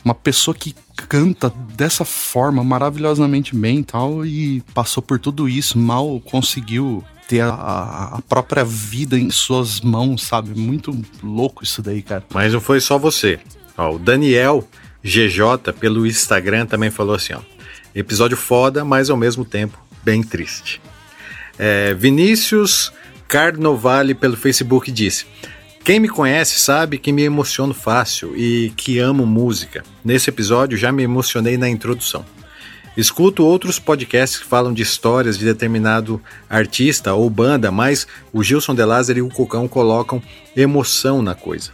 uma 0.03 0.15
pessoa 0.15 0.55
que 0.55 0.75
canta 1.09 1.53
dessa 1.77 2.05
forma 2.05 2.65
maravilhosamente 2.65 3.55
bem 3.55 3.81
e 3.81 3.85
tal, 3.85 4.25
e 4.25 4.63
passou 4.73 5.03
por 5.03 5.19
tudo 5.21 5.49
isso, 5.49 5.79
mal 5.79 6.19
conseguiu 6.21 7.05
ter 7.29 7.41
a, 7.43 7.49
a- 7.51 8.23
própria 8.27 8.65
vida 8.65 9.19
em 9.19 9.31
suas 9.31 9.81
mãos, 9.83 10.23
sabe? 10.23 10.59
Muito 10.59 10.99
louco 11.23 11.63
isso 11.63 11.83
daí, 11.83 12.01
cara. 12.01 12.25
Mas 12.33 12.53
não 12.55 12.61
foi 12.61 12.81
só 12.81 12.99
você. 12.99 13.39
Ó, 13.77 13.97
o 13.97 13.99
Daniel 13.99 14.67
GJ 15.05 15.73
pelo 15.79 16.07
Instagram 16.07 16.65
também 16.67 16.91
falou 16.91 17.15
assim, 17.17 17.35
ó. 17.35 17.41
Episódio 17.95 18.37
foda, 18.37 18.85
mas 18.85 19.11
ao 19.11 19.17
mesmo 19.17 19.45
tempo 19.45 19.79
bem 20.05 20.23
triste. 20.23 20.81
É, 21.59 21.95
Vinícius 21.95 22.93
Carnovale 23.29 24.15
pelo 24.15 24.37
Facebook 24.37 24.91
disse: 24.91 25.27
Quem 25.85 25.99
me 25.99 26.09
conhece 26.09 26.59
sabe 26.59 26.99
que 26.99 27.13
me 27.13 27.23
emociono 27.23 27.75
fácil 27.75 28.37
e 28.37 28.73
que 28.77 28.99
amo 28.99 29.27
música. 29.27 29.85
Nesse 30.05 30.31
episódio 30.31 30.79
já 30.79 30.93
me 30.93 31.03
emocionei 31.03 31.57
na 31.57 31.69
introdução. 31.69 32.25
Escuto 32.97 33.45
outros 33.45 33.79
podcasts 33.79 34.39
que 34.39 34.47
falam 34.47 34.73
de 34.73 34.81
histórias 34.83 35.37
de 35.37 35.45
determinado 35.45 36.21
artista 36.49 37.13
ou 37.13 37.29
banda, 37.29 37.71
mas 37.71 38.07
o 38.33 38.43
Gilson 38.43 38.75
De 38.75 38.83
Lázaro 38.83 39.19
e 39.19 39.23
o 39.23 39.29
Cocão 39.29 39.69
colocam 39.69 40.23
emoção 40.57 41.21
na 41.21 41.35
coisa. 41.35 41.73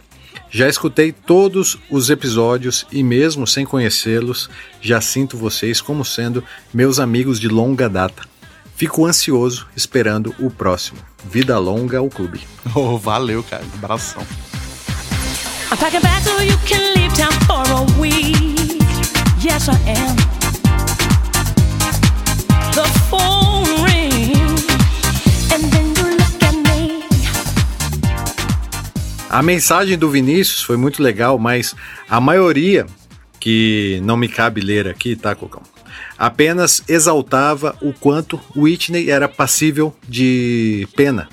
Já 0.49 0.67
escutei 0.67 1.13
todos 1.13 1.79
os 1.89 2.09
episódios 2.09 2.85
e, 2.91 3.01
mesmo 3.01 3.47
sem 3.47 3.65
conhecê-los, 3.65 4.49
já 4.81 4.99
sinto 4.99 5.37
vocês 5.37 5.79
como 5.79 6.03
sendo 6.03 6.43
meus 6.73 6.99
amigos 6.99 7.39
de 7.39 7.47
longa 7.47 7.87
data. 7.87 8.32
Fico 8.75 9.05
ansioso 9.05 9.67
esperando 9.75 10.33
o 10.39 10.49
próximo. 10.49 10.99
Vida 11.29 11.57
longa 11.57 11.99
ao 11.99 12.09
clube. 12.09 12.41
Oh, 12.75 12.97
valeu, 12.97 13.43
cara. 13.43 13.63
Abração. 13.75 14.25
I'm 15.71 15.77
packing 15.77 16.01
back 16.01 16.23
so 16.23 16.41
you 16.41 16.57
can 16.65 16.93
leave 16.95 17.13
town 17.15 17.31
for 17.45 17.63
a 17.71 17.99
week. 17.99 18.79
Yes, 19.43 19.67
I 19.67 19.73
am. 19.89 20.15
The 22.73 22.85
phone 23.09 23.83
rings, 23.83 24.65
and 25.53 25.69
then 25.71 25.93
you 25.95 26.17
look 26.17 26.43
at 26.43 26.55
me. 26.55 27.03
A 29.29 29.43
mensagem 29.43 29.97
do 29.97 30.09
Vinícius 30.09 30.63
foi 30.63 30.77
muito 30.77 31.03
legal, 31.03 31.37
mas 31.37 31.75
a 32.09 32.19
maioria, 32.21 32.87
que 33.39 33.99
não 34.03 34.15
me 34.17 34.27
cabe 34.27 34.61
ler 34.61 34.87
aqui, 34.87 35.15
tá, 35.15 35.35
Cocão? 35.35 35.61
Apenas 36.23 36.81
exaltava 36.87 37.75
o 37.81 37.91
quanto 37.91 38.39
Whitney 38.55 39.09
era 39.09 39.27
passível 39.27 39.93
de 40.07 40.87
pena. 40.95 41.27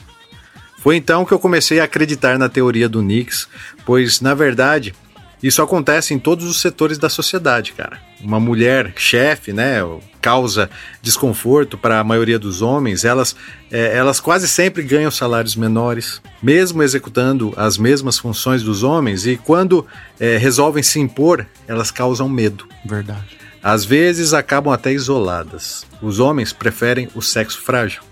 Foi 0.81 0.97
então 0.97 1.25
que 1.25 1.31
eu 1.31 1.39
comecei 1.39 1.79
a 1.79 1.85
acreditar 1.85 2.37
na 2.37 2.49
teoria 2.49 2.89
do 2.89 3.01
Nix, 3.01 3.47
pois, 3.87 4.21
na 4.21 4.35
verdade, 4.35 4.93
isso 5.41 5.63
acontece 5.63 6.13
em 6.13 6.19
todos 6.19 6.45
os 6.45 6.61
setores 6.61 6.99
da 6.99 7.09
sociedade, 7.09 7.71
cara. 7.71 8.01
Uma 8.21 8.41
mulher 8.41 8.93
chefe, 8.97 9.53
né, 9.53 9.77
causa 10.21 10.69
desconforto 11.01 11.79
para 11.79 12.01
a 12.01 12.05
maioria 12.05 12.37
dos 12.37 12.61
homens, 12.61 13.05
elas, 13.05 13.37
é, 13.71 13.97
elas 13.97 14.19
quase 14.19 14.49
sempre 14.49 14.83
ganham 14.83 15.13
salários 15.13 15.55
menores, 15.55 16.21
mesmo 16.43 16.83
executando 16.83 17.55
as 17.57 17.79
mesmas 17.79 18.19
funções 18.19 18.65
dos 18.65 18.83
homens, 18.83 19.25
e 19.25 19.37
quando 19.37 19.87
é, 20.19 20.37
resolvem 20.37 20.83
se 20.83 20.99
impor, 20.99 21.47
elas 21.69 21.93
causam 21.93 22.29
medo. 22.29 22.67
Verdade. 22.85 23.40
Às 23.63 23.85
vezes 23.85 24.33
acabam 24.33 24.73
até 24.73 24.93
isoladas. 24.93 25.85
Os 26.01 26.19
homens 26.19 26.53
preferem 26.53 27.09
o 27.15 27.21
sexo 27.21 27.61
frágil. 27.61 28.03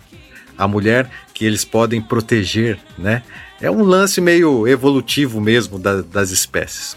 A 0.58 0.68
mulher 0.68 1.08
que 1.32 1.44
eles 1.46 1.64
podem 1.64 2.02
proteger, 2.02 2.78
né? 2.98 3.22
É 3.60 3.70
um 3.70 3.82
lance 3.82 4.20
meio 4.20 4.68
evolutivo 4.68 5.40
mesmo 5.40 5.78
da- 5.78 6.02
das 6.02 6.30
espécies. 6.30 6.96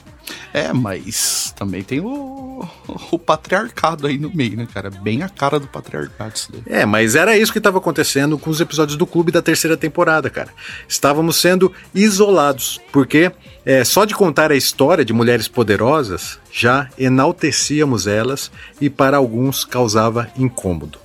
É, 0.54 0.72
mas 0.74 1.54
também 1.58 1.84
tem 1.84 2.00
o, 2.00 2.68
o 3.12 3.18
patriarcado 3.20 4.08
aí 4.08 4.18
no 4.18 4.30
meio, 4.34 4.58
né, 4.58 4.68
cara? 4.74 4.90
Bem 4.90 5.24
a 5.24 5.30
cara 5.30 5.60
do 5.60 5.68
patriarcado 5.68 6.34
isso 6.36 6.52
daí. 6.52 6.62
É, 6.82 6.86
mas 6.86 7.16
era 7.16 7.38
isso 7.38 7.52
que 7.52 7.58
estava 7.58 7.78
acontecendo 7.78 8.38
com 8.38 8.50
os 8.50 8.60
episódios 8.62 8.98
do 8.98 9.06
clube 9.08 9.32
da 9.32 9.42
terceira 9.42 9.78
temporada, 9.78 10.30
cara. 10.30 10.50
Estávamos 10.88 11.38
sendo 11.38 11.72
isolados, 11.96 12.80
porque 12.92 13.32
é, 13.66 13.84
só 13.84 14.06
de 14.06 14.14
contar 14.14 14.52
a 14.52 14.56
história 14.56 15.06
de 15.06 15.14
mulheres 15.14 15.48
poderosas 15.48 16.40
já 16.52 16.90
enaltecíamos 16.98 18.08
elas 18.08 18.52
e 18.80 18.90
para 18.90 19.18
alguns 19.18 19.64
causava 19.64 20.28
incômodo. 20.38 21.00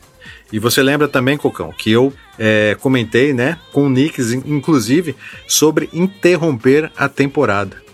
E 0.53 0.59
você 0.59 0.81
lembra 0.83 1.09
também, 1.09 1.37
Cocão, 1.37 1.73
que 1.77 1.91
eu 1.91 2.13
é, 2.39 2.77
comentei, 2.81 3.33
né, 3.33 3.59
com 3.73 3.87
o 3.87 3.91
Nix, 3.91 4.33
in- 4.33 4.43
inclusive, 4.47 5.17
sobre 5.49 5.89
interromper 5.93 6.91
a 6.97 7.09
temporada. 7.09 7.85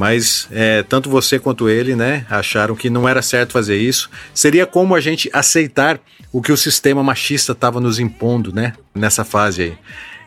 Mas 0.00 0.48
é, 0.50 0.82
tanto 0.82 1.10
você 1.10 1.38
quanto 1.38 1.68
ele, 1.68 1.94
né, 1.94 2.24
acharam 2.30 2.74
que 2.74 2.88
não 2.88 3.06
era 3.06 3.20
certo 3.20 3.52
fazer 3.52 3.76
isso. 3.76 4.08
Seria 4.32 4.64
como 4.64 4.94
a 4.94 5.00
gente 5.00 5.28
aceitar 5.30 6.00
o 6.32 6.40
que 6.40 6.50
o 6.50 6.56
sistema 6.56 7.02
machista 7.02 7.52
estava 7.52 7.78
nos 7.82 7.98
impondo, 7.98 8.50
né, 8.50 8.72
nessa 8.94 9.26
fase 9.26 9.62
aí. 9.62 9.78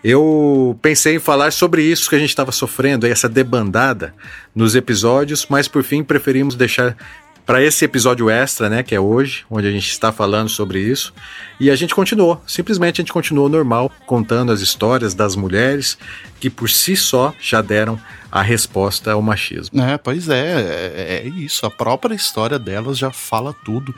Eu 0.03 0.77
pensei 0.79 1.15
em 1.15 1.19
falar 1.19 1.51
sobre 1.51 1.81
isso 1.81 2.07
que 2.07 2.15
a 2.15 2.19
gente 2.19 2.29
estava 2.29 2.51
sofrendo, 2.51 3.07
essa 3.07 3.27
debandada 3.27 4.13
nos 4.53 4.75
episódios, 4.75 5.47
mas 5.49 5.67
por 5.67 5.81
fim 5.81 6.03
preferimos 6.03 6.53
deixar 6.53 6.95
para 7.45 7.61
esse 7.61 7.83
episódio 7.83 8.29
extra, 8.29 8.69
né, 8.69 8.83
que 8.83 8.95
é 8.95 8.99
hoje, 8.99 9.45
onde 9.49 9.67
a 9.67 9.71
gente 9.71 9.89
está 9.89 10.11
falando 10.11 10.49
sobre 10.49 10.79
isso. 10.79 11.13
E 11.59 11.69
a 11.69 11.75
gente 11.75 11.93
continuou, 11.93 12.41
simplesmente 12.47 13.01
a 13.01 13.03
gente 13.03 13.13
continuou 13.13 13.49
normal, 13.49 13.91
contando 14.05 14.51
as 14.51 14.61
histórias 14.61 15.13
das 15.13 15.35
mulheres 15.35 15.97
que 16.39 16.49
por 16.49 16.69
si 16.69 16.95
só 16.95 17.33
já 17.39 17.61
deram 17.61 17.99
a 18.31 18.41
resposta 18.41 19.11
ao 19.11 19.21
machismo. 19.21 19.81
É, 19.81 19.97
pois 19.97 20.27
é, 20.29 20.61
é, 20.95 21.21
é 21.25 21.27
isso. 21.27 21.65
A 21.65 21.69
própria 21.69 22.15
história 22.15 22.57
delas 22.57 22.97
já 22.97 23.11
fala 23.11 23.53
tudo. 23.63 23.93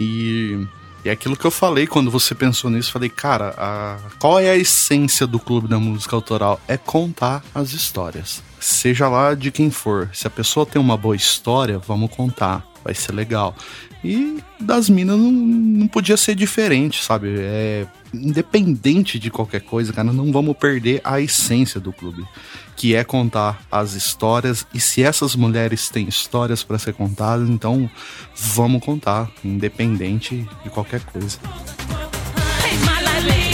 E 0.00 0.66
é 1.08 1.12
aquilo 1.12 1.36
que 1.36 1.44
eu 1.44 1.50
falei 1.50 1.86
quando 1.86 2.10
você 2.10 2.34
pensou 2.34 2.70
nisso. 2.70 2.90
Falei, 2.92 3.08
cara, 3.08 3.54
a- 3.58 3.98
qual 4.18 4.38
é 4.38 4.50
a 4.50 4.56
essência 4.56 5.26
do 5.26 5.38
Clube 5.38 5.68
da 5.68 5.78
Música 5.78 6.16
Autoral? 6.16 6.60
É 6.66 6.76
contar 6.76 7.42
as 7.54 7.72
histórias. 7.72 8.42
Seja 8.58 9.08
lá 9.08 9.34
de 9.34 9.50
quem 9.50 9.70
for. 9.70 10.08
Se 10.12 10.26
a 10.26 10.30
pessoa 10.30 10.64
tem 10.64 10.80
uma 10.80 10.96
boa 10.96 11.14
história, 11.16 11.78
vamos 11.78 12.10
contar. 12.10 12.64
Vai 12.82 12.94
ser 12.94 13.12
legal. 13.12 13.54
E 14.02 14.38
das 14.60 14.90
minas 14.90 15.18
não, 15.18 15.30
não 15.32 15.88
podia 15.88 16.16
ser 16.16 16.34
diferente, 16.34 17.02
sabe? 17.02 17.28
É, 17.38 17.86
independente 18.12 19.18
de 19.18 19.30
qualquer 19.30 19.60
coisa, 19.60 19.92
cara, 19.92 20.12
não 20.12 20.30
vamos 20.32 20.56
perder 20.56 21.00
a 21.04 21.20
essência 21.20 21.80
do 21.80 21.92
clube, 21.92 22.22
que 22.84 22.94
é 22.94 23.02
contar 23.02 23.62
as 23.72 23.94
histórias. 23.94 24.66
E 24.74 24.78
se 24.78 25.02
essas 25.02 25.34
mulheres 25.34 25.88
têm 25.88 26.06
histórias 26.06 26.62
para 26.62 26.78
ser 26.78 26.92
contadas, 26.92 27.48
então 27.48 27.88
vamos 28.36 28.84
contar, 28.84 29.30
independente 29.42 30.46
de 30.62 30.68
qualquer 30.68 31.00
coisa. 31.00 31.38
Take 32.60 33.53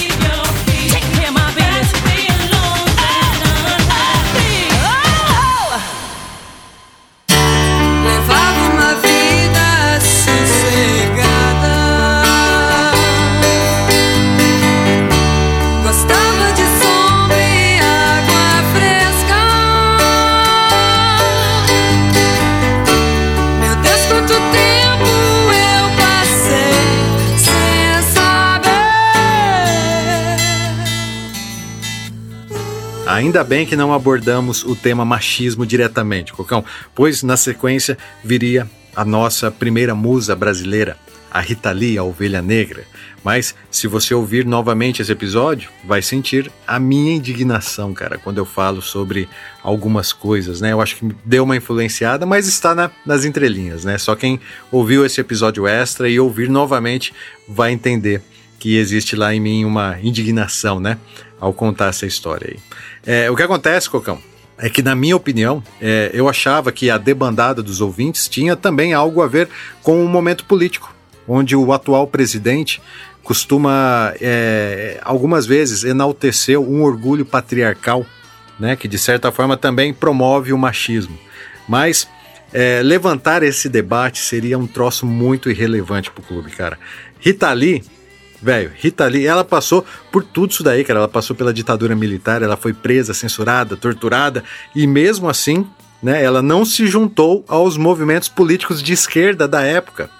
Ainda 33.14 33.42
bem 33.42 33.66
que 33.66 33.74
não 33.74 33.92
abordamos 33.92 34.62
o 34.64 34.76
tema 34.76 35.04
machismo 35.04 35.66
diretamente, 35.66 36.32
Cocão, 36.32 36.64
pois 36.94 37.22
na 37.22 37.36
sequência 37.36 37.98
viria 38.22 38.70
a 38.94 39.04
nossa 39.04 39.50
primeira 39.50 39.94
musa 39.96 40.36
brasileira, 40.36 40.96
a 41.30 41.40
Rita 41.40 41.72
Lee, 41.72 41.98
a 41.98 42.04
Ovelha 42.04 42.40
Negra. 42.40 42.84
Mas 43.24 43.54
se 43.70 43.86
você 43.86 44.14
ouvir 44.14 44.46
novamente 44.46 45.02
esse 45.02 45.11
episódio, 45.12 45.68
vai 45.84 46.00
sentir 46.00 46.50
a 46.66 46.78
minha 46.78 47.12
indignação, 47.14 47.92
cara, 47.92 48.16
quando 48.16 48.38
eu 48.38 48.46
falo 48.46 48.80
sobre 48.80 49.28
algumas 49.62 50.12
coisas, 50.12 50.61
né? 50.61 50.72
Eu 50.72 50.80
acho 50.80 50.96
que 50.96 51.08
deu 51.24 51.44
uma 51.44 51.56
influenciada, 51.56 52.24
mas 52.24 52.46
está 52.46 52.74
na- 52.74 52.90
nas 53.04 53.24
entrelinhas, 53.24 53.84
né? 53.84 53.98
Só 53.98 54.14
quem 54.14 54.40
ouviu 54.70 55.04
esse 55.04 55.20
episódio 55.20 55.66
extra 55.66 56.08
e 56.08 56.18
ouvir 56.18 56.48
novamente 56.48 57.12
vai 57.48 57.72
entender 57.72 58.22
que 58.58 58.76
existe 58.76 59.16
lá 59.16 59.34
em 59.34 59.40
mim 59.40 59.64
uma 59.64 59.98
indignação, 60.02 60.78
né? 60.80 60.98
Ao 61.41 61.53
contar 61.53 61.88
essa 61.88 62.07
história 62.07 62.49
aí. 62.51 62.59
É, 63.07 63.30
o 63.30 63.36
que 63.36 63.43
acontece, 63.43 63.88
Cocão, 63.88 64.20
é 64.59 64.68
que, 64.68 64.82
na 64.82 64.95
minha 64.95 65.16
opinião, 65.16 65.62
é, 65.80 66.11
eu 66.12 66.28
achava 66.28 66.70
que 66.70 66.91
a 66.91 66.99
debandada 66.99 67.62
dos 67.62 67.80
ouvintes 67.80 68.28
tinha 68.28 68.55
também 68.55 68.93
algo 68.93 69.22
a 69.22 69.26
ver 69.26 69.49
com 69.82 70.05
o 70.05 70.09
momento 70.09 70.45
político, 70.45 70.95
onde 71.26 71.57
o 71.57 71.72
atual 71.72 72.07
presidente 72.07 72.82
costuma, 73.22 74.12
é, 74.20 75.01
algumas 75.03 75.47
vezes, 75.47 75.84
enaltecer 75.84 76.61
um 76.61 76.82
orgulho 76.82 77.24
patriarcal, 77.24 78.05
né? 78.59 78.76
Que, 78.76 78.86
de 78.86 78.99
certa 78.99 79.32
forma, 79.32 79.57
também 79.57 79.95
promove 79.95 80.53
o 80.53 80.59
machismo. 80.59 81.18
Mas 81.66 82.07
é, 82.53 82.82
levantar 82.82 83.43
esse 83.43 83.68
debate 83.68 84.18
seria 84.18 84.59
um 84.59 84.66
troço 84.66 85.07
muito 85.07 85.51
irrelevante 85.51 86.11
pro 86.11 86.22
clube, 86.22 86.51
cara. 86.51 86.78
Rita 87.18 87.53
Lee, 87.53 87.82
velho, 88.43 88.70
Rita 88.74 89.07
Lee, 89.07 89.26
ela 89.26 89.45
passou 89.45 89.84
por 90.11 90.24
tudo 90.24 90.51
isso 90.51 90.62
daí, 90.62 90.84
cara. 90.84 91.01
Ela 91.01 91.09
passou 91.09 91.34
pela 91.36 91.53
ditadura 91.53 91.95
militar, 91.95 92.43
ela 92.43 92.57
foi 92.57 92.72
presa, 92.72 93.14
censurada, 93.14 93.76
torturada, 93.76 94.45
e 94.74 94.86
mesmo 94.86 95.28
assim 95.28 95.66
né, 96.03 96.22
ela 96.22 96.41
não 96.41 96.64
se 96.64 96.86
juntou 96.86 97.45
aos 97.47 97.76
movimentos 97.76 98.28
políticos 98.28 98.82
de 98.82 98.93
esquerda 98.93 99.47
da 99.47 99.62
época. 99.62 100.11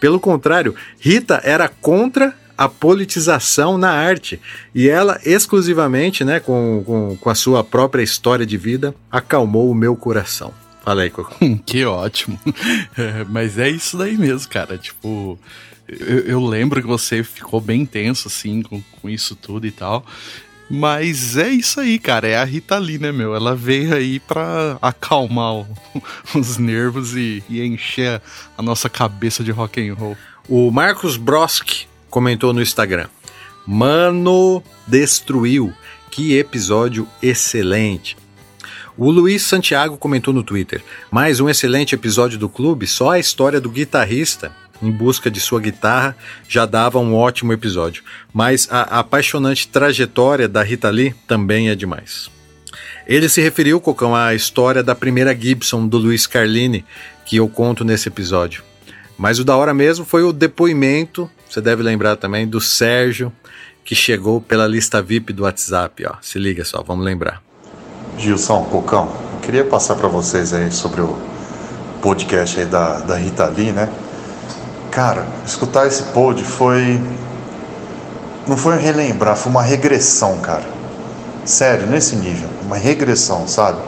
Pelo 0.00 0.20
contrário, 0.20 0.74
Rita 0.98 1.40
era 1.44 1.68
contra 1.68 2.34
a 2.56 2.68
politização 2.68 3.76
na 3.76 3.90
arte 3.90 4.40
e 4.74 4.88
ela 4.88 5.20
exclusivamente, 5.24 6.24
né, 6.24 6.40
com, 6.40 6.82
com, 6.86 7.16
com 7.16 7.30
a 7.30 7.34
sua 7.34 7.62
própria 7.62 8.02
história 8.02 8.46
de 8.46 8.56
vida, 8.56 8.94
acalmou 9.10 9.70
o 9.70 9.74
meu 9.74 9.94
coração. 9.94 10.52
Fala 10.82 11.02
aí, 11.02 11.10
Cocô. 11.10 11.34
que 11.66 11.84
ótimo. 11.84 12.38
É, 12.98 13.26
mas 13.28 13.58
é 13.58 13.68
isso 13.68 13.98
daí 13.98 14.16
mesmo, 14.16 14.48
cara. 14.48 14.78
Tipo, 14.78 15.38
eu, 15.88 16.18
eu 16.20 16.44
lembro 16.44 16.80
que 16.80 16.86
você 16.86 17.22
ficou 17.22 17.60
bem 17.60 17.84
tenso, 17.86 18.28
assim, 18.28 18.62
com, 18.62 18.82
com 19.00 19.08
isso 19.08 19.34
tudo 19.36 19.66
e 19.66 19.70
tal. 19.70 20.04
Mas 20.68 21.36
é 21.36 21.48
isso 21.48 21.78
aí, 21.80 21.96
cara. 21.98 22.26
É 22.26 22.36
a 22.36 22.44
Rita 22.44 22.76
Lee, 22.78 22.98
né, 22.98 23.12
meu? 23.12 23.34
Ela 23.36 23.54
veio 23.54 23.94
aí 23.94 24.18
pra 24.18 24.76
acalmar 24.82 25.54
o- 25.54 25.66
os 26.34 26.58
nervos 26.58 27.14
e, 27.14 27.42
e 27.48 27.62
encher 27.62 28.20
a 28.58 28.62
nossa 28.62 28.88
cabeça 28.88 29.44
de 29.44 29.52
rock 29.52 29.80
and 29.88 29.94
roll. 29.94 30.16
O 30.48 30.70
Marcos 30.72 31.16
Broski 31.16 31.86
comentou 32.10 32.52
no 32.52 32.60
Instagram: 32.60 33.06
Mano, 33.66 34.62
destruiu. 34.86 35.72
Que 36.10 36.36
episódio 36.38 37.06
excelente. 37.22 38.16
O 38.96 39.10
Luiz 39.10 39.42
Santiago 39.42 39.96
comentou 39.98 40.32
no 40.32 40.42
Twitter: 40.42 40.82
mais 41.10 41.38
um 41.40 41.48
excelente 41.48 41.94
episódio 41.94 42.38
do 42.38 42.48
clube. 42.48 42.86
Só 42.86 43.10
a 43.10 43.18
história 43.18 43.60
do 43.60 43.68
guitarrista 43.70 44.50
em 44.82 44.90
busca 44.90 45.30
de 45.30 45.40
sua 45.40 45.60
guitarra 45.60 46.16
já 46.48 46.66
dava 46.66 46.98
um 46.98 47.14
ótimo 47.14 47.52
episódio. 47.52 48.02
Mas 48.32 48.68
a 48.70 48.82
apaixonante 49.00 49.68
trajetória 49.68 50.48
da 50.48 50.62
Rita 50.62 50.90
Lee 50.90 51.14
também 51.26 51.68
é 51.68 51.74
demais. 51.74 52.30
Ele 53.06 53.28
se 53.28 53.40
referiu, 53.40 53.80
Cocão, 53.80 54.14
à 54.14 54.34
história 54.34 54.82
da 54.82 54.94
primeira 54.94 55.34
Gibson 55.34 55.86
do 55.86 55.96
Luiz 55.96 56.26
Carlini, 56.26 56.84
que 57.24 57.36
eu 57.36 57.48
conto 57.48 57.84
nesse 57.84 58.08
episódio. 58.08 58.64
Mas 59.16 59.38
o 59.38 59.44
da 59.44 59.56
hora 59.56 59.72
mesmo 59.72 60.04
foi 60.04 60.22
o 60.22 60.32
depoimento, 60.32 61.30
você 61.48 61.60
deve 61.60 61.82
lembrar 61.82 62.16
também, 62.16 62.46
do 62.46 62.60
Sérgio, 62.60 63.32
que 63.84 63.94
chegou 63.94 64.40
pela 64.40 64.66
lista 64.66 65.00
VIP 65.00 65.32
do 65.32 65.44
WhatsApp. 65.44 66.04
Ó. 66.06 66.14
Se 66.20 66.38
liga 66.38 66.64
só, 66.64 66.82
vamos 66.82 67.04
lembrar. 67.04 67.40
Gilson, 68.18 68.64
Cocão, 68.64 69.12
queria 69.42 69.64
passar 69.64 69.94
para 69.94 70.08
vocês 70.08 70.52
aí 70.52 70.72
sobre 70.72 71.00
o 71.00 71.16
podcast 72.02 72.58
aí 72.58 72.66
da, 72.66 73.00
da 73.00 73.16
Rita 73.16 73.46
Lee, 73.46 73.72
né? 73.72 73.88
Cara, 74.96 75.26
escutar 75.44 75.86
esse 75.86 76.04
pod 76.04 76.42
foi. 76.42 76.98
Não 78.48 78.56
foi 78.56 78.78
relembrar, 78.78 79.36
foi 79.36 79.50
uma 79.52 79.60
regressão, 79.60 80.38
cara. 80.38 80.64
Sério, 81.44 81.86
nesse 81.86 82.16
nível. 82.16 82.48
Uma 82.64 82.76
regressão, 82.78 83.46
sabe? 83.46 83.78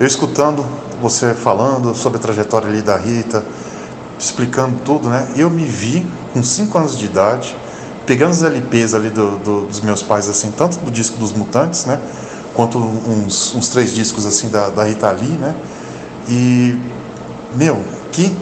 Eu 0.00 0.04
escutando 0.04 0.66
você 1.00 1.32
falando 1.32 1.94
sobre 1.94 2.18
a 2.18 2.20
trajetória 2.20 2.68
ali 2.68 2.82
da 2.82 2.96
Rita, 2.96 3.44
explicando 4.18 4.80
tudo, 4.84 5.08
né? 5.08 5.28
Eu 5.36 5.48
me 5.48 5.64
vi 5.64 6.04
com 6.32 6.42
5 6.42 6.76
anos 6.76 6.98
de 6.98 7.04
idade, 7.04 7.56
pegando 8.04 8.32
os 8.32 8.42
LPs 8.42 8.94
ali 8.94 9.10
do, 9.10 9.38
do- 9.38 9.66
dos 9.66 9.80
meus 9.80 10.02
pais, 10.02 10.28
assim, 10.28 10.50
tanto 10.50 10.76
do 10.80 10.90
disco 10.90 11.18
dos 11.18 11.32
Mutantes, 11.32 11.84
né? 11.84 12.00
Quanto 12.52 12.78
uns, 12.78 13.54
uns 13.54 13.68
três 13.68 13.94
discos, 13.94 14.26
assim, 14.26 14.48
da, 14.48 14.70
da 14.70 14.82
Rita 14.82 15.08
Lee, 15.12 15.38
né? 15.38 15.54
E, 16.28 16.76
meu, 17.54 17.80
que 18.10 18.36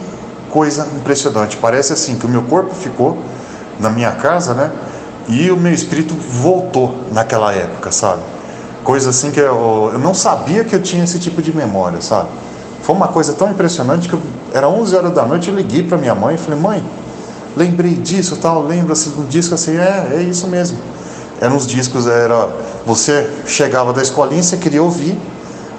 coisa 0.51 0.87
impressionante. 0.95 1.57
Parece, 1.57 1.93
assim, 1.93 2.17
que 2.17 2.25
o 2.25 2.29
meu 2.29 2.43
corpo 2.43 2.75
ficou 2.75 3.17
na 3.79 3.89
minha 3.89 4.11
casa, 4.11 4.53
né? 4.53 4.71
E 5.27 5.49
o 5.49 5.57
meu 5.57 5.73
espírito 5.73 6.13
voltou 6.13 6.95
naquela 7.11 7.53
época, 7.53 7.91
sabe? 7.91 8.21
Coisa 8.83 9.11
assim 9.11 9.31
que 9.31 9.39
eu, 9.39 9.91
eu 9.93 9.99
não 9.99 10.13
sabia 10.13 10.63
que 10.63 10.75
eu 10.75 10.81
tinha 10.81 11.03
esse 11.03 11.19
tipo 11.19 11.41
de 11.41 11.55
memória, 11.55 12.01
sabe? 12.01 12.29
Foi 12.81 12.95
uma 12.95 13.07
coisa 13.07 13.33
tão 13.33 13.51
impressionante 13.51 14.09
que 14.09 14.15
eu, 14.15 14.21
era 14.53 14.67
11 14.67 14.95
horas 14.95 15.13
da 15.13 15.25
noite, 15.25 15.49
eu 15.49 15.55
liguei 15.55 15.83
para 15.83 15.97
minha 15.97 16.15
mãe 16.15 16.35
e 16.35 16.37
falei: 16.37 16.59
"Mãe, 16.59 16.83
lembrei 17.55 17.93
disso, 17.93 18.35
tal, 18.37 18.63
lembra-se 18.63 19.09
um 19.09 19.25
disco 19.25 19.53
assim, 19.53 19.77
é, 19.77 20.15
é 20.15 20.21
isso 20.21 20.47
mesmo". 20.47 20.79
Eram 21.39 21.55
uns 21.55 21.67
discos, 21.67 22.07
era 22.07 22.49
você 22.85 23.29
chegava 23.45 23.93
da 23.93 24.01
escolinha, 24.01 24.41
e 24.41 24.43
você 24.43 24.57
queria 24.57 24.81
ouvir 24.81 25.17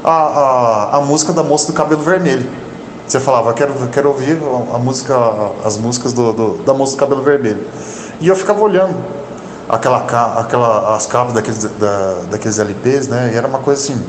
a, 0.05 0.11
a, 0.11 0.97
a 0.97 1.01
música 1.01 1.33
da 1.33 1.43
moça 1.43 1.67
do 1.67 1.73
cabelo 1.73 2.03
vermelho. 2.03 2.49
Você 3.13 3.21
falava, 3.21 3.53
quero, 3.53 3.75
quero 3.89 4.09
ouvir 4.09 4.39
a 4.75 4.79
música, 4.79 5.15
as 5.63 5.77
músicas 5.77 6.15
do, 6.15 6.33
do- 6.33 6.63
da 6.65 6.73
do 6.73 6.97
cabelo 6.97 7.23
vermelho. 7.23 7.63
E 8.19 8.27
eu 8.27 8.35
ficava 8.35 8.59
olhando 8.63 8.97
aquela, 9.69 9.99
aquela, 10.41 10.97
as 10.97 11.05
capas 11.05 11.35
daqueles, 11.35 11.63
da, 11.63 12.23
daqueles 12.31 12.59
LPs, 12.59 13.09
né? 13.09 13.33
E 13.35 13.37
era 13.37 13.47
uma 13.47 13.59
coisa 13.59 13.83
assim, 13.83 14.03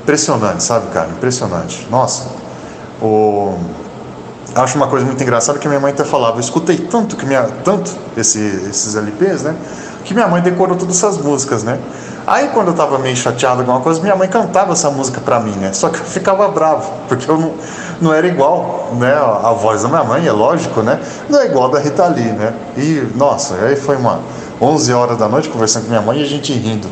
impressionante, 0.00 0.62
sabe, 0.62 0.86
cara? 0.92 1.08
Impressionante. 1.08 1.88
Nossa, 1.90 2.28
o... 3.02 3.56
acho 4.54 4.76
uma 4.76 4.86
coisa 4.86 5.04
muito 5.04 5.20
engraçada 5.20 5.58
que 5.58 5.66
minha 5.66 5.80
mãe 5.80 5.90
até 5.90 6.04
falava, 6.04 6.36
eu 6.36 6.40
escutei 6.40 6.76
tanto, 6.78 7.16
que 7.16 7.26
minha, 7.26 7.42
tanto 7.64 7.90
esse, 8.16 8.38
esses 8.70 8.94
LPs, 8.94 9.42
né? 9.42 9.56
Que 10.04 10.14
minha 10.14 10.28
mãe 10.28 10.40
decorou 10.40 10.76
todas 10.76 10.96
essas 10.96 11.18
músicas, 11.18 11.64
né? 11.64 11.76
Aí 12.32 12.48
quando 12.48 12.68
eu 12.68 12.74
tava 12.74 12.98
meio 12.98 13.14
chateado 13.14 13.56
com 13.56 13.70
alguma 13.70 13.80
coisa, 13.80 14.00
minha 14.00 14.16
mãe 14.16 14.26
cantava 14.26 14.72
essa 14.72 14.90
música 14.90 15.20
pra 15.20 15.38
mim, 15.38 15.50
né? 15.50 15.74
Só 15.74 15.90
que 15.90 15.98
eu 15.98 16.04
ficava 16.06 16.48
bravo, 16.48 16.90
porque 17.06 17.30
eu 17.30 17.36
não, 17.36 17.52
não 18.00 18.14
era 18.14 18.26
igual, 18.26 18.88
né? 18.98 19.12
A 19.12 19.52
voz 19.52 19.82
da 19.82 19.88
minha 19.90 20.02
mãe, 20.02 20.26
é 20.26 20.32
lógico, 20.32 20.80
né? 20.80 20.98
Não 21.28 21.38
é 21.38 21.44
igual 21.44 21.68
da 21.68 21.78
Rita 21.78 22.06
Lee, 22.06 22.32
né? 22.32 22.54
E, 22.74 23.06
nossa, 23.16 23.56
aí 23.56 23.76
foi 23.76 23.96
uma 23.96 24.18
11 24.58 24.94
horas 24.94 25.18
da 25.18 25.28
noite 25.28 25.50
conversando 25.50 25.82
com 25.82 25.88
minha 25.90 26.00
mãe 26.00 26.20
e 26.20 26.22
a 26.22 26.26
gente 26.26 26.54
rindo 26.54 26.88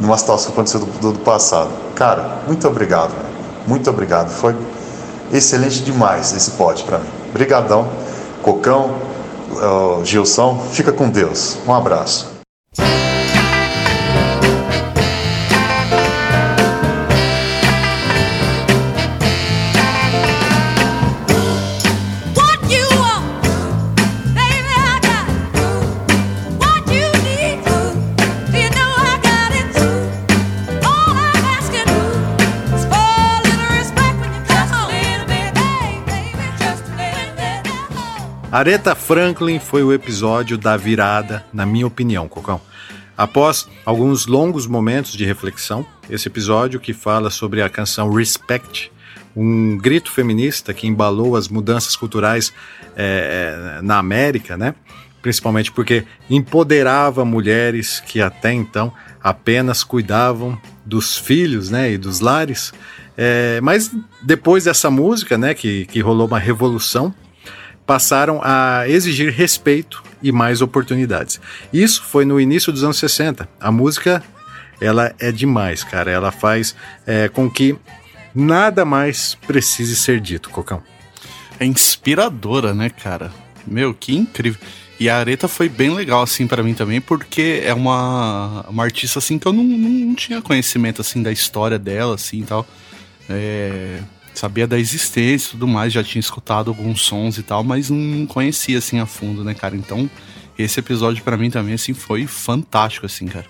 numa 0.00 0.16
situação 0.16 0.46
que 0.46 0.52
aconteceu 0.52 0.80
do, 0.80 0.86
do, 0.86 1.12
do 1.12 1.18
passado. 1.18 1.68
Cara, 1.94 2.38
muito 2.46 2.66
obrigado, 2.66 3.10
né? 3.10 3.28
muito 3.66 3.90
obrigado. 3.90 4.30
Foi 4.30 4.56
excelente 5.30 5.80
demais 5.80 6.32
esse 6.32 6.52
pote 6.52 6.82
pra 6.84 6.96
mim. 6.96 7.08
Brigadão, 7.30 7.86
Cocão, 8.42 8.92
uh, 9.52 10.02
Gilson, 10.02 10.58
fica 10.72 10.92
com 10.92 11.10
Deus. 11.10 11.58
Um 11.66 11.74
abraço. 11.74 12.37
Aretha 38.58 38.92
Franklin 38.96 39.60
foi 39.60 39.84
o 39.84 39.92
episódio 39.92 40.58
da 40.58 40.76
virada, 40.76 41.44
na 41.52 41.64
minha 41.64 41.86
opinião, 41.86 42.26
Cocão. 42.26 42.60
Após 43.16 43.68
alguns 43.86 44.26
longos 44.26 44.66
momentos 44.66 45.12
de 45.12 45.24
reflexão, 45.24 45.86
esse 46.10 46.26
episódio 46.26 46.80
que 46.80 46.92
fala 46.92 47.30
sobre 47.30 47.62
a 47.62 47.68
canção 47.68 48.12
Respect, 48.12 48.90
um 49.36 49.78
grito 49.78 50.10
feminista 50.10 50.74
que 50.74 50.88
embalou 50.88 51.36
as 51.36 51.46
mudanças 51.46 51.94
culturais 51.94 52.52
eh, 52.96 53.78
na 53.80 53.96
América, 53.96 54.56
né? 54.56 54.74
Principalmente 55.22 55.70
porque 55.70 56.04
empoderava 56.28 57.24
mulheres 57.24 58.00
que 58.00 58.20
até 58.20 58.52
então 58.52 58.92
apenas 59.22 59.84
cuidavam 59.84 60.60
dos 60.84 61.16
filhos, 61.16 61.70
né, 61.70 61.92
e 61.92 61.96
dos 61.96 62.18
lares. 62.18 62.72
Eh, 63.16 63.60
mas 63.62 63.88
depois 64.20 64.64
dessa 64.64 64.90
música, 64.90 65.38
né, 65.38 65.54
que, 65.54 65.86
que 65.86 66.00
rolou 66.00 66.26
uma 66.26 66.40
revolução 66.40 67.14
passaram 67.88 68.38
a 68.44 68.86
exigir 68.86 69.32
respeito 69.32 70.02
e 70.22 70.30
mais 70.30 70.60
oportunidades. 70.60 71.40
Isso 71.72 72.02
foi 72.02 72.26
no 72.26 72.38
início 72.38 72.70
dos 72.70 72.84
anos 72.84 72.98
60. 72.98 73.48
A 73.58 73.72
música, 73.72 74.22
ela 74.78 75.14
é 75.18 75.32
demais, 75.32 75.82
cara. 75.82 76.10
Ela 76.10 76.30
faz 76.30 76.76
é, 77.06 77.30
com 77.30 77.50
que 77.50 77.74
nada 78.34 78.84
mais 78.84 79.38
precise 79.46 79.96
ser 79.96 80.20
dito, 80.20 80.50
Cocão. 80.50 80.82
É 81.58 81.64
inspiradora, 81.64 82.74
né, 82.74 82.90
cara? 82.90 83.32
Meu, 83.66 83.94
que 83.94 84.14
incrível. 84.14 84.60
E 85.00 85.08
a 85.08 85.16
Areta 85.16 85.48
foi 85.48 85.70
bem 85.70 85.88
legal, 85.94 86.22
assim, 86.22 86.46
pra 86.46 86.62
mim 86.62 86.74
também, 86.74 87.00
porque 87.00 87.62
é 87.64 87.72
uma, 87.72 88.66
uma 88.68 88.84
artista, 88.84 89.18
assim, 89.18 89.38
que 89.38 89.48
eu 89.48 89.52
não, 89.54 89.64
não, 89.64 89.88
não 89.88 90.14
tinha 90.14 90.42
conhecimento, 90.42 91.00
assim, 91.00 91.22
da 91.22 91.32
história 91.32 91.78
dela, 91.78 92.16
assim, 92.16 92.40
e 92.40 92.44
tal. 92.44 92.66
É, 93.30 94.00
sabia 94.38 94.66
da 94.66 94.78
existência 94.78 95.48
e 95.48 95.50
tudo 95.52 95.66
mais, 95.66 95.92
já 95.92 96.02
tinha 96.02 96.20
escutado 96.20 96.68
alguns 96.68 97.02
sons 97.02 97.38
e 97.38 97.42
tal, 97.42 97.64
mas 97.64 97.90
não 97.90 98.24
conhecia, 98.26 98.78
assim, 98.78 99.00
a 99.00 99.06
fundo, 99.06 99.42
né, 99.42 99.52
cara? 99.52 99.76
Então, 99.76 100.08
esse 100.58 100.78
episódio 100.78 101.22
pra 101.24 101.36
mim 101.36 101.50
também, 101.50 101.74
assim, 101.74 101.92
foi 101.92 102.26
fantástico, 102.26 103.06
assim, 103.06 103.26
cara. 103.26 103.46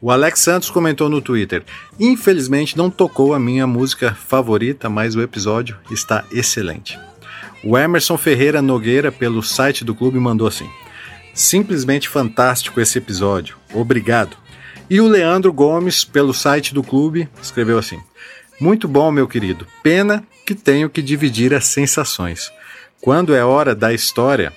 O 0.00 0.10
Alex 0.10 0.40
Santos 0.40 0.70
comentou 0.70 1.08
no 1.08 1.20
Twitter: 1.20 1.64
Infelizmente 1.98 2.76
não 2.76 2.90
tocou 2.90 3.34
a 3.34 3.38
minha 3.38 3.66
música 3.66 4.14
favorita, 4.14 4.88
mas 4.88 5.14
o 5.14 5.22
episódio 5.22 5.76
está 5.90 6.24
excelente. 6.30 6.98
O 7.64 7.76
Emerson 7.76 8.16
Ferreira 8.18 8.60
Nogueira, 8.60 9.10
pelo 9.10 9.42
site 9.42 9.84
do 9.84 9.94
clube, 9.94 10.18
mandou 10.18 10.46
assim: 10.46 10.68
Simplesmente 11.32 12.08
fantástico 12.08 12.80
esse 12.80 12.98
episódio, 12.98 13.56
obrigado. 13.74 14.36
E 14.88 15.00
o 15.00 15.08
Leandro 15.08 15.52
Gomes, 15.52 16.04
pelo 16.04 16.32
site 16.32 16.72
do 16.72 16.82
clube, 16.82 17.28
escreveu 17.42 17.78
assim: 17.78 17.98
Muito 18.60 18.88
bom, 18.88 19.10
meu 19.10 19.28
querido. 19.28 19.66
Pena 19.82 20.24
que 20.46 20.54
tenho 20.54 20.88
que 20.88 21.02
dividir 21.02 21.52
as 21.52 21.66
sensações. 21.66 22.50
Quando 23.00 23.34
é 23.34 23.44
hora 23.44 23.74
da 23.74 23.92
história, 23.92 24.52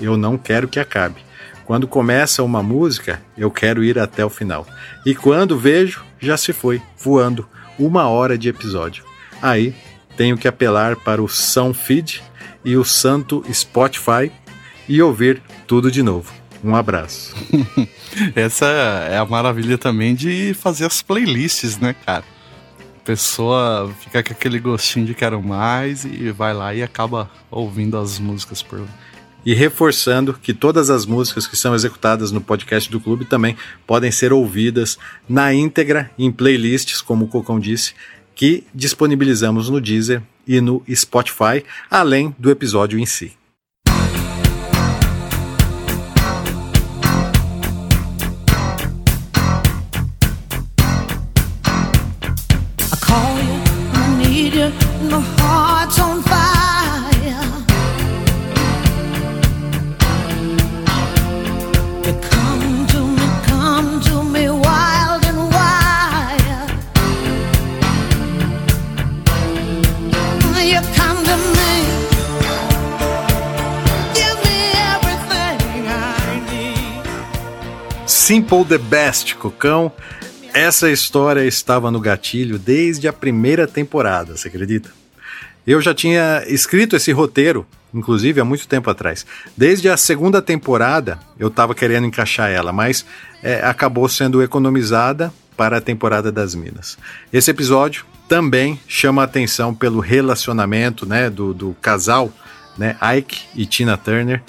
eu 0.00 0.16
não 0.16 0.38
quero 0.38 0.68
que 0.68 0.80
acabe. 0.80 1.20
Quando 1.64 1.86
começa 1.86 2.42
uma 2.42 2.62
música, 2.62 3.22
eu 3.36 3.50
quero 3.50 3.84
ir 3.84 3.98
até 3.98 4.24
o 4.24 4.30
final. 4.30 4.66
E 5.04 5.14
quando 5.14 5.58
vejo, 5.58 6.04
já 6.18 6.36
se 6.36 6.52
foi, 6.52 6.82
voando, 6.98 7.46
uma 7.78 8.08
hora 8.08 8.36
de 8.36 8.48
episódio. 8.48 9.04
Aí 9.40 9.74
tenho 10.16 10.36
que 10.36 10.48
apelar 10.48 10.96
para 10.96 11.22
o 11.22 11.28
São 11.28 11.72
Feed 11.74 12.22
e 12.64 12.76
o 12.76 12.84
santo 12.84 13.44
Spotify 13.52 14.30
e 14.88 15.00
ouvir 15.02 15.42
tudo 15.66 15.90
de 15.90 16.02
novo. 16.02 16.32
Um 16.64 16.76
abraço. 16.76 17.34
Essa 18.34 18.66
é 19.10 19.18
a 19.18 19.24
maravilha 19.24 19.76
também 19.76 20.14
de 20.14 20.54
fazer 20.54 20.86
as 20.86 21.02
playlists, 21.02 21.78
né, 21.78 21.94
cara? 22.06 22.24
Pessoa 23.04 23.92
fica 24.00 24.22
com 24.22 24.32
aquele 24.32 24.58
gostinho 24.58 25.06
de 25.06 25.14
quero 25.14 25.42
mais 25.42 26.04
e 26.04 26.30
vai 26.30 26.54
lá 26.54 26.74
e 26.74 26.82
acaba 26.82 27.30
ouvindo 27.50 27.98
as 27.98 28.18
músicas 28.18 28.62
por. 28.62 28.86
E 29.44 29.54
reforçando 29.54 30.34
que 30.34 30.54
todas 30.54 30.88
as 30.88 31.04
músicas 31.04 31.46
que 31.46 31.56
são 31.56 31.74
executadas 31.74 32.30
no 32.30 32.40
podcast 32.40 32.88
do 32.88 33.00
clube 33.00 33.24
também 33.24 33.56
podem 33.86 34.12
ser 34.12 34.32
ouvidas 34.32 34.96
na 35.28 35.52
íntegra 35.52 36.10
em 36.16 36.30
playlists, 36.30 37.00
como 37.00 37.24
o 37.24 37.28
Cocão 37.28 37.58
disse, 37.58 37.92
que 38.36 38.64
disponibilizamos 38.72 39.68
no 39.68 39.80
Deezer 39.80 40.22
e 40.46 40.60
no 40.60 40.82
Spotify, 40.94 41.64
além 41.90 42.34
do 42.38 42.50
episódio 42.50 42.98
em 42.98 43.06
si. 43.06 43.32
Simple 78.52 78.68
the 78.68 78.84
Best, 78.84 79.34
Cocão. 79.36 79.90
Essa 80.52 80.90
história 80.90 81.42
estava 81.42 81.90
no 81.90 81.98
gatilho 81.98 82.58
desde 82.58 83.08
a 83.08 83.12
primeira 83.12 83.66
temporada, 83.66 84.36
você 84.36 84.48
acredita? 84.48 84.90
Eu 85.66 85.80
já 85.80 85.94
tinha 85.94 86.44
escrito 86.46 86.94
esse 86.94 87.10
roteiro, 87.12 87.66
inclusive 87.94 88.42
há 88.42 88.44
muito 88.44 88.68
tempo 88.68 88.90
atrás. 88.90 89.24
Desde 89.56 89.88
a 89.88 89.96
segunda 89.96 90.42
temporada 90.42 91.18
eu 91.38 91.48
estava 91.48 91.74
querendo 91.74 92.06
encaixar 92.06 92.50
ela, 92.50 92.74
mas 92.74 93.06
é, 93.42 93.64
acabou 93.64 94.06
sendo 94.06 94.42
economizada 94.42 95.32
para 95.56 95.78
a 95.78 95.80
temporada 95.80 96.30
das 96.30 96.54
Minas. 96.54 96.98
Esse 97.32 97.50
episódio 97.50 98.04
também 98.28 98.78
chama 98.86 99.22
a 99.22 99.24
atenção 99.24 99.74
pelo 99.74 99.98
relacionamento 99.98 101.06
né, 101.06 101.30
do, 101.30 101.54
do 101.54 101.74
casal, 101.80 102.30
né, 102.76 102.98
Ike 103.16 103.44
e 103.54 103.64
Tina 103.64 103.96
Turner, 103.96 104.42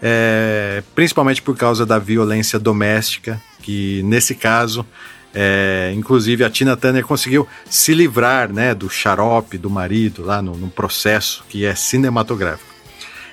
é, 0.00 0.82
principalmente 0.94 1.42
por 1.42 1.54
causa 1.58 1.84
da 1.84 1.98
violência 1.98 2.58
doméstica, 2.58 3.38
que 3.62 4.02
nesse 4.04 4.34
caso 4.34 4.86
é, 5.34 5.92
inclusive 5.94 6.44
a 6.44 6.50
Tina 6.50 6.76
Turner 6.76 7.04
conseguiu 7.04 7.46
se 7.68 7.94
livrar 7.94 8.52
né, 8.52 8.74
do 8.74 8.88
xarope 8.88 9.56
do 9.56 9.70
marido 9.70 10.24
lá 10.24 10.42
no, 10.42 10.56
no 10.56 10.68
processo 10.68 11.44
que 11.48 11.64
é 11.64 11.74
cinematográfico. 11.74 12.68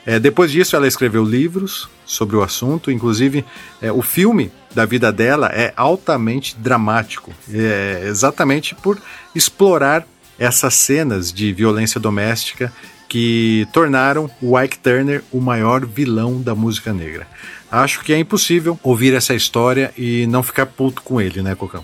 É, 0.05 0.19
depois 0.19 0.51
disso, 0.51 0.73
ela 0.75 0.87
escreveu 0.87 1.25
livros 1.25 1.89
sobre 2.05 2.37
o 2.37 2.41
assunto, 2.41 2.89
inclusive 2.89 3.43
é, 3.81 3.91
o 3.91 4.01
filme 4.01 4.49
da 4.73 4.85
vida 4.85 5.11
dela 5.11 5.47
é 5.47 5.73
altamente 5.75 6.55
dramático, 6.57 7.33
é, 7.51 8.03
exatamente 8.05 8.73
por 8.73 8.97
explorar 9.35 10.07
essas 10.39 10.75
cenas 10.75 11.33
de 11.33 11.51
violência 11.51 11.99
doméstica 11.99 12.71
que 13.09 13.67
tornaram 13.73 14.29
o 14.41 14.57
Ike 14.59 14.77
Turner 14.79 15.23
o 15.31 15.41
maior 15.41 15.85
vilão 15.85 16.41
da 16.41 16.55
música 16.55 16.93
negra. 16.93 17.27
Acho 17.71 18.01
que 18.03 18.13
é 18.13 18.19
impossível 18.19 18.79
ouvir 18.81 19.13
essa 19.13 19.35
história 19.35 19.93
e 19.97 20.25
não 20.27 20.41
ficar 20.41 20.65
puto 20.65 21.01
com 21.01 21.19
ele, 21.19 21.41
né, 21.41 21.53
Cocão? 21.53 21.83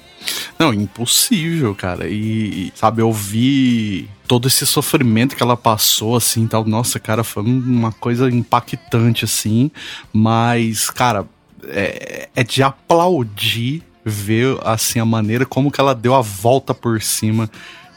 Não, 0.57 0.73
impossível, 0.73 1.75
cara. 1.75 2.07
E, 2.07 2.71
sabe, 2.73 3.01
eu 3.01 3.11
vi 3.11 4.09
todo 4.27 4.47
esse 4.47 4.65
sofrimento 4.65 5.35
que 5.35 5.43
ela 5.43 5.57
passou, 5.57 6.15
assim, 6.15 6.47
tal. 6.47 6.63
Nossa, 6.65 6.99
cara, 6.99 7.23
foi 7.23 7.43
uma 7.43 7.91
coisa 7.91 8.29
impactante, 8.29 9.25
assim. 9.25 9.69
Mas, 10.13 10.89
cara, 10.89 11.25
é, 11.67 12.29
é 12.33 12.43
de 12.43 12.63
aplaudir 12.63 13.83
ver, 14.05 14.57
assim, 14.63 14.99
a 14.99 15.05
maneira 15.05 15.45
como 15.45 15.71
que 15.71 15.79
ela 15.79 15.93
deu 15.93 16.13
a 16.13 16.21
volta 16.21 16.73
por 16.73 17.01
cima 17.01 17.49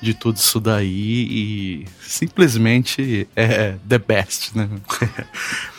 de 0.06 0.14
tudo 0.14 0.36
isso 0.36 0.60
daí 0.60 0.86
e 0.88 1.84
simplesmente 2.00 3.28
é 3.34 3.74
the 3.88 3.98
best, 3.98 4.54
né? 4.54 4.68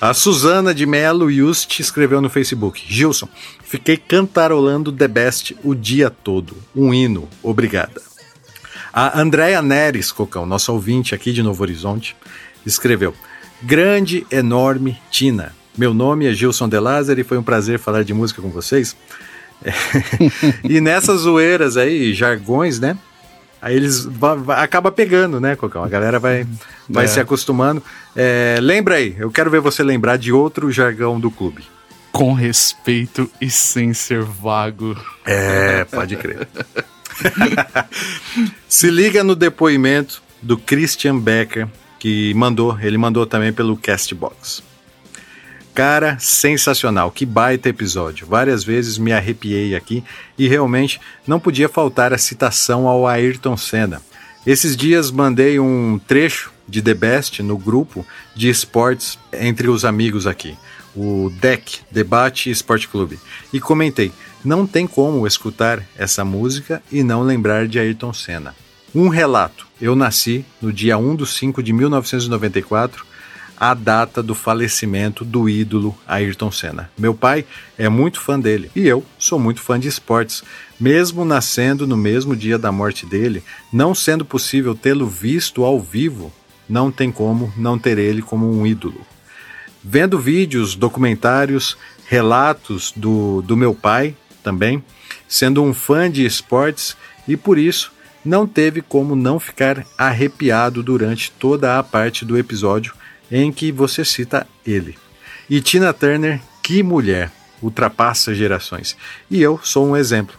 A 0.02 0.14
Suzana 0.14 0.76
de 0.76 0.86
Melo 0.86 1.32
Just 1.32 1.80
escreveu 1.80 2.20
no 2.20 2.30
Facebook: 2.30 2.84
Gilson, 2.88 3.30
fiquei 3.64 3.96
cantarolando 3.96 4.92
The 4.92 5.08
Best 5.08 5.56
o 5.64 5.74
dia 5.74 6.10
todo. 6.10 6.58
Um 6.76 6.94
hino, 6.94 7.30
obrigada. 7.42 8.02
A 8.92 9.20
Andrea 9.20 9.62
Neres, 9.62 10.12
Cocão, 10.12 10.46
nossa 10.46 10.72
ouvinte 10.72 11.16
aqui 11.16 11.32
de 11.32 11.42
Novo 11.42 11.64
Horizonte, 11.64 12.14
escreveu: 12.66 13.14
Grande, 13.64 14.28
enorme 14.30 14.98
Tina. 15.10 15.56
Meu 15.78 15.94
nome 15.94 16.26
é 16.26 16.34
Gilson 16.34 16.68
De 16.68 16.80
Lázaro 16.80 17.22
e 17.22 17.24
foi 17.24 17.38
um 17.38 17.44
prazer 17.44 17.80
falar 17.80 18.04
de 18.04 18.14
música 18.14 18.42
com 18.42 18.50
vocês. 18.50 18.96
e 20.68 20.82
nessas 20.82 21.22
zoeiras 21.22 21.78
aí, 21.78 22.14
jargões, 22.14 22.80
né? 22.80 22.98
Aí 23.62 23.76
eles 23.76 24.08
acaba 24.56 24.92
pegando, 24.92 25.40
né, 25.40 25.56
Cocão? 25.56 25.84
A 25.84 25.88
galera 25.90 26.20
vai, 26.20 26.46
vai 26.88 27.06
É. 27.06 27.08
se 27.08 27.20
acostumando. 27.20 27.82
É, 28.16 28.58
lembra 28.62 28.96
aí, 28.96 29.16
eu 29.18 29.32
quero 29.32 29.50
ver 29.50 29.60
você 29.62 29.84
lembrar 29.84 30.18
de 30.18 30.32
outro 30.32 30.72
jargão 30.72 31.20
do 31.20 31.32
clube. 31.32 31.64
Com 32.12 32.34
respeito 32.34 33.30
e 33.42 33.50
sem 33.50 33.94
ser 33.94 34.22
vago. 34.22 34.96
É, 35.26 35.84
pode 35.86 36.16
crer. 36.16 36.48
Se 38.68 38.90
liga 38.90 39.24
no 39.24 39.36
depoimento 39.36 40.22
do 40.42 40.58
Christian 40.58 41.18
Becker, 41.20 41.68
que 42.00 42.34
mandou, 42.34 42.78
ele 42.80 42.98
mandou 42.98 43.26
também 43.26 43.52
pelo 43.52 43.76
Castbox. 43.78 44.64
Cara, 45.78 46.18
sensacional, 46.20 47.12
que 47.12 47.24
baita 47.24 47.70
episódio. 47.70 48.26
Várias 48.26 48.64
vezes 48.64 48.98
me 48.98 49.14
arrepiei 49.14 49.76
aqui 49.76 50.04
e 50.36 50.48
realmente 50.48 51.00
não 51.28 51.40
podia 51.40 51.70
faltar 51.70 52.12
a 52.12 52.18
citação 52.18 52.88
ao 52.88 53.06
Ayrton 53.06 53.56
Senna. 53.56 54.02
Esses 54.44 54.76
dias 54.76 55.12
mandei 55.12 55.60
um 55.60 56.00
trecho 56.08 56.52
de 56.68 56.82
The 56.82 56.96
Best 56.96 57.44
no 57.44 57.60
grupo 57.60 58.04
de 58.34 58.50
esportes 58.50 59.20
entre 59.32 59.70
os 59.70 59.86
amigos 59.86 60.26
aqui, 60.26 60.58
o 60.96 61.32
DEC, 61.40 61.82
Debate 61.92 62.50
Esporte 62.50 62.88
Clube, 62.88 63.20
e 63.54 63.60
comentei: 63.60 64.12
não 64.44 64.66
tem 64.66 64.88
como 64.88 65.28
escutar 65.28 65.84
essa 65.96 66.26
música 66.26 66.82
e 66.92 67.04
não 67.04 67.22
lembrar 67.22 67.68
de 67.68 67.78
Ayrton 67.78 68.14
Senna. 68.14 68.56
Um 68.96 69.10
relato: 69.10 69.68
eu 69.80 69.96
nasci 69.96 70.44
no 70.60 70.74
dia 70.74 70.98
1 70.98 71.18
de 71.18 71.28
5 71.28 71.62
de 71.62 71.72
1994 71.72 73.06
a 73.60 73.74
data 73.74 74.22
do 74.22 74.36
falecimento 74.36 75.26
do 75.26 75.50
ídolo 75.50 75.98
Ayrton 76.08 76.52
Senna. 76.52 76.90
Meu 76.98 77.14
pai 77.14 77.46
é 77.78 77.90
muito 77.90 78.20
fã 78.20 78.40
dele 78.40 78.70
e 78.76 78.88
eu 78.88 79.04
sou 79.18 79.40
muito 79.40 79.62
fã 79.62 79.80
de 79.80 79.88
esportes. 79.88 80.44
Mesmo 80.80 81.26
nascendo 81.26 81.88
no 81.88 81.98
mesmo 81.98 82.36
dia 82.36 82.58
da 82.58 82.72
morte 82.72 83.06
dele, 83.06 83.44
não 83.74 83.96
sendo 83.96 84.24
possível 84.24 84.76
tê-lo 84.76 85.08
visto 85.08 85.64
ao 85.64 85.80
vivo, 85.80 86.32
não 86.70 86.92
tem 86.92 87.12
como 87.12 87.52
não 87.58 87.80
ter 87.80 87.98
ele 87.98 88.22
como 88.22 88.48
um 88.50 88.66
ídolo. 88.66 89.02
Vendo 89.84 90.20
vídeos, 90.20 90.76
documentários, 90.76 91.78
relatos 92.06 92.94
do, 92.96 93.42
do 93.42 93.58
meu 93.58 93.74
pai 93.74 94.16
também, 94.44 94.84
sendo 95.28 95.64
um 95.64 95.74
fã 95.74 96.10
de 96.10 96.26
esportes 96.26 96.96
e 97.28 97.36
por 97.36 97.58
isso 97.58 97.92
não 98.24 98.46
teve 98.46 98.82
como 98.82 99.16
não 99.16 99.40
ficar 99.40 99.86
arrepiado 99.98 100.84
durante 100.84 101.32
toda 101.32 101.80
a 101.80 101.84
parte 101.84 102.26
do 102.26 102.38
episódio 102.38 102.94
em 103.32 103.52
que 103.52 103.72
você 103.72 104.04
cita 104.04 104.48
ele. 104.66 104.98
E 105.50 105.62
Tina 105.62 105.94
Turner, 105.94 106.42
que 106.62 106.84
mulher, 106.84 107.32
ultrapassa 107.62 108.34
gerações. 108.34 108.98
E 109.30 109.42
eu 109.42 109.60
sou 109.64 109.88
um 109.88 109.98
exemplo. 109.98 110.36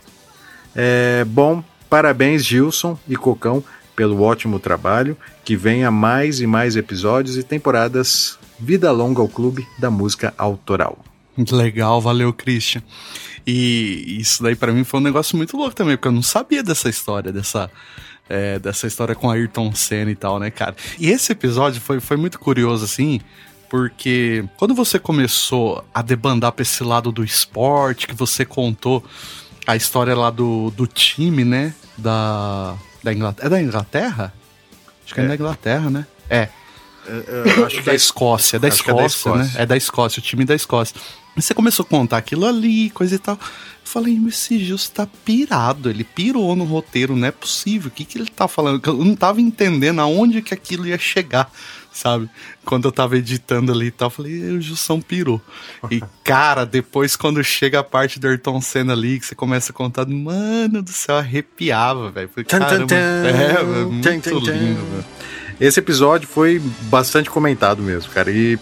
É, 0.74 1.24
bom, 1.24 1.62
parabéns 1.88 2.44
Gilson 2.44 2.98
e 3.08 3.16
Cocão 3.16 3.64
pelo 3.96 4.22
ótimo 4.22 4.60
trabalho, 4.60 5.16
que 5.44 5.56
venha 5.56 5.90
mais 5.90 6.40
e 6.40 6.46
mais 6.46 6.76
episódios 6.76 7.36
e 7.36 7.42
temporadas. 7.42 8.38
Vida 8.60 8.92
longa 8.92 9.20
ao 9.20 9.28
clube 9.28 9.66
da 9.78 9.90
música 9.90 10.32
autoral. 10.38 11.04
Legal, 11.50 12.00
valeu, 12.00 12.32
Christian. 12.32 12.82
E 13.46 14.18
isso 14.20 14.42
daí 14.42 14.54
pra 14.54 14.72
mim 14.72 14.84
foi 14.84 15.00
um 15.00 15.02
negócio 15.02 15.36
muito 15.36 15.56
louco 15.56 15.74
também, 15.74 15.96
porque 15.96 16.08
eu 16.08 16.12
não 16.12 16.22
sabia 16.22 16.62
dessa 16.62 16.88
história, 16.88 17.32
dessa, 17.32 17.70
é, 18.28 18.58
dessa 18.58 18.86
história 18.86 19.14
com 19.14 19.30
Ayrton 19.30 19.72
Senna 19.74 20.10
e 20.10 20.14
tal, 20.16 20.38
né, 20.38 20.50
cara? 20.50 20.76
E 20.98 21.08
esse 21.10 21.32
episódio 21.32 21.80
foi, 21.80 22.00
foi 22.00 22.16
muito 22.16 22.38
curioso, 22.38 22.84
assim, 22.84 23.20
porque 23.68 24.44
quando 24.56 24.74
você 24.74 24.98
começou 24.98 25.84
a 25.92 26.02
debandar 26.02 26.52
pra 26.52 26.62
esse 26.62 26.82
lado 26.82 27.12
do 27.12 27.24
esporte, 27.24 28.06
que 28.06 28.14
você 28.14 28.44
contou 28.44 29.04
a 29.66 29.76
história 29.76 30.14
lá 30.14 30.30
do, 30.30 30.70
do 30.70 30.86
time, 30.86 31.44
né, 31.44 31.74
da, 31.96 32.74
da 33.02 33.12
Inglaterra. 33.12 33.46
É 33.46 33.50
da 33.50 33.60
Inglaterra? 33.62 34.32
Acho 35.04 35.14
que 35.14 35.20
é, 35.20 35.24
É. 35.24 35.28
da 35.28 35.34
Inglaterra, 35.34 35.90
né? 35.90 36.06
É. 36.30 36.48
Eu 37.56 37.66
acho 37.66 37.76
que 37.80 37.82
da 37.82 37.92
é 37.92 37.96
Escócia, 37.96 38.56
é 38.56 38.58
da 38.58 38.68
acho 38.68 38.82
que 38.82 38.90
é 38.90 38.94
da 38.94 39.06
Escócia, 39.06 39.34
né? 39.38 39.44
Escócia. 39.44 39.62
É 39.62 39.66
da 39.66 39.76
Escócia, 39.76 40.20
o 40.20 40.22
time 40.22 40.44
da 40.44 40.54
Escócia. 40.54 40.94
E 41.36 41.42
você 41.42 41.54
começou 41.54 41.84
a 41.84 41.88
contar 41.88 42.16
aquilo 42.18 42.46
ali, 42.46 42.90
coisa 42.90 43.14
e 43.14 43.18
tal. 43.18 43.38
Eu 43.88 43.92
falei, 43.92 44.18
mas 44.20 44.34
esse 44.34 44.62
Gilson 44.62 44.92
tá 44.92 45.08
pirado, 45.24 45.88
ele 45.88 46.04
pirou 46.04 46.54
no 46.54 46.64
roteiro, 46.64 47.16
não 47.16 47.26
é 47.26 47.30
possível. 47.30 47.88
O 47.88 47.90
que, 47.90 48.04
que 48.04 48.18
ele 48.18 48.28
tá 48.28 48.46
falando? 48.46 48.82
Eu 48.86 49.02
não 49.02 49.16
tava 49.16 49.40
entendendo 49.40 49.98
aonde 50.02 50.42
que 50.42 50.52
aquilo 50.52 50.86
ia 50.86 50.98
chegar, 50.98 51.50
sabe? 51.90 52.28
Quando 52.66 52.86
eu 52.86 52.92
tava 52.92 53.16
editando 53.16 53.72
ali 53.72 53.86
e 53.86 53.90
tal, 53.90 54.08
eu 54.08 54.10
falei, 54.10 54.50
o 54.50 54.60
Gilson 54.60 55.00
pirou. 55.00 55.40
E, 55.90 56.02
cara, 56.22 56.66
depois 56.66 57.16
quando 57.16 57.42
chega 57.42 57.80
a 57.80 57.82
parte 57.82 58.20
do 58.20 58.28
Ayrton 58.28 58.60
Senna 58.60 58.92
ali, 58.92 59.18
que 59.18 59.24
você 59.24 59.34
começa 59.34 59.72
a 59.72 59.74
contar, 59.74 60.06
mano 60.06 60.82
do 60.82 60.92
céu, 60.92 61.16
arrepiava, 61.16 62.10
velho. 62.10 62.28
Tan. 62.86 62.94
é, 62.94 63.84
muito 63.86 64.04
Tan, 64.04 64.20
tan, 64.20 64.40
tan. 64.44 64.52
lindo, 64.52 64.84
velho. 64.84 65.04
Esse 65.58 65.80
episódio 65.80 66.28
foi 66.28 66.60
bastante 66.90 67.30
comentado 67.30 67.82
mesmo, 67.82 68.12
cara. 68.12 68.30
E 68.30 68.58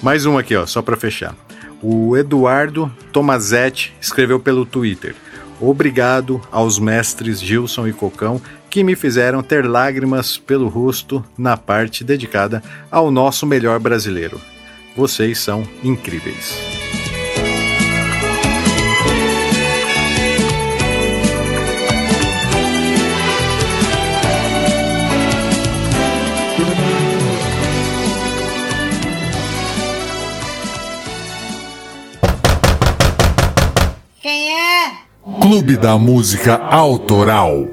mais 0.00 0.24
um 0.24 0.38
aqui, 0.38 0.54
ó, 0.54 0.64
só 0.66 0.80
pra 0.80 0.96
fechar. 0.96 1.34
O 1.82 2.16
Eduardo 2.16 2.90
Tomazetti 3.12 3.92
escreveu 4.00 4.38
pelo 4.38 4.64
Twitter. 4.64 5.16
Obrigado 5.60 6.40
aos 6.50 6.78
mestres 6.78 7.40
Gilson 7.40 7.88
e 7.88 7.92
Cocão 7.92 8.40
que 8.70 8.84
me 8.84 8.96
fizeram 8.96 9.42
ter 9.42 9.68
lágrimas 9.68 10.38
pelo 10.38 10.68
rosto 10.68 11.24
na 11.36 11.56
parte 11.56 12.04
dedicada 12.04 12.62
ao 12.90 13.10
nosso 13.10 13.46
melhor 13.46 13.78
brasileiro. 13.78 14.40
Vocês 14.96 15.38
são 15.38 15.62
incríveis. 15.82 16.81
Clube 35.42 35.76
da 35.76 35.98
Música 35.98 36.56
Autoral. 36.70 37.66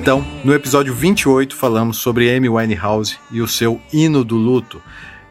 Então, 0.00 0.24
no 0.44 0.54
episódio 0.54 0.94
28 0.94 1.56
falamos 1.56 1.98
sobre 1.98 2.34
Amy 2.34 2.48
Winehouse 2.48 3.18
e 3.32 3.42
o 3.42 3.48
seu 3.48 3.80
hino 3.92 4.24
do 4.24 4.36
luto. 4.36 4.80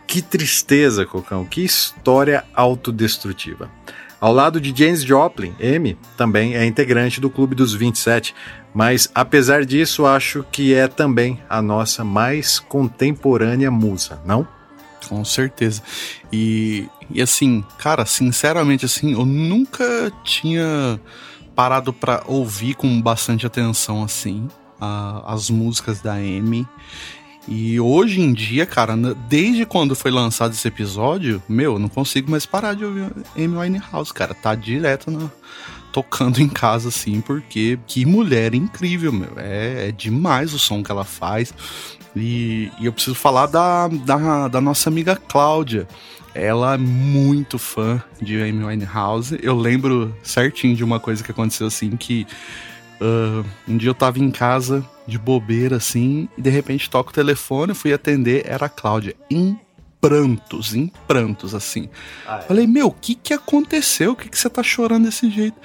Que 0.06 0.22
tristeza, 0.22 1.06
Cocão, 1.06 1.46
que 1.46 1.64
história 1.64 2.44
autodestrutiva. 2.54 3.72
Ao 4.20 4.32
lado 4.34 4.60
de 4.60 4.78
James 4.78 5.04
Joplin, 5.04 5.56
Amy 5.64 5.98
também 6.18 6.56
é 6.56 6.66
integrante 6.66 7.22
do 7.22 7.30
Clube 7.30 7.56
dos 7.56 7.74
27, 7.74 8.36
mas 8.74 9.10
apesar 9.16 9.66
disso, 9.66 10.06
acho 10.06 10.46
que 10.52 10.74
é 10.76 10.88
também 10.88 11.42
a 11.50 11.62
nossa 11.62 12.04
mais 12.04 12.60
contemporânea 12.60 13.72
musa, 13.72 14.22
não? 14.26 14.46
Com 15.08 15.24
certeza. 15.24 15.82
E, 16.32 16.88
e 17.10 17.22
assim, 17.22 17.64
cara, 17.80 18.06
sinceramente, 18.06 18.86
assim, 18.86 19.14
eu 19.14 19.26
nunca 19.26 20.12
tinha 20.26 21.00
parado 21.58 21.92
pra 21.92 22.22
ouvir 22.28 22.76
com 22.76 23.02
bastante 23.02 23.44
atenção, 23.48 24.04
assim, 24.04 24.48
a- 24.80 25.24
as 25.26 25.50
músicas 25.50 26.00
da 26.02 26.14
Amy. 26.14 26.68
E 27.48 27.80
hoje 27.80 28.22
em 28.22 28.32
dia, 28.32 28.64
cara, 28.68 28.96
desde 29.28 29.66
quando 29.66 29.96
foi 29.96 30.12
lançado 30.12 30.52
esse 30.54 30.68
episódio, 30.68 31.42
meu, 31.50 31.74
eu 31.74 31.80
não 31.80 31.90
consigo 31.90 32.30
mais 32.30 32.46
parar 32.46 32.76
de 32.76 32.86
ouvir 32.86 33.12
Amy 33.36 33.58
Winehouse, 33.58 34.14
cara. 34.14 34.36
Tá 34.36 34.54
direto 34.54 35.10
na, 35.10 35.32
tocando 35.92 36.40
em 36.42 36.48
casa, 36.48 36.90
assim, 36.90 37.22
porque 37.22 37.80
que 37.88 38.06
mulher 38.06 38.54
incrível, 38.54 39.12
meu. 39.12 39.32
É, 39.38 39.88
é 39.88 39.92
demais 39.92 40.54
o 40.54 40.60
som 40.60 40.84
que 40.84 40.92
ela 40.92 41.06
faz. 41.06 41.52
E, 42.16 42.70
e 42.80 42.86
eu 42.86 42.94
preciso 42.94 43.16
falar 43.16 43.48
da, 43.48 43.88
da, 43.88 44.48
da 44.48 44.62
nossa 44.62 44.90
amiga 44.90 45.16
Cláudia. 45.16 45.88
Ela 46.38 46.76
é 46.76 46.78
muito 46.78 47.58
fã 47.58 48.02
de 48.22 48.40
Amy 48.42 48.64
Winehouse. 48.64 49.40
Eu 49.42 49.58
lembro 49.58 50.16
certinho 50.22 50.76
de 50.76 50.84
uma 50.84 51.00
coisa 51.00 51.24
que 51.24 51.32
aconteceu 51.32 51.66
assim, 51.66 51.98
que 51.98 52.28
ah, 53.02 53.44
um 53.68 53.78
dia 53.78 53.90
eu 53.90 53.96
tava 53.96 54.20
em 54.20 54.32
casa 54.32 54.86
de 55.08 55.18
bobeira 55.18 55.78
assim, 55.78 56.28
e 56.38 56.42
de 56.42 56.50
repente 56.50 56.90
toca 56.90 57.10
o 57.10 57.14
telefone, 57.14 57.74
fui 57.74 57.94
atender, 57.94 58.44
era 58.46 58.66
a 58.66 58.70
Cláudia. 58.70 59.16
Em 59.32 59.60
prantos, 60.00 60.76
em 60.76 60.92
prantos, 61.08 61.56
assim. 61.56 61.90
Falei, 62.48 62.68
meu, 62.68 62.88
o 62.88 62.92
que 62.92 63.16
que 63.16 63.34
aconteceu? 63.34 64.12
O 64.12 64.16
que 64.16 64.30
que 64.30 64.38
você 64.38 64.50
tá 64.50 64.62
chorando 64.62 65.06
desse 65.06 65.30
jeito? 65.30 65.58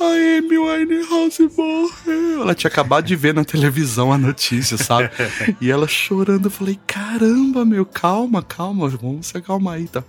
A 0.00 0.04
Amy 0.38 0.58
Winehouse 0.58 1.48
morreu. 1.56 2.42
Ela 2.42 2.54
tinha 2.54 2.68
acabado 2.70 3.04
de 3.06 3.14
ver 3.16 3.32
na 3.34 3.44
televisão 3.44 4.12
a 4.12 4.18
notícia, 4.18 4.76
sabe? 4.76 5.10
e 5.60 5.70
ela 5.70 5.86
chorando, 5.86 6.46
eu 6.46 6.50
falei, 6.50 6.78
caramba, 6.86 7.64
meu, 7.64 7.84
calma, 7.86 8.42
calma, 8.42 8.88
vamos 8.88 9.26
se 9.28 9.36
acalmar 9.36 9.74
aí, 9.74 9.86
tá? 9.88 10.02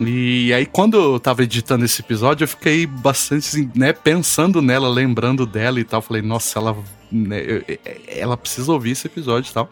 E 0.00 0.52
aí, 0.52 0.66
quando 0.66 0.96
eu 0.96 1.20
tava 1.20 1.44
editando 1.44 1.84
esse 1.84 2.00
episódio, 2.02 2.44
eu 2.44 2.48
fiquei 2.48 2.84
bastante, 2.84 3.46
assim, 3.48 3.70
né, 3.76 3.92
pensando 3.92 4.60
nela, 4.60 4.88
lembrando 4.88 5.46
dela 5.46 5.78
e 5.78 5.84
tal. 5.84 6.02
Falei, 6.02 6.20
nossa, 6.20 6.58
ela, 6.58 6.76
né, 7.12 7.40
eu- 7.46 7.64
ela 8.08 8.36
precisa 8.36 8.72
ouvir 8.72 8.90
esse 8.90 9.06
episódio 9.06 9.50
e 9.50 9.54
tal. 9.54 9.70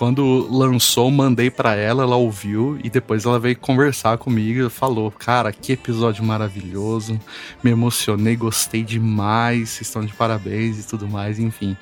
Quando 0.00 0.48
lançou, 0.50 1.10
mandei 1.10 1.50
pra 1.50 1.74
ela, 1.74 2.04
ela 2.04 2.16
ouviu 2.16 2.80
e 2.82 2.88
depois 2.88 3.26
ela 3.26 3.38
veio 3.38 3.54
conversar 3.58 4.16
comigo 4.16 4.66
e 4.66 4.70
falou: 4.70 5.10
Cara, 5.10 5.52
que 5.52 5.72
episódio 5.72 6.24
maravilhoso, 6.24 7.20
me 7.62 7.70
emocionei, 7.70 8.34
gostei 8.34 8.82
demais, 8.82 9.68
vocês 9.68 9.82
estão 9.82 10.02
de 10.02 10.14
parabéns 10.14 10.82
e 10.82 10.88
tudo 10.88 11.06
mais, 11.06 11.38
enfim. 11.38 11.76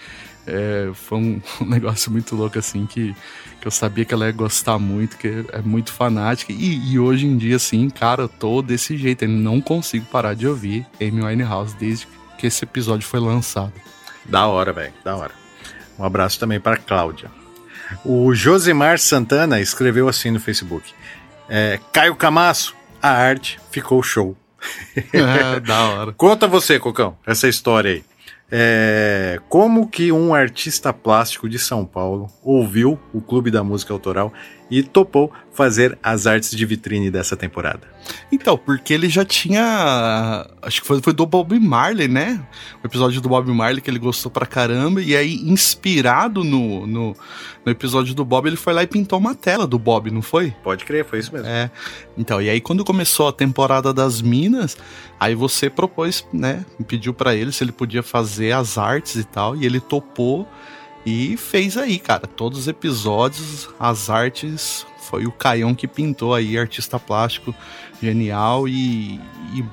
É, 0.49 0.91
foi 0.95 1.16
um, 1.16 1.41
um 1.62 1.66
negócio 1.66 2.11
muito 2.11 2.35
louco 2.35 2.59
assim 2.59 2.87
que, 2.87 3.14
que 3.61 3.69
eu 3.69 3.71
sabia 3.71 4.05
que 4.05 4.12
ela 4.12 4.27
ia 4.27 4.33
gostar 4.33 4.81
muito, 4.81 5.16
que 5.16 5.45
é 5.53 5.62
muito 5.62 5.93
fanática. 5.93 6.53
E, 6.53 6.91
e 6.91 6.99
hoje 6.99 7.25
em 7.25 7.37
dia, 7.37 7.55
assim, 7.55 7.89
cara, 7.89 8.23
eu 8.23 8.29
tô 8.29 8.62
desse 8.62 8.97
jeito, 8.97 9.27
eu 9.27 9.29
não 9.29 9.61
consigo 9.61 10.07
parar 10.07 10.35
de 10.35 10.45
ouvir 10.45 10.85
Amy 11.01 11.23
Winehouse 11.23 11.77
desde 11.77 12.09
que 12.37 12.49
esse 12.49 12.64
episódio 12.64 13.07
foi 13.07 13.21
lançado. 13.21 13.75
Da 14.25 14.49
hora, 14.49 14.73
velho, 14.73 14.93
da 15.05 15.14
hora. 15.14 15.35
Um 15.97 16.03
abraço 16.03 16.41
também 16.41 16.59
para 16.59 16.77
Cláudia. 16.77 17.38
O 18.05 18.34
Josemar 18.34 18.99
Santana 18.99 19.61
escreveu 19.61 20.09
assim 20.09 20.30
no 20.30 20.41
Facebook: 20.41 20.93
é, 21.49 21.78
Caio 21.93 22.14
Camaço, 22.16 22.74
a 23.03 23.11
arte 23.11 23.59
ficou 23.70 24.03
show. 24.03 24.36
É, 25.12 25.61
da 25.61 25.80
hora. 25.89 26.12
Conta 26.12 26.49
você, 26.49 26.78
Cocão, 26.80 27.16
essa 27.24 27.47
história 27.49 27.93
aí. 27.93 28.05
É, 28.51 29.39
como 29.49 29.89
que 29.89 30.11
um 30.11 30.34
artista 30.34 30.93
plástico 30.93 31.49
de 31.49 31.59
São 31.59 31.84
Paulo 31.84 32.28
ouviu 32.43 32.99
o 33.12 33.20
Clube 33.20 33.51
da 33.51 33.62
Música 33.62 33.93
Autoral 33.93 34.32
e 34.71 34.83
topou 34.83 35.33
fazer 35.53 35.99
as 36.03 36.27
artes 36.27 36.51
de 36.51 36.64
vitrine 36.64 37.11
dessa 37.11 37.37
temporada? 37.37 37.89
Então, 38.31 38.57
porque 38.57 38.93
ele 38.93 39.09
já 39.09 39.25
tinha. 39.25 40.47
Acho 40.62 40.81
que 40.81 40.87
foi, 40.87 41.01
foi 41.03 41.12
do 41.12 41.27
Bob 41.27 41.59
Marley, 41.59 42.09
né? 42.09 42.41
O 42.83 42.87
episódio 42.87 43.21
do 43.21 43.29
Bob 43.29 43.51
Marley 43.53 43.81
que 43.81 43.91
ele 43.91 43.99
gostou 43.99 44.31
pra 44.31 44.47
caramba. 44.47 45.01
E 45.01 45.16
aí, 45.16 45.35
inspirado 45.35 46.45
no, 46.45 46.87
no, 46.87 47.16
no 47.64 47.73
episódio 47.73 48.14
do 48.14 48.25
Bob, 48.25 48.47
ele 48.47 48.57
foi 48.57 48.73
lá 48.73 48.83
e 48.83 48.87
pintou 48.87 49.19
uma 49.19 49.35
tela 49.35 49.66
do 49.66 49.79
Bob, 49.79 50.11
não 50.11 50.23
foi? 50.23 50.55
Pode 50.62 50.85
crer, 50.85 51.05
foi 51.05 51.19
isso 51.19 51.33
mesmo. 51.33 51.49
É. 51.49 51.71
Então, 52.16 52.41
e 52.41 52.49
aí 52.49 52.61
quando 52.61 52.85
começou 52.85 53.29
a 53.29 53.33
temporada 53.33 53.93
das 53.93 54.23
Minas, 54.23 54.77
aí 55.19 55.35
você 55.35 55.69
propôs, 55.69 56.27
né? 56.33 56.64
Pediu 56.87 57.12
pra 57.12 57.35
ele 57.35 57.53
se 57.53 57.64
ele 57.64 57.73
podia 57.73 58.03
fazer 58.03 58.53
as 58.53 58.79
artes 58.79 59.16
e 59.16 59.25
tal. 59.25 59.57
E 59.57 59.66
ele 59.66 59.81
topou. 59.81 60.49
E 61.11 61.39
fez 61.39 61.79
aí, 61.79 61.99
cara. 61.99 62.27
Todos 62.27 62.59
os 62.61 62.69
episódios, 62.69 63.67
as 63.81 64.11
artes 64.11 64.87
foi 65.09 65.25
o 65.25 65.33
Caião 65.33 65.75
que 65.75 65.89
pintou 65.89 66.35
aí, 66.35 66.59
artista 66.59 66.99
plástico 66.99 67.55
genial 68.03 68.69
e, 68.69 69.19
e 69.55 69.65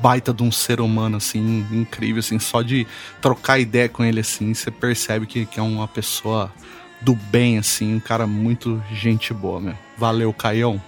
baita 0.00 0.32
de 0.32 0.42
um 0.42 0.50
ser 0.50 0.80
humano, 0.80 1.18
assim, 1.18 1.66
incrível, 1.70 2.20
assim, 2.20 2.38
só 2.38 2.62
de 2.62 2.86
trocar 3.20 3.58
ideia 3.58 3.90
com 3.90 4.02
ele, 4.02 4.20
assim, 4.20 4.54
você 4.54 4.70
percebe 4.70 5.26
que, 5.26 5.44
que 5.44 5.60
é 5.60 5.62
uma 5.62 5.86
pessoa 5.86 6.50
do 7.02 7.14
bem, 7.14 7.58
assim, 7.58 7.96
um 7.96 8.00
cara 8.00 8.26
muito 8.26 8.82
gente 8.90 9.34
boa, 9.34 9.60
meu. 9.60 9.74
Valeu, 9.98 10.32
Caião. 10.32 10.80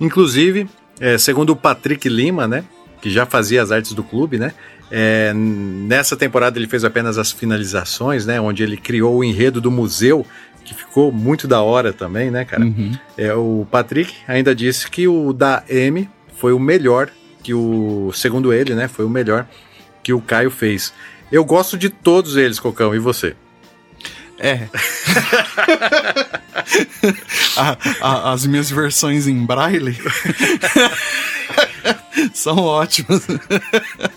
Inclusive, 0.00 0.68
é, 1.00 1.18
segundo 1.18 1.50
o 1.50 1.56
Patrick 1.56 2.08
Lima, 2.08 2.46
né, 2.46 2.64
que 3.02 3.10
já 3.10 3.26
fazia 3.26 3.60
as 3.60 3.72
artes 3.72 3.94
do 3.94 4.04
clube, 4.04 4.38
né, 4.38 4.54
é, 4.90 5.32
nessa 5.34 6.16
temporada 6.16 6.58
ele 6.58 6.66
fez 6.66 6.84
apenas 6.84 7.16
as 7.18 7.30
finalizações, 7.32 8.26
né, 8.26 8.40
onde 8.40 8.62
ele 8.62 8.76
criou 8.76 9.18
o 9.18 9.24
enredo 9.24 9.60
do 9.60 9.70
museu, 9.70 10.26
que 10.64 10.74
ficou 10.74 11.10
muito 11.10 11.48
da 11.48 11.60
hora 11.62 11.92
também, 11.92 12.30
né, 12.30 12.44
cara? 12.44 12.62
Uhum. 12.64 12.92
É, 13.16 13.32
o 13.34 13.66
Patrick 13.70 14.14
ainda 14.28 14.54
disse 14.54 14.88
que 14.90 15.08
o 15.08 15.32
da 15.32 15.62
M 15.68 16.08
foi 16.36 16.52
o 16.52 16.58
melhor 16.58 17.08
que 17.42 17.54
o, 17.54 18.10
segundo 18.14 18.52
ele, 18.52 18.74
né, 18.74 18.86
foi 18.88 19.04
o 19.04 19.08
melhor 19.10 19.46
que 20.02 20.12
o 20.12 20.20
Caio 20.20 20.50
fez. 20.50 20.92
Eu 21.32 21.44
gosto 21.44 21.76
de 21.78 21.88
todos 21.88 22.36
eles, 22.36 22.58
Cocão, 22.60 22.94
e 22.94 22.98
você? 22.98 23.34
É. 24.38 24.68
A- 27.56 27.76
a- 28.00 28.32
as 28.32 28.46
minhas 28.46 28.70
versões 28.70 29.26
em 29.26 29.44
braille 29.44 29.96
são 32.34 32.56
ótimas. 32.58 33.22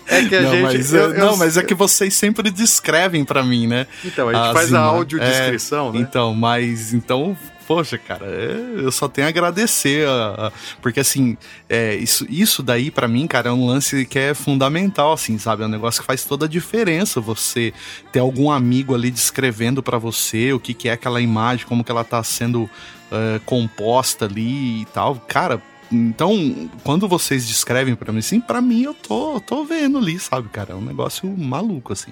É 0.06 0.24
que 0.28 0.36
a 0.36 0.42
não, 0.42 0.50
gente- 0.52 0.62
Mas, 0.62 0.92
eu- 0.92 1.00
eu- 1.00 1.14
eu- 1.14 1.24
não, 1.24 1.36
mas 1.36 1.56
é 1.56 1.62
que 1.62 1.74
vocês 1.74 2.14
sempre 2.14 2.50
descrevem 2.50 3.24
pra 3.24 3.42
mim, 3.42 3.66
né? 3.66 3.86
Então, 4.04 4.28
a 4.28 4.32
gente 4.34 4.46
As 4.48 4.52
faz 4.52 4.74
a 4.74 4.80
audiodescrição, 4.80 5.92
né? 5.92 6.00
Então, 6.00 6.34
mas 6.34 6.92
então, 6.92 7.36
poxa, 7.66 7.96
cara, 7.96 8.26
é, 8.26 8.82
eu 8.84 8.92
só 8.92 9.08
tenho 9.08 9.26
a 9.26 9.30
agradecer, 9.30 10.06
a- 10.06 10.46
a- 10.48 10.52
porque 10.82 11.00
assim, 11.00 11.36
é, 11.68 11.94
isso, 11.96 12.26
isso 12.28 12.62
daí 12.62 12.90
pra 12.90 13.08
mim, 13.08 13.26
cara, 13.26 13.48
é 13.48 13.52
um 13.52 13.66
lance 13.66 14.04
que 14.04 14.18
é 14.18 14.34
fundamental, 14.34 15.12
assim, 15.12 15.38
sabe? 15.38 15.62
É 15.62 15.66
um 15.66 15.70
negócio 15.70 16.00
que 16.02 16.06
faz 16.06 16.24
toda 16.24 16.44
a 16.46 16.48
diferença. 16.48 17.20
Você 17.20 17.72
ter 18.12 18.18
algum 18.20 18.50
amigo 18.50 18.94
ali 18.94 19.10
descrevendo 19.10 19.82
pra 19.82 19.96
você 19.98 20.52
o 20.52 20.60
que, 20.60 20.74
que 20.74 20.88
é 20.88 20.92
aquela 20.92 21.20
imagem, 21.20 21.66
como 21.66 21.82
que 21.84 21.90
ela 21.90 22.04
tá 22.04 22.22
sendo 22.22 22.68
é, 23.12 23.40
composta 23.46 24.24
ali 24.24 24.82
e 24.82 24.84
tal, 24.92 25.14
cara. 25.28 25.62
Então, 25.94 26.68
quando 26.82 27.06
vocês 27.06 27.46
descrevem 27.46 27.94
pra 27.94 28.12
mim, 28.12 28.18
assim, 28.18 28.40
pra 28.40 28.60
mim 28.60 28.82
eu 28.82 28.94
tô, 28.94 29.40
tô 29.40 29.64
vendo 29.64 29.98
ali, 29.98 30.18
sabe, 30.18 30.48
cara? 30.48 30.72
É 30.72 30.74
um 30.74 30.80
negócio 30.80 31.28
maluco, 31.28 31.92
assim. 31.92 32.10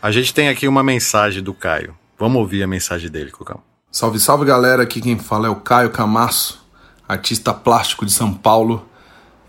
A 0.00 0.10
gente 0.10 0.32
tem 0.32 0.48
aqui 0.48 0.66
uma 0.66 0.82
mensagem 0.82 1.42
do 1.42 1.52
Caio. 1.52 1.94
Vamos 2.18 2.38
ouvir 2.38 2.62
a 2.62 2.66
mensagem 2.66 3.10
dele, 3.10 3.30
Cocão. 3.30 3.60
Salve, 3.92 4.18
salve 4.18 4.46
galera, 4.46 4.82
aqui 4.82 5.00
quem 5.00 5.18
fala 5.18 5.46
é 5.46 5.50
o 5.50 5.56
Caio 5.56 5.90
Camasso, 5.90 6.66
artista 7.06 7.52
plástico 7.52 8.06
de 8.06 8.12
São 8.12 8.32
Paulo 8.32 8.86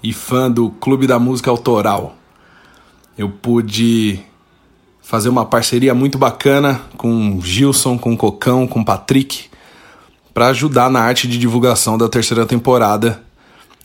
e 0.03 0.11
fã 0.11 0.51
do 0.51 0.69
Clube 0.71 1.07
da 1.07 1.17
Música 1.17 1.49
Autoral. 1.49 2.17
Eu 3.17 3.30
pude 3.30 4.19
fazer 5.01 5.30
uma 5.30 5.45
parceria 5.45 5.93
muito 5.93 6.17
bacana 6.17 6.82
com 6.97 7.38
o 7.38 7.41
Gilson, 7.41 7.97
com 7.97 8.13
o 8.13 8.17
Cocão, 8.17 8.67
com 8.67 8.82
o 8.82 8.86
Patrick, 8.86 9.49
para 10.34 10.47
ajudar 10.47 10.89
na 10.89 10.99
arte 10.99 11.27
de 11.27 11.38
divulgação 11.38 11.97
da 11.97 12.09
terceira 12.09 12.45
temporada 12.45 13.23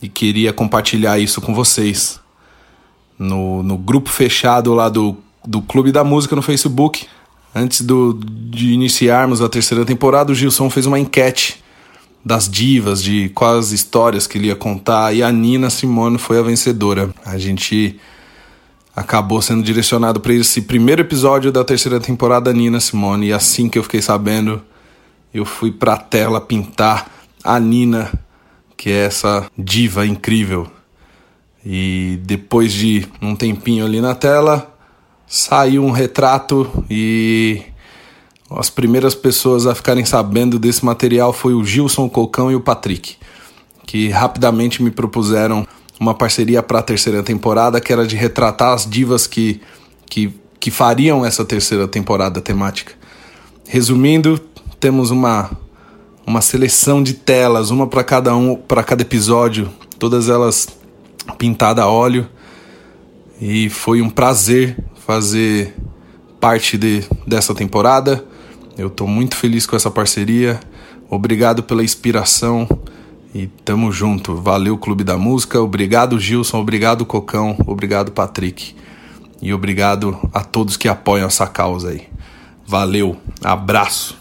e 0.01 0.09
queria 0.09 0.53
compartilhar 0.53 1.19
isso 1.19 1.41
com 1.41 1.53
vocês. 1.53 2.19
No, 3.17 3.63
no 3.63 3.77
grupo 3.77 4.09
fechado 4.09 4.73
lá 4.73 4.89
do, 4.89 5.17
do 5.45 5.61
Clube 5.61 5.91
da 5.91 6.03
Música 6.03 6.35
no 6.35 6.41
Facebook, 6.41 7.07
Antes 7.57 7.79
do, 7.79 8.19
de 8.21 8.73
iniciarmos 8.73 9.41
a 9.41 9.47
terceira 9.47 9.85
temporada, 9.85 10.29
o 10.29 10.35
Gilson 10.35 10.69
fez 10.69 10.85
uma 10.85 10.99
enquete 10.99 11.63
das 12.23 12.49
divas, 12.49 13.01
de 13.01 13.29
quais 13.29 13.71
histórias 13.71 14.27
que 14.27 14.37
ele 14.37 14.47
ia 14.47 14.55
contar, 14.57 15.15
e 15.15 15.23
a 15.23 15.31
Nina 15.31 15.69
Simone 15.69 16.17
foi 16.17 16.37
a 16.37 16.41
vencedora. 16.41 17.13
A 17.25 17.37
gente 17.37 17.97
acabou 18.93 19.41
sendo 19.41 19.63
direcionado 19.63 20.19
para 20.19 20.33
esse 20.33 20.63
primeiro 20.63 21.01
episódio 21.01 21.49
da 21.49 21.63
terceira 21.63 21.97
temporada 21.97 22.51
Nina 22.51 22.81
Simone, 22.81 23.27
e 23.27 23.33
assim 23.33 23.69
que 23.69 23.79
eu 23.79 23.83
fiquei 23.83 24.01
sabendo, 24.01 24.61
eu 25.33 25.45
fui 25.45 25.71
pra 25.71 25.95
tela 25.95 26.41
pintar 26.41 27.09
a 27.41 27.57
Nina, 27.57 28.11
que 28.77 28.89
é 28.89 29.05
essa 29.05 29.49
diva 29.57 30.05
incrível. 30.05 30.67
E 31.65 32.19
depois 32.23 32.71
de 32.71 33.07
um 33.21 33.35
tempinho 33.35 33.85
ali 33.85 33.99
na 33.99 34.13
tela, 34.13 34.75
saiu 35.27 35.83
um 35.83 35.91
retrato 35.91 36.85
e 36.89 37.63
as 38.49 38.69
primeiras 38.69 39.15
pessoas 39.15 39.65
a 39.65 39.73
ficarem 39.73 40.05
sabendo 40.05 40.59
desse 40.59 40.85
material 40.85 41.33
foi 41.33 41.53
o 41.53 41.65
Gilson 41.65 42.07
Cocão 42.07 42.51
e 42.51 42.55
o 42.55 42.61
Patrick, 42.61 43.15
que 43.87 44.09
rapidamente 44.09 44.83
me 44.83 44.91
propuseram 44.91 45.67
uma 45.99 46.13
parceria 46.13 46.61
para 46.61 46.79
a 46.79 46.83
terceira 46.83 47.23
temporada, 47.23 47.81
que 47.81 47.91
era 47.91 48.05
de 48.05 48.15
retratar 48.15 48.73
as 48.73 48.87
divas 48.87 49.25
que, 49.25 49.61
que, 50.05 50.33
que 50.59 50.69
fariam 50.69 51.25
essa 51.25 51.43
terceira 51.43 51.87
temporada 51.87 52.39
temática. 52.41 52.93
Resumindo, 53.67 54.39
temos 54.79 55.09
uma 55.09 55.49
uma 56.25 56.41
seleção 56.41 57.03
de 57.03 57.13
telas, 57.13 57.69
uma 57.69 57.87
para 57.87 58.03
cada 58.03 58.35
um, 58.35 58.55
para 58.55 58.83
cada 58.83 59.01
episódio, 59.01 59.69
todas 59.99 60.29
elas 60.29 60.67
pintadas 61.37 61.83
a 61.83 61.87
óleo. 61.87 62.27
E 63.39 63.69
foi 63.69 64.01
um 64.01 64.09
prazer 64.09 64.77
fazer 65.05 65.73
parte 66.39 66.77
de, 66.77 67.03
dessa 67.27 67.53
temporada. 67.53 68.25
Eu 68.77 68.89
tô 68.89 69.05
muito 69.05 69.35
feliz 69.35 69.65
com 69.65 69.75
essa 69.75 69.91
parceria. 69.91 70.59
Obrigado 71.09 71.61
pela 71.63 71.83
inspiração 71.83 72.67
e 73.33 73.47
tamo 73.47 73.91
junto. 73.91 74.35
Valeu 74.35 74.77
Clube 74.77 75.03
da 75.03 75.17
Música, 75.17 75.61
obrigado 75.61 76.19
Gilson, 76.19 76.59
obrigado 76.59 77.05
Cocão, 77.05 77.55
obrigado 77.67 78.11
Patrick. 78.11 78.75
E 79.41 79.53
obrigado 79.53 80.17
a 80.33 80.43
todos 80.43 80.77
que 80.77 80.87
apoiam 80.87 81.27
essa 81.27 81.45
causa 81.45 81.89
aí. 81.89 82.07
Valeu, 82.65 83.17
abraço. 83.43 84.17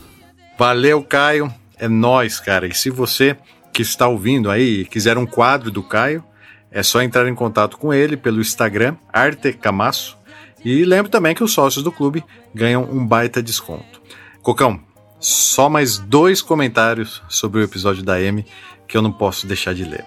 Valeu, 0.59 1.03
Caio. 1.03 1.53
É 1.85 1.89
nós, 1.89 2.41
cara. 2.41 2.67
E 2.67 2.73
se 2.73 2.89
você 2.89 3.37
que 3.71 3.83
está 3.83 4.09
ouvindo 4.09 4.51
aí 4.51 4.87
quiser 4.87 5.19
um 5.19 5.27
quadro 5.27 5.71
do 5.71 5.83
Caio, 5.83 6.25
é 6.71 6.83
só 6.83 7.03
entrar 7.03 7.29
em 7.29 7.35
contato 7.35 7.77
com 7.77 7.93
ele 7.93 8.17
pelo 8.17 8.41
Instagram, 8.41 8.97
Arte 9.13 9.53
Camasso. 9.53 10.17
E 10.65 10.83
lembro 10.83 11.11
também 11.11 11.35
que 11.35 11.45
os 11.45 11.53
sócios 11.53 11.85
do 11.85 11.93
clube 11.93 12.25
ganham 12.55 12.85
um 12.85 13.07
baita 13.07 13.43
desconto. 13.43 14.01
Cocão, 14.41 14.81
só 15.21 15.69
mais 15.69 15.99
dois 15.99 16.41
comentários 16.41 17.23
sobre 17.29 17.61
o 17.61 17.63
episódio 17.63 18.03
da 18.03 18.19
M 18.19 18.47
que 18.89 18.97
eu 18.97 19.03
não 19.03 19.13
posso 19.13 19.47
deixar 19.47 19.75
de 19.75 19.85
ler. 19.85 20.07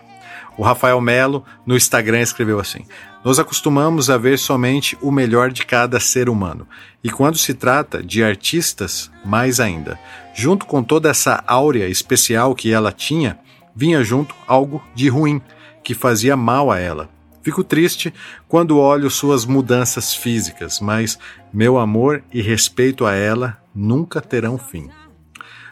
O 0.57 0.63
Rafael 0.63 0.99
Melo 0.99 1.45
no 1.63 1.77
Instagram 1.77 2.21
escreveu 2.21 2.59
assim: 2.59 2.87
Nos 3.27 3.39
acostumamos 3.39 4.09
a 4.09 4.17
ver 4.17 4.39
somente 4.39 4.97
o 5.01 5.11
melhor 5.11 5.51
de 5.51 5.65
cada 5.65 5.99
ser 5.99 6.29
humano, 6.29 6.65
e 7.03 7.09
quando 7.09 7.37
se 7.37 7.53
trata 7.53 8.01
de 8.01 8.23
artistas, 8.23 9.11
mais 9.25 9.59
ainda. 9.59 9.99
Junto 10.33 10.65
com 10.65 10.81
toda 10.81 11.09
essa 11.09 11.43
áurea 11.45 11.89
especial 11.89 12.55
que 12.55 12.71
ela 12.71 12.89
tinha, 12.89 13.37
vinha 13.75 14.01
junto 14.01 14.33
algo 14.47 14.81
de 14.95 15.09
ruim, 15.09 15.41
que 15.83 15.93
fazia 15.93 16.37
mal 16.37 16.71
a 16.71 16.79
ela. 16.79 17.09
Fico 17.41 17.65
triste 17.65 18.13
quando 18.47 18.79
olho 18.79 19.09
suas 19.09 19.45
mudanças 19.45 20.13
físicas, 20.13 20.79
mas 20.79 21.19
meu 21.51 21.77
amor 21.77 22.23
e 22.31 22.41
respeito 22.41 23.05
a 23.05 23.13
ela 23.13 23.61
nunca 23.75 24.21
terão 24.21 24.57
fim. 24.57 24.89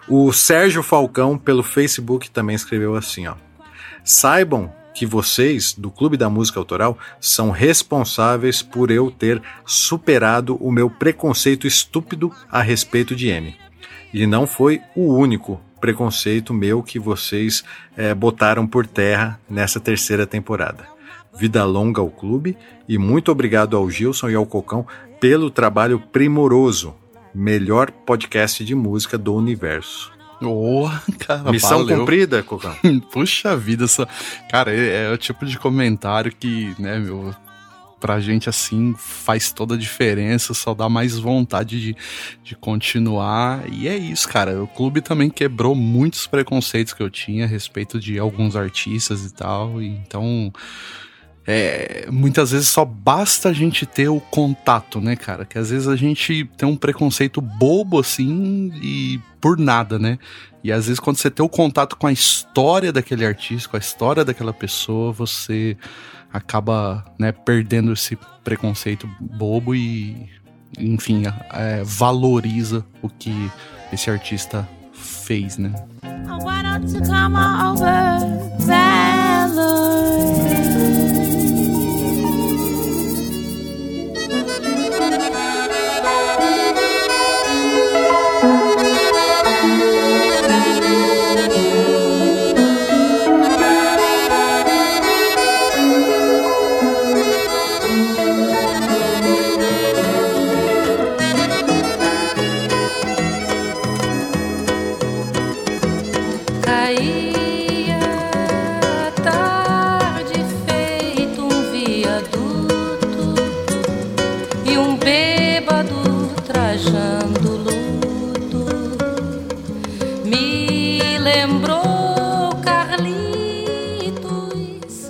O 0.10 0.34
Sérgio 0.34 0.84
Falcão, 0.84 1.38
pelo 1.38 1.64
Facebook, 1.64 2.30
também 2.30 2.58
escreveu 2.58 2.97
assim: 2.97 3.28
ó. 3.28 3.36
Saibam 4.03 4.74
que 4.96 5.06
vocês, 5.06 5.74
do 5.74 5.91
Clube 5.91 6.16
da 6.16 6.30
Música 6.30 6.58
Autoral, 6.58 6.98
são 7.20 7.52
responsáveis 7.52 8.62
por 8.62 8.89
eu 8.89 9.12
ter 9.12 9.41
superado 9.66 10.56
o 10.56 10.72
meu 10.72 10.89
preconceito 10.89 11.68
estúpido 11.68 12.32
a 12.50 12.62
respeito 12.62 13.14
de 13.14 13.28
M. 13.28 13.56
E 14.14 14.26
não 14.26 14.48
foi 14.48 14.82
o 14.96 15.14
único 15.14 15.60
preconceito 15.82 16.54
meu 16.54 16.82
que 16.82 16.98
vocês 16.98 17.64
eh, 17.98 18.14
botaram 18.14 18.66
por 18.66 18.88
terra 18.88 19.39
nessa 19.50 19.80
terceira 19.80 20.26
temporada. 20.26 20.88
Vida 21.38 21.66
longa 21.66 22.00
ao 22.00 22.10
clube 22.10 22.58
e 22.88 22.98
muito 22.98 23.30
obrigado 23.30 23.76
ao 23.76 23.89
Gilson 23.89 24.30
e 24.30 24.36
ao 24.36 24.46
Cocão 24.46 24.88
pelo 25.20 25.52
trabalho 25.52 26.00
primoroso. 26.00 26.96
Melhor 27.34 27.91
podcast 27.91 28.64
de 28.64 28.74
música 28.74 29.18
do 29.18 29.36
universo. 29.36 30.14
Ô, 30.42 30.90
cara, 31.20 31.52
Missão 31.52 31.80
valeu. 31.80 32.00
cumprida, 32.00 32.44
Cocão. 32.44 32.76
Puxa 33.12 33.56
vida, 33.56 33.86
essa... 33.86 34.08
cara, 34.50 34.74
é, 34.74 35.06
é 35.06 35.12
o 35.12 35.18
tipo 35.18 35.46
de 35.46 35.58
comentário 35.58 36.32
que, 36.32 36.76
né, 36.78 37.00
meu, 37.00 37.34
pra 38.00 38.20
gente 38.20 38.48
assim 38.48 38.94
faz 38.98 39.52
toda 39.52 39.76
a 39.76 39.78
diferença, 39.78 40.54
só 40.54 40.74
dá 40.74 40.88
mais 40.88 41.18
vontade 41.18 41.82
de, 41.82 41.98
de 42.44 42.56
continuar. 42.56 43.64
E 43.72 43.88
é 43.88 43.98
isso, 43.98 44.28
cara. 44.28 44.62
O 44.62 44.68
clube 44.68 45.02
também 45.02 45.30
quebrou 45.30 45.74
muitos 45.74 46.28
preconceitos 46.28 46.94
que 46.94 47.02
eu 47.02 47.10
tinha 47.10 47.46
a 47.46 47.48
respeito 47.48 48.00
de 48.00 48.20
alguns 48.20 48.56
artistas 48.56 49.26
e 49.26 49.34
tal. 49.34 49.82
e 49.82 49.88
Então, 49.88 50.54
é, 51.48 52.08
muitas 52.12 52.52
vezes 52.52 52.68
só 52.68 52.84
basta 52.84 53.50
a 53.50 53.54
gente 53.54 53.86
ter 53.86 54.10
o 54.10 54.20
contato, 54.20 55.00
né, 55.00 55.16
cara? 55.16 55.46
Que 55.46 55.60
às 55.60 55.70
vezes 55.70 55.88
a 55.88 55.96
gente 55.96 56.46
tem 56.58 56.68
um 56.68 56.76
preconceito 56.76 57.39
bobo 57.39 58.00
assim 58.00 58.72
e 58.82 59.20
por 59.39 59.58
nada, 59.58 60.00
né? 60.00 60.18
E 60.64 60.72
às 60.72 60.88
vezes 60.88 61.00
quando 61.00 61.18
você 61.18 61.30
tem 61.30 61.46
o 61.46 61.50
contato 61.50 61.96
com 61.96 62.08
a 62.08 62.12
história 62.12 62.91
daquele 62.91 63.24
artista, 63.26 63.70
com 63.70 63.78
a 63.78 63.80
história 63.80 64.26
daquela 64.26 64.52
pessoa, 64.54 65.12
você 65.12 65.78
acaba 66.34 67.06
né, 67.20 67.32
perdendo 67.32 67.93
esse 67.93 68.18
preconceito 68.43 69.08
bobo 69.20 69.76
e, 69.76 70.30
enfim, 70.80 71.24
é, 71.54 71.84
valoriza 71.84 72.84
o 73.02 73.10
que 73.10 73.52
esse 73.93 74.10
artista 74.10 74.68
fez, 74.93 75.58
né? 75.58 75.74
Why 76.04 76.64
don't 76.64 76.91
you 76.91 77.02
come 77.04 77.38
over? 77.38 78.26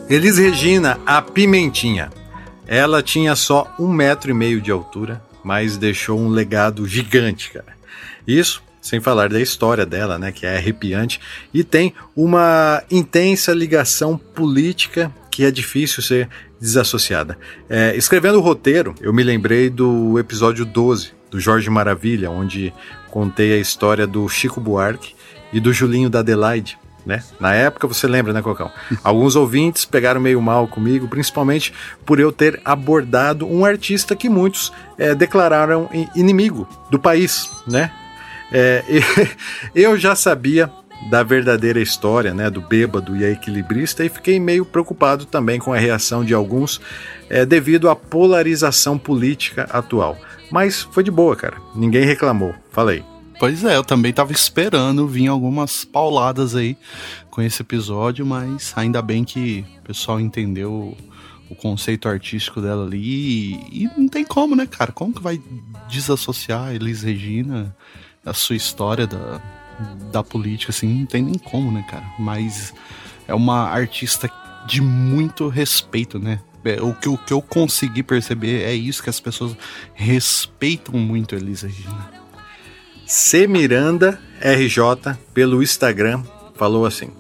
Elis 0.08 0.38
Regina, 0.38 1.00
a 1.04 1.20
Pimentinha. 1.20 2.12
Ela 2.68 3.02
tinha 3.02 3.36
só 3.36 3.74
um 3.80 3.92
metro 3.92 4.30
e 4.30 4.34
meio 4.36 4.62
de 4.62 4.72
altura, 4.72 5.20
mas 5.44 5.78
deixou 5.78 6.20
um 6.20 6.30
legado 6.30 6.86
gigante, 6.88 7.52
cara. 7.52 7.76
Isso 8.28 8.64
sem 8.80 9.00
falar 9.00 9.30
da 9.30 9.42
história 9.42 9.84
dela, 9.84 10.20
né, 10.20 10.32
que 10.32 10.46
é 10.46 10.58
arrepiante 10.58 11.20
e 11.52 11.64
tem 11.64 11.92
uma 12.16 12.84
intensa 12.92 13.52
ligação 13.52 14.16
política 14.16 15.12
que 15.32 15.44
é 15.44 15.50
difícil 15.50 16.04
ser 16.04 16.30
desassociada. 16.62 17.36
É, 17.68 17.96
escrevendo 17.96 18.38
o 18.38 18.42
roteiro, 18.42 18.94
eu 19.02 19.12
me 19.12 19.24
lembrei 19.24 19.72
do 19.72 20.20
episódio 20.20 20.64
12 20.64 21.14
do 21.32 21.40
Jorge 21.40 21.68
Maravilha, 21.68 22.30
onde 22.30 22.72
contei 23.10 23.54
a 23.54 23.58
história 23.58 24.06
do 24.06 24.30
Chico 24.30 24.62
Buarque 24.62 25.16
e 25.52 25.60
do 25.60 25.74
Julinho 25.74 26.10
da 26.10 26.20
Adelaide. 26.20 26.78
Né? 27.06 27.24
Na 27.40 27.54
época, 27.54 27.88
você 27.88 28.08
lembra, 28.08 28.34
né, 28.34 28.42
Cocão? 28.42 28.72
Alguns 29.04 29.36
ouvintes 29.36 29.86
pegaram 29.86 30.20
meio 30.20 30.42
mal 30.42 30.68
comigo, 30.68 31.08
principalmente 31.08 31.72
por 32.06 32.20
eu 32.20 32.32
ter 32.32 32.60
abordado 32.66 33.46
um 33.48 33.64
artista 33.64 34.16
que 34.16 34.28
muitos 34.28 34.74
é, 34.98 35.14
declararam 35.14 35.90
inimigo 36.16 36.68
do 36.90 36.98
país, 37.00 37.50
né? 37.68 37.92
É, 38.52 38.84
e- 38.90 39.80
eu 39.80 39.98
já 39.98 40.16
sabia 40.16 40.72
da 41.10 41.22
verdadeira 41.22 41.80
história, 41.80 42.34
né, 42.34 42.50
do 42.50 42.62
bêbado 42.62 43.16
e 43.16 43.24
a 43.24 43.30
equilibrista 43.30 44.04
e 44.04 44.10
fiquei 44.10 44.40
meio 44.40 44.66
preocupado 44.66 45.26
também 45.26 45.60
com 45.60 45.74
a 45.74 45.78
reação 45.78 46.24
de 46.24 46.34
alguns 46.34 46.82
é, 47.30 47.46
devido 47.46 47.90
à 47.90 47.96
polarização 47.96 48.98
política 48.98 49.68
atual. 49.72 50.18
Mas 50.52 50.82
foi 50.82 51.04
de 51.04 51.12
boa, 51.12 51.36
cara. 51.36 51.58
Ninguém 51.76 52.06
reclamou. 52.06 52.56
Falei. 52.72 53.04
Pois 53.40 53.64
é, 53.64 53.76
eu 53.76 53.84
também 53.84 54.14
tava 54.14 54.32
esperando 54.32 55.08
vir 55.08 55.28
algumas 55.28 55.84
pauladas 55.84 56.56
aí 56.56 56.78
com 57.30 57.42
esse 57.42 57.62
episódio, 57.62 58.26
mas 58.26 58.74
ainda 58.76 59.02
bem 59.02 59.24
que 59.24 59.66
o 59.80 59.82
pessoal 59.84 60.20
entendeu 60.20 60.96
o 61.50 61.56
conceito 61.56 62.08
artístico 62.08 62.62
dela 62.62 62.86
ali 62.86 63.56
e, 63.72 63.90
não 63.98 64.08
tem 64.08 64.24
como, 64.24 64.56
né, 64.56 64.66
cara? 64.66 64.92
Como 64.92 65.14
que 65.14 65.22
vai 65.22 65.42
desassociar 65.90 66.68
a 66.68 66.74
Elis 66.74 67.04
Regina, 67.04 67.76
a 68.26 68.34
sua 68.34 68.56
história 68.56 69.06
da, 69.06 69.42
da 70.12 70.24
política, 70.24 70.72
assim, 70.72 70.88
não 70.88 71.06
tem 71.06 71.22
nem 71.22 71.38
como, 71.38 71.72
né, 71.72 71.86
cara? 71.90 72.06
Mas 72.18 72.74
é 73.28 73.36
uma 73.36 73.68
artista 73.68 74.32
de 74.66 74.82
muito 74.82 75.48
respeito, 75.50 76.18
né? 76.18 76.40
É, 76.64 76.82
O 76.82 76.96
que, 76.96 77.08
o 77.08 77.18
que 77.18 77.32
eu 77.32 77.42
consegui 77.42 78.02
perceber 78.02 78.64
é 78.64 78.74
isso, 78.74 79.04
que 79.04 79.10
as 79.10 79.20
pessoas 79.20 79.56
respeitam 79.94 80.96
muito 81.00 81.36
a 81.36 81.38
Elis 81.38 81.62
Regina. 81.62 82.15
C 83.08 83.46
Miranda 83.46 84.20
RJ 84.42 85.16
pelo 85.32 85.62
Instagram 85.62 86.24
falou 86.56 86.88
assim: 86.88 87.12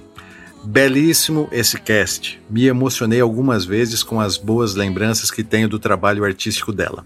Belíssimo 0.63 1.47
esse 1.51 1.79
cast. 1.79 2.41
Me 2.49 2.65
emocionei 2.65 3.21
algumas 3.21 3.65
vezes 3.65 4.01
com 4.01 4.19
as 4.19 4.36
boas 4.36 4.73
lembranças 4.73 5.29
que 5.29 5.43
tenho 5.43 5.69
do 5.69 5.77
trabalho 5.77 6.25
artístico 6.25 6.71
dela. 6.71 7.05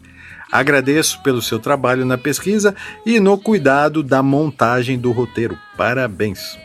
Agradeço 0.49 1.21
pelo 1.21 1.41
seu 1.41 1.59
trabalho 1.59 2.05
na 2.05 2.17
pesquisa 2.17 2.73
e 3.05 3.19
no 3.19 3.37
cuidado 3.37 4.01
da 4.01 4.23
montagem 4.23 4.97
do 4.97 5.11
roteiro. 5.11 5.57
Parabéns. 5.75 6.57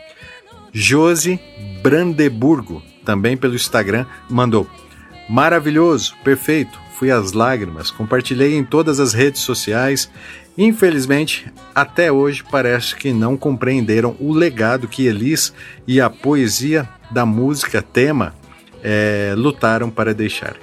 Josi 0.73 1.41
Brandeburgo, 1.83 2.81
também 3.05 3.37
pelo 3.37 3.57
Instagram, 3.57 4.07
mandou: 4.31 4.69
Maravilhoso, 5.29 6.15
perfeito, 6.23 6.79
fui 6.97 7.11
às 7.11 7.33
lágrimas, 7.33 7.91
compartilhei 7.91 8.55
em 8.55 8.65
todas 8.65 9.01
as 9.01 9.13
redes 9.13 9.43
sociais. 9.43 10.09
Infelizmente, 10.57 11.53
até 11.75 12.13
hoje 12.13 12.45
parece 12.49 12.95
que 12.95 13.13
não 13.13 13.37
compreenderam 13.37 14.17
o 14.21 14.33
legado 14.33 14.87
que 14.87 15.07
Elis 15.07 15.53
e 15.87 16.01
a 16.01 16.09
poesia 16.09 16.89
da 17.11 17.27
música 17.27 17.83
tema 17.83 18.35
eh, 18.83 19.35
lutaram 19.37 19.91
para 19.91 20.15
deixar. 20.15 20.57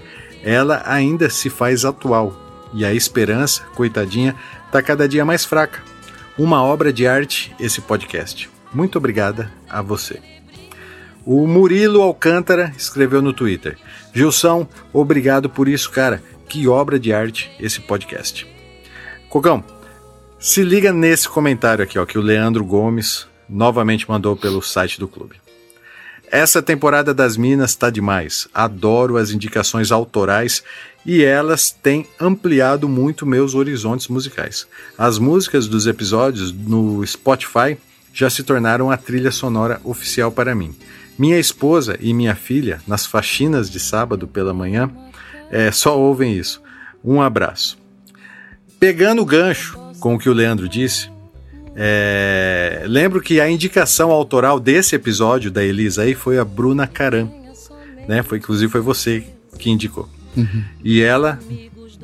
Ela 0.43 0.81
ainda 0.85 1.29
se 1.29 1.49
faz 1.49 1.83
atual 1.83 2.33
e 2.73 2.85
a 2.85 2.93
esperança, 2.93 3.63
coitadinha, 3.75 4.35
está 4.65 4.81
cada 4.81 5.07
dia 5.07 5.25
mais 5.25 5.43
fraca. 5.43 5.83
Uma 6.37 6.63
obra 6.63 6.93
de 6.93 7.05
arte 7.05 7.53
esse 7.59 7.81
podcast. 7.81 8.49
Muito 8.73 8.97
obrigada 8.97 9.51
a 9.69 9.81
você. 9.81 10.21
O 11.25 11.45
Murilo 11.45 12.01
Alcântara 12.01 12.73
escreveu 12.77 13.21
no 13.21 13.33
Twitter: 13.33 13.77
Gilson, 14.13 14.65
obrigado 14.93 15.49
por 15.49 15.67
isso, 15.67 15.91
cara. 15.91 16.23
Que 16.47 16.67
obra 16.67 16.97
de 16.97 17.13
arte 17.13 17.51
esse 17.59 17.81
podcast. 17.81 18.47
Cocão, 19.29 19.63
se 20.41 20.63
liga 20.63 20.91
nesse 20.91 21.29
comentário 21.29 21.83
aqui, 21.83 21.99
ó, 21.99 22.05
que 22.05 22.17
o 22.17 22.21
Leandro 22.21 22.65
Gomes 22.65 23.27
novamente 23.47 24.09
mandou 24.09 24.35
pelo 24.35 24.59
site 24.59 24.99
do 24.99 25.07
clube. 25.07 25.35
Essa 26.31 26.63
temporada 26.63 27.13
das 27.13 27.37
Minas 27.37 27.75
tá 27.75 27.91
demais. 27.91 28.47
Adoro 28.51 29.17
as 29.17 29.29
indicações 29.29 29.91
autorais 29.91 30.63
e 31.05 31.23
elas 31.23 31.69
têm 31.69 32.07
ampliado 32.19 32.89
muito 32.89 33.25
meus 33.25 33.53
horizontes 33.53 34.07
musicais. 34.07 34.65
As 34.97 35.19
músicas 35.19 35.67
dos 35.67 35.85
episódios 35.85 36.51
no 36.51 37.05
Spotify 37.05 37.77
já 38.11 38.29
se 38.29 38.41
tornaram 38.41 38.89
a 38.89 38.97
trilha 38.97 39.31
sonora 39.31 39.79
oficial 39.83 40.31
para 40.31 40.55
mim. 40.55 40.75
Minha 41.19 41.37
esposa 41.37 41.97
e 41.99 42.13
minha 42.13 42.33
filha, 42.33 42.81
nas 42.87 43.05
faxinas 43.05 43.69
de 43.69 43.79
sábado 43.79 44.27
pela 44.27 44.53
manhã, 44.53 44.89
é, 45.51 45.71
só 45.71 45.99
ouvem 45.99 46.33
isso. 46.33 46.63
Um 47.03 47.21
abraço. 47.21 47.77
Pegando 48.79 49.21
o 49.21 49.25
gancho 49.25 49.80
com 50.01 50.15
o 50.15 50.19
que 50.19 50.29
o 50.29 50.33
Leandro 50.33 50.67
disse, 50.67 51.09
é, 51.75 52.83
lembro 52.85 53.21
que 53.21 53.39
a 53.39 53.49
indicação 53.49 54.11
autoral 54.11 54.59
desse 54.59 54.95
episódio 54.95 55.49
da 55.49 55.63
Elisa 55.63 56.01
aí 56.01 56.13
foi 56.13 56.37
a 56.37 56.43
Bruna 56.43 56.85
Caram, 56.85 57.31
né? 58.07 58.21
Foi 58.23 58.39
inclusive 58.39 58.69
foi 58.69 58.81
você 58.81 59.23
que 59.57 59.69
indicou. 59.69 60.09
E 60.83 61.01
ela, 61.01 61.39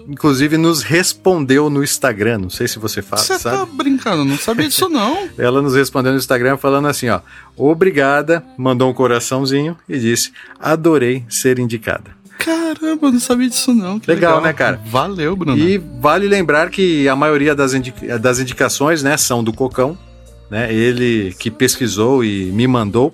inclusive, 0.07 0.57
nos 0.57 0.84
respondeu 0.84 1.69
no 1.69 1.84
Instagram. 1.84 2.38
Não 2.40 2.49
sei 2.49 2.68
se 2.68 2.78
você 2.78 3.02
fala, 3.02 3.22
Você 3.22 3.40
sabe? 3.40 3.57
tá 3.57 3.65
brincando, 3.65 4.24
não 4.24 4.38
sabia 4.38 4.68
disso 4.68 4.88
não. 4.90 5.28
Ela 5.38 5.61
nos 5.61 5.76
respondeu 5.76 6.11
no 6.11 6.18
Instagram 6.18 6.57
falando 6.57 6.88
assim, 6.88 7.10
ó, 7.10 7.22
obrigada, 7.56 8.44
mandou 8.57 8.90
um 8.90 8.94
coraçãozinho 8.94 9.78
e 9.88 9.98
disse, 9.98 10.32
adorei 10.60 11.26
ser 11.30 11.57
indicada. 11.57 12.16
Caramba, 12.38 13.08
eu 13.08 13.12
não 13.12 13.20
sabia 13.20 13.50
disso 13.50 13.74
não. 13.74 14.00
Que 14.00 14.10
Legal, 14.12 14.42
né, 14.42 14.54
cara? 14.54 14.80
Valeu, 14.86 15.36
Bruno. 15.36 15.58
E 15.58 15.78
vale 15.78 16.28
lembrar 16.28 16.70
que 16.70 17.08
a 17.10 17.16
maioria 17.16 17.54
das, 17.56 17.74
indi- 17.74 17.94
das 18.22 18.40
indicações, 18.40 19.02
né, 19.04 19.18
são 19.18 19.44
do 19.44 19.52
Cocão, 19.52 19.98
né? 20.50 20.74
Ele 20.74 21.36
que 21.40 21.50
pesquisou 21.52 22.24
e 22.24 22.46
me 22.52 22.68
mandou. 22.68 23.14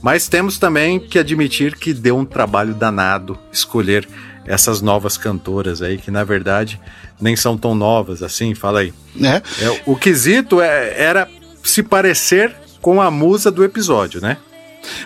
Mas 0.00 0.28
temos 0.28 0.58
também 0.58 1.00
que 1.00 1.18
admitir 1.18 1.74
que 1.76 1.92
deu 1.92 2.16
um 2.16 2.24
trabalho 2.24 2.72
danado 2.72 3.36
escolher 3.52 4.08
essas 4.46 4.80
novas 4.80 5.18
cantoras 5.18 5.82
aí, 5.82 5.98
que 5.98 6.10
na 6.10 6.22
verdade 6.24 6.80
nem 7.20 7.34
são 7.34 7.58
tão 7.58 7.74
novas 7.74 8.22
assim, 8.22 8.54
fala 8.54 8.80
aí. 8.80 8.94
É. 9.20 9.42
o 9.84 9.96
quesito 9.96 10.60
é- 10.60 10.94
era 10.96 11.28
se 11.64 11.82
parecer 11.82 12.54
com 12.80 13.02
a 13.02 13.10
musa 13.10 13.50
do 13.50 13.64
episódio, 13.64 14.20
né? 14.20 14.36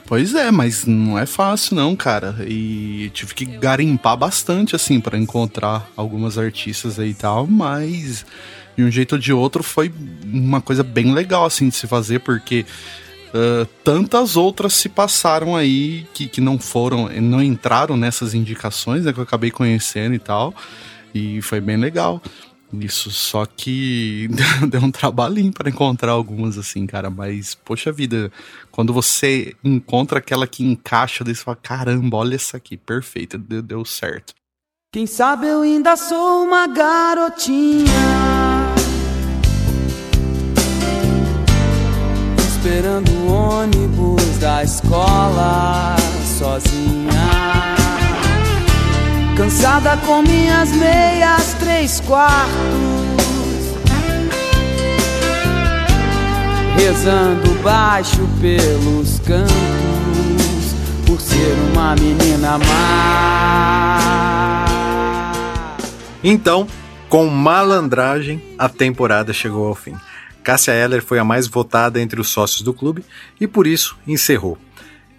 Pois 0.07 0.35
é, 0.35 0.51
mas 0.51 0.85
não 0.87 1.19
é 1.19 1.27
fácil 1.27 1.77
não, 1.77 1.95
cara. 1.97 2.37
E 2.47 3.11
tive 3.15 3.35
que 3.35 3.45
garimpar 3.45 4.17
bastante 4.17 4.77
assim 4.77 5.01
para 5.01 5.19
encontrar 5.19 5.89
algumas 5.97 6.39
artistas 6.39 6.99
aí 6.99 7.11
e 7.11 7.15
tal, 7.15 7.47
mas 7.47 8.25
de 8.77 8.85
um 8.85 8.91
jeito 8.91 9.13
ou 9.13 9.19
de 9.19 9.33
outro 9.33 9.63
foi 9.63 9.93
uma 10.25 10.61
coisa 10.61 10.83
bem 10.83 11.13
legal 11.13 11.45
assim 11.45 11.69
de 11.69 11.75
se 11.75 11.87
fazer 11.87 12.21
porque 12.21 12.65
uh, 13.35 13.67
tantas 13.85 14.37
outras 14.37 14.75
se 14.75 14.89
passaram 14.89 15.57
aí 15.57 16.07
que, 16.15 16.27
que 16.27 16.41
não 16.41 16.59
foram, 16.59 17.09
não 17.21 17.43
entraram 17.43 17.97
nessas 17.97 18.35
indicações, 18.35 19.05
né, 19.05 19.13
que 19.13 19.19
eu 19.19 19.25
acabei 19.25 19.51
conhecendo 19.51 20.15
e 20.15 20.19
tal. 20.19 20.55
E 21.15 21.43
foi 21.43 21.61
bem 21.61 21.77
legal. 21.77 22.23
Isso, 22.73 23.11
só 23.11 23.45
que 23.45 24.29
deu 24.69 24.81
um 24.81 24.91
trabalhinho 24.91 25.53
para 25.53 25.69
encontrar 25.69 26.13
algumas 26.13 26.57
assim, 26.57 26.87
cara. 26.87 27.11
Mas, 27.11 27.55
poxa 27.55 27.93
vida, 27.93 28.33
quando 28.71 28.93
você 28.93 29.55
encontra 29.63 30.19
aquela 30.19 30.47
que 30.47 30.65
encaixa, 30.65 31.23
daí 31.23 31.35
você 31.35 31.43
fala: 31.43 31.59
caramba, 31.61 32.17
olha 32.17 32.35
essa 32.35 32.57
aqui, 32.57 32.77
perfeita, 32.77 33.37
deu, 33.37 33.63
deu 33.63 33.85
certo. 33.85 34.35
Quem 34.93 35.07
sabe 35.07 35.47
eu 35.47 35.63
ainda 35.63 35.97
sou 35.97 36.45
uma 36.45 36.67
garotinha. 36.67 37.85
Esperando 42.39 43.11
o 43.11 43.27
ônibus 43.33 44.39
da 44.39 44.63
escola 44.63 45.97
sozinha. 46.39 47.82
Cansada 49.37 49.97
com 50.07 50.21
minhas 50.23 50.71
meias 50.73 51.55
três 51.55 52.01
quartos. 52.01 52.53
Rezando 56.77 57.51
baixo 57.63 58.29
pelos 58.41 59.19
cantos. 59.21 59.55
Por 61.07 61.21
ser 61.21 61.55
uma 61.73 61.95
menina 61.95 62.59
má. 62.59 63.93
Então, 66.23 66.69
com 67.09 67.27
malandragem, 67.27 68.43
a 68.59 68.69
temporada 68.69 69.33
chegou 69.33 69.67
ao 69.67 69.75
fim. 69.75 69.97
Cássia 70.43 70.73
Eller 70.73 71.03
foi 71.03 71.19
a 71.19 71.25
mais 71.25 71.47
votada 71.47 72.01
entre 72.01 72.21
os 72.21 72.29
sócios 72.29 72.63
do 72.63 72.75
clube 72.75 73.05
e 73.41 73.47
por 73.47 73.67
isso 73.67 73.97
encerrou. 74.07 74.59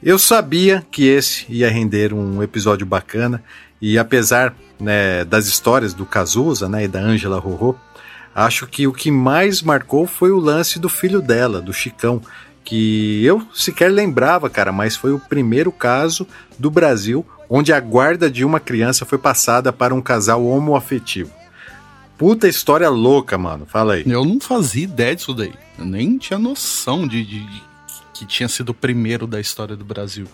Eu 0.02 0.19
sabia 0.19 0.85
que 0.91 1.07
esse 1.07 1.45
ia 1.49 1.69
render 1.69 2.14
um 2.14 2.44
episódio 2.44 2.85
bacana 2.85 3.44
e 3.85 3.97
apesar 3.97 4.55
né, 4.80 5.26
das 5.26 5.45
histórias 5.45 5.93
do 5.93 6.05
Cazuza 6.05 6.69
né, 6.69 6.85
e 6.85 6.88
da 6.88 6.99
Ângela 7.01 7.38
Rorô, 7.39 7.76
acho 8.34 8.65
que 8.65 8.88
o 8.88 8.93
que 8.93 9.11
mais 9.11 9.61
marcou 9.61 10.07
foi 10.07 10.31
o 10.31 10.39
lance 10.39 10.80
do 10.80 10.88
filho 10.88 11.22
dela, 11.22 11.60
do 11.61 11.73
Chicão, 11.73 12.22
que 12.64 13.23
eu 13.26 13.45
sequer 13.53 13.91
lembrava, 13.91 14.49
cara, 14.49 14.72
mas 14.72 14.95
foi 14.95 15.11
o 15.11 15.19
primeiro 15.19 15.72
caso 15.72 16.26
do 16.57 16.72
Brasil 16.72 17.26
onde 17.49 17.73
a 17.73 17.80
guarda 17.80 18.31
de 18.31 18.45
uma 18.45 18.60
criança 18.60 19.05
foi 19.05 19.18
passada 19.18 19.72
para 19.73 19.93
um 19.93 20.01
casal 20.01 20.45
homoafetivo. 20.45 21.31
Puta 22.18 22.47
história 22.47 22.89
louca, 22.89 23.38
mano. 23.38 23.65
Fala 23.65 23.95
aí. 23.95 24.03
Eu 24.07 24.23
não 24.23 24.39
fazia 24.39 24.84
ideia 24.85 25.15
disso 25.15 25.34
daí. 25.34 25.53
Eu 25.77 25.84
nem 25.85 26.18
tinha 26.18 26.39
noção 26.39 27.05
de, 27.07 27.23
de- 27.26 27.45
de 27.45 27.64
que 28.14 28.26
tinha 28.26 28.47
sido 28.47 28.69
o 28.69 28.73
primeiro 28.73 29.27
da 29.27 29.41
história 29.41 29.76
do 29.76 29.84
Brasil. 29.84 30.26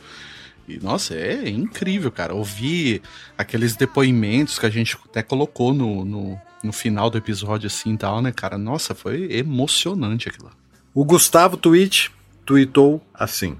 E, 0.69 0.79
nossa, 0.83 1.15
é 1.15 1.49
incrível, 1.49 2.11
cara. 2.11 2.33
Ouvir 2.33 3.01
aqueles 3.37 3.75
depoimentos 3.75 4.59
que 4.59 4.65
a 4.65 4.69
gente 4.69 4.97
até 5.05 5.23
colocou 5.23 5.73
no, 5.73 6.05
no, 6.05 6.41
no 6.63 6.71
final 6.71 7.09
do 7.09 7.17
episódio 7.17 7.67
assim 7.67 7.93
e 7.93 7.97
tal, 7.97 8.21
né, 8.21 8.31
cara? 8.31 8.57
Nossa, 8.57 8.93
foi 8.93 9.27
emocionante 9.31 10.29
aquilo. 10.29 10.51
O 10.93 11.03
Gustavo 11.03 11.57
Twitch 11.57 12.09
tweetou 12.45 13.01
assim: 13.13 13.57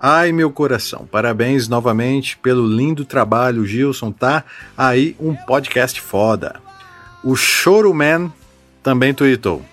Ai 0.00 0.30
meu 0.30 0.50
coração, 0.50 1.06
parabéns 1.10 1.68
novamente 1.68 2.36
pelo 2.36 2.66
lindo 2.66 3.04
trabalho, 3.04 3.66
Gilson. 3.66 4.12
Tá 4.12 4.44
aí 4.76 5.16
um 5.18 5.34
podcast 5.34 6.00
foda. 6.00 6.60
O 7.24 7.34
Choro 7.34 7.92
Man 7.92 8.32
também 8.82 9.12
tweetou: 9.12 9.64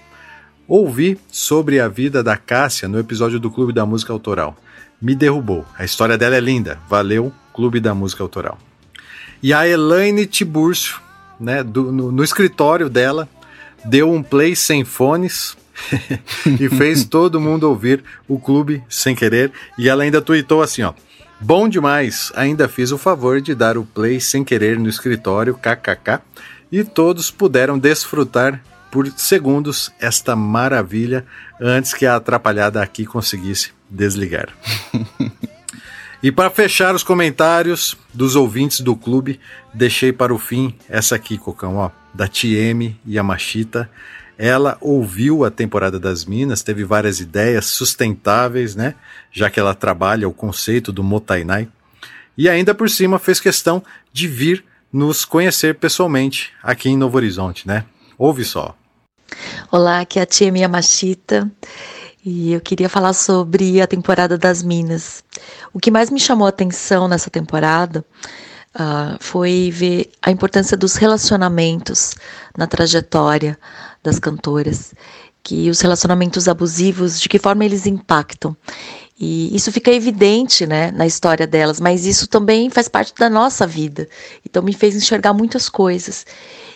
Ouvi 0.67 1.19
sobre 1.31 1.79
a 1.79 1.87
vida 1.87 2.23
da 2.23 2.37
Cássia 2.37 2.87
no 2.87 2.97
episódio 2.97 3.39
do 3.39 3.51
Clube 3.51 3.73
da 3.73 3.85
Música 3.85 4.13
Autoral. 4.13 4.57
Me 5.03 5.13
derrubou. 5.13 5.65
A 5.77 5.84
história 5.84 6.17
dela 6.17 6.35
é 6.38 6.39
linda. 6.39 6.80
Valeu, 6.89 7.34
Clube 7.53 7.81
da 7.81 7.93
Música 7.93 8.23
Autoral. 8.23 8.57
E 9.41 9.53
a 9.53 9.67
Elaine 9.67 10.25
Tiburcio, 10.25 11.01
né, 11.38 11.61
do- 11.61 11.91
no, 11.91 12.09
no 12.11 12.23
escritório 12.23 12.89
dela, 12.89 13.27
deu 13.84 14.09
um 14.09 14.23
play 14.23 14.55
sem 14.55 14.85
fones 14.85 15.57
e 16.59 16.69
fez 16.69 17.03
todo 17.03 17.41
mundo 17.41 17.63
ouvir 17.67 18.01
o 18.30 18.39
clube 18.39 18.81
sem 18.88 19.13
querer. 19.13 19.51
E 19.77 19.89
ela 19.89 20.03
ainda 20.03 20.21
tweetou 20.21 20.61
assim, 20.61 20.84
ó. 20.84 20.93
Bom 21.41 21.67
demais, 21.67 22.31
ainda 22.38 22.69
fiz 22.69 22.93
o 22.93 22.97
favor 22.97 23.41
de 23.41 23.53
dar 23.53 23.77
o 23.77 23.84
play 23.84 24.21
sem 24.21 24.45
querer 24.45 24.80
no 24.80 24.88
escritório, 24.88 25.55
kkk, 25.55 26.21
e 26.71 26.85
todos 26.85 27.30
puderam 27.30 27.77
desfrutar 27.77 28.63
por 28.93 29.11
segundos 29.17 29.91
esta 29.99 30.35
maravilha 30.35 31.25
antes 31.59 31.95
que 31.95 32.05
a 32.05 32.15
atrapalhada 32.15 32.79
aqui 32.79 33.07
conseguisse 33.07 33.71
desligar. 33.89 34.49
E 36.21 36.31
para 36.31 36.49
fechar 36.49 36.95
os 36.95 37.03
comentários 37.03 37.97
dos 38.13 38.37
ouvintes 38.37 38.79
do 38.79 38.95
clube, 38.95 39.41
deixei 39.73 40.13
para 40.13 40.33
o 40.33 40.39
fim 40.39 40.73
essa 40.87 41.15
aqui, 41.15 41.37
Cocão, 41.37 41.75
ó, 41.75 41.91
da 42.13 42.29
TM 42.29 42.97
Yamashita. 43.05 43.89
Ela 44.37 44.77
ouviu 44.79 45.43
a 45.43 45.51
temporada 45.51 45.99
das 45.99 46.23
Minas, 46.23 46.63
teve 46.63 46.85
várias 46.85 47.19
ideias 47.19 47.65
sustentáveis, 47.65 48.73
né? 48.73 48.95
Já 49.33 49.49
que 49.49 49.59
ela 49.59 49.75
trabalha 49.75 50.25
o 50.25 50.33
conceito 50.33 50.93
do 50.93 51.03
Motainai. 51.03 51.67
E 52.37 52.47
ainda 52.47 52.73
por 52.73 52.89
cima 52.89 53.19
fez 53.19 53.41
questão 53.41 53.83
de 54.13 54.25
vir 54.25 54.63
nos 54.93 55.25
conhecer 55.25 55.75
pessoalmente 55.75 56.53
aqui 56.63 56.87
em 56.87 56.95
Novo 56.95 57.17
Horizonte, 57.17 57.67
né? 57.67 57.83
Ouve 58.17 58.45
só. 58.45 58.77
Olá, 59.71 60.01
aqui 60.01 60.19
é 60.19 60.21
a 60.21 60.25
tia 60.25 60.51
Miyamashita 60.51 61.51
e 62.25 62.53
eu 62.53 62.61
queria 62.61 62.87
falar 62.87 63.13
sobre 63.13 63.81
a 63.81 63.87
temporada 63.87 64.37
das 64.37 64.63
Minas. 64.63 65.23
O 65.73 65.79
que 65.79 65.91
mais 65.91 66.09
me 66.09 66.19
chamou 66.19 66.45
a 66.45 66.49
atenção 66.49 67.07
nessa 67.07 67.29
temporada 67.29 68.05
ah, 68.73 69.17
foi 69.19 69.71
ver 69.71 70.11
a 70.21 70.31
importância 70.31 70.77
dos 70.77 70.95
relacionamentos 70.95 72.15
na 72.57 72.67
trajetória 72.67 73.57
das 74.01 74.19
cantoras, 74.19 74.93
que 75.43 75.69
os 75.69 75.81
relacionamentos 75.81 76.47
abusivos, 76.47 77.19
de 77.19 77.27
que 77.27 77.39
forma 77.39 77.65
eles 77.65 77.85
impactam. 77.85 78.55
E 79.19 79.55
isso 79.55 79.71
fica 79.71 79.91
evidente 79.91 80.65
né, 80.65 80.91
na 80.91 81.05
história 81.05 81.45
delas, 81.45 81.79
mas 81.79 82.05
isso 82.05 82.27
também 82.27 82.69
faz 82.69 82.87
parte 82.87 83.13
da 83.15 83.29
nossa 83.29 83.67
vida. 83.67 84.07
Então 84.45 84.63
me 84.63 84.73
fez 84.73 84.95
enxergar 84.95 85.33
muitas 85.33 85.69
coisas. 85.69 86.25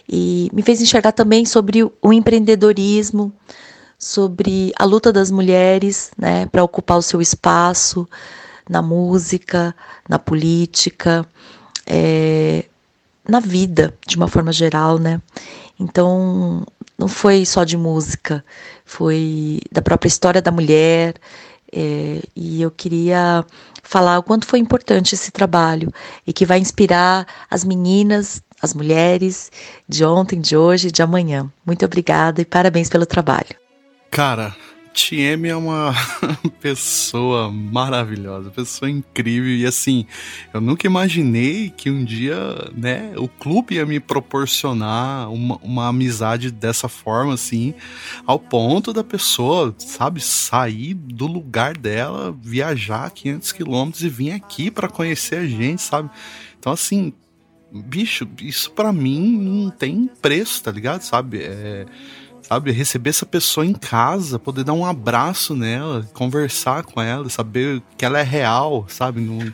E 0.09 0.49
me 0.53 0.61
fez 0.61 0.81
enxergar 0.81 1.11
também 1.11 1.45
sobre 1.45 1.83
o 1.83 2.13
empreendedorismo, 2.13 3.33
sobre 3.97 4.71
a 4.77 4.85
luta 4.85 5.11
das 5.11 5.31
mulheres 5.31 6.11
né, 6.17 6.45
para 6.47 6.63
ocupar 6.63 6.97
o 6.97 7.01
seu 7.01 7.21
espaço 7.21 8.07
na 8.69 8.81
música, 8.81 9.75
na 10.07 10.19
política, 10.19 11.25
eh, 11.85 12.65
na 13.27 13.39
vida, 13.39 13.93
de 14.05 14.17
uma 14.17 14.27
forma 14.27 14.51
geral, 14.51 14.97
né? 14.97 15.21
Então, 15.79 16.65
não 16.97 17.07
foi 17.07 17.45
só 17.45 17.63
de 17.63 17.77
música, 17.77 18.43
foi 18.85 19.59
da 19.71 19.81
própria 19.81 20.07
história 20.07 20.41
da 20.41 20.51
mulher, 20.51 21.15
é, 21.71 22.21
e 22.35 22.61
eu 22.61 22.71
queria 22.71 23.45
falar 23.83 24.19
o 24.19 24.23
quanto 24.23 24.45
foi 24.47 24.59
importante 24.59 25.15
esse 25.15 25.31
trabalho 25.31 25.91
e 26.25 26.33
que 26.33 26.45
vai 26.45 26.59
inspirar 26.59 27.27
as 27.49 27.63
meninas, 27.63 28.41
as 28.61 28.73
mulheres 28.73 29.51
de 29.87 30.03
ontem, 30.03 30.41
de 30.41 30.57
hoje 30.57 30.87
e 30.87 30.91
de 30.91 31.01
amanhã. 31.01 31.51
Muito 31.65 31.85
obrigada 31.85 32.41
e 32.41 32.45
parabéns 32.45 32.89
pelo 32.89 33.05
trabalho. 33.05 33.55
Cara, 34.09 34.55
TM 34.97 35.47
é 35.47 35.55
uma 35.55 35.93
pessoa 36.59 37.51
maravilhosa, 37.51 38.49
pessoa 38.49 38.89
incrível 38.89 39.51
e 39.51 39.63
assim, 39.63 40.07
eu 40.51 40.59
nunca 40.59 40.87
imaginei 40.87 41.69
que 41.69 41.91
um 41.91 42.03
dia, 42.03 42.35
né, 42.75 43.13
o 43.15 43.27
clube 43.27 43.75
ia 43.75 43.85
me 43.85 43.99
proporcionar 43.99 45.31
uma, 45.31 45.57
uma 45.57 45.87
amizade 45.89 46.49
dessa 46.49 46.89
forma, 46.89 47.35
assim, 47.35 47.75
ao 48.25 48.39
ponto 48.39 48.91
da 48.91 49.03
pessoa, 49.03 49.75
sabe, 49.77 50.19
sair 50.19 50.95
do 50.95 51.27
lugar 51.27 51.77
dela, 51.77 52.35
viajar 52.41 53.11
500 53.11 53.51
quilômetros 53.51 54.03
e 54.03 54.09
vir 54.09 54.31
aqui 54.31 54.71
para 54.71 54.89
conhecer 54.89 55.35
a 55.35 55.47
gente, 55.47 55.83
sabe? 55.83 56.09
Então, 56.59 56.73
assim, 56.73 57.13
bicho, 57.71 58.27
isso 58.41 58.71
pra 58.71 58.93
mim 58.93 59.37
não 59.37 59.69
tem 59.69 60.09
preço, 60.21 60.63
tá 60.63 60.71
ligado? 60.71 61.01
Sabe? 61.01 61.43
É 61.43 61.85
sabe, 62.47 62.71
receber 62.71 63.09
essa 63.09 63.25
pessoa 63.25 63.65
em 63.65 63.73
casa, 63.73 64.39
poder 64.39 64.63
dar 64.63 64.71
um 64.71 64.85
abraço 64.85 65.53
nela, 65.53 66.07
conversar 66.13 66.83
com 66.83 67.01
ela, 67.01 67.27
saber 67.29 67.81
que 67.97 68.05
ela 68.05 68.19
é 68.19 68.23
real, 68.23 68.85
sabe? 68.87 69.19
Não, 69.19 69.53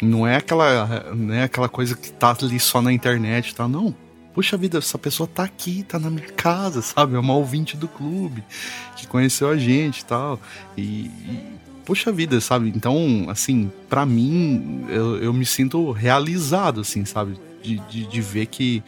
não 0.00 0.26
é 0.26 0.36
aquela, 0.36 1.12
não 1.12 1.34
é 1.34 1.42
aquela 1.42 1.68
coisa 1.68 1.96
que 1.96 2.12
tá 2.12 2.36
ali 2.40 2.60
só 2.60 2.80
na 2.80 2.92
internet, 2.92 3.54
tá? 3.54 3.66
Não. 3.66 3.94
Puxa 4.32 4.56
vida, 4.56 4.78
essa 4.78 4.96
pessoa 4.96 5.26
tá 5.26 5.42
aqui, 5.42 5.82
tá 5.82 5.98
na 5.98 6.08
minha 6.08 6.28
casa, 6.28 6.80
sabe? 6.82 7.16
É 7.16 7.18
uma 7.18 7.34
ouvinte 7.34 7.76
do 7.76 7.88
clube 7.88 8.44
que 8.94 9.08
conheceu 9.08 9.48
a 9.48 9.56
gente 9.56 10.04
tal. 10.04 10.38
E, 10.76 10.82
e, 10.82 11.59
poxa 11.90 12.12
vida, 12.12 12.40
sabe? 12.40 12.72
Então, 12.72 13.26
assim, 13.28 13.68
pra 13.88 14.06
mim, 14.06 14.86
eu, 14.88 15.20
eu 15.20 15.32
me 15.32 15.44
sinto 15.44 15.90
realizado, 15.90 16.82
assim, 16.82 17.04
sabe? 17.04 17.36
De, 17.60 17.80
de, 17.90 18.06
de 18.06 18.20
ver 18.20 18.46
que, 18.46 18.80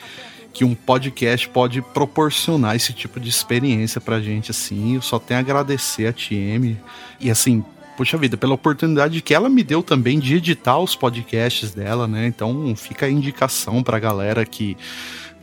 que 0.52 0.64
um 0.64 0.72
podcast 0.72 1.48
pode 1.48 1.82
proporcionar 1.82 2.76
esse 2.76 2.92
tipo 2.92 3.18
de 3.18 3.28
experiência 3.28 4.00
pra 4.00 4.20
gente, 4.20 4.52
assim. 4.52 4.94
Eu 4.94 5.02
só 5.02 5.18
tenho 5.18 5.38
a 5.38 5.40
agradecer 5.40 6.06
a 6.06 6.12
TM. 6.12 6.78
E, 7.18 7.28
assim, 7.28 7.64
poxa 7.96 8.16
vida, 8.16 8.36
pela 8.36 8.54
oportunidade 8.54 9.20
que 9.20 9.34
ela 9.34 9.48
me 9.48 9.64
deu 9.64 9.82
também 9.82 10.20
de 10.20 10.36
editar 10.36 10.78
os 10.78 10.94
podcasts 10.94 11.74
dela, 11.74 12.06
né? 12.06 12.28
Então, 12.28 12.72
fica 12.76 13.06
a 13.06 13.10
indicação 13.10 13.82
pra 13.82 13.98
galera 13.98 14.46
que 14.46 14.76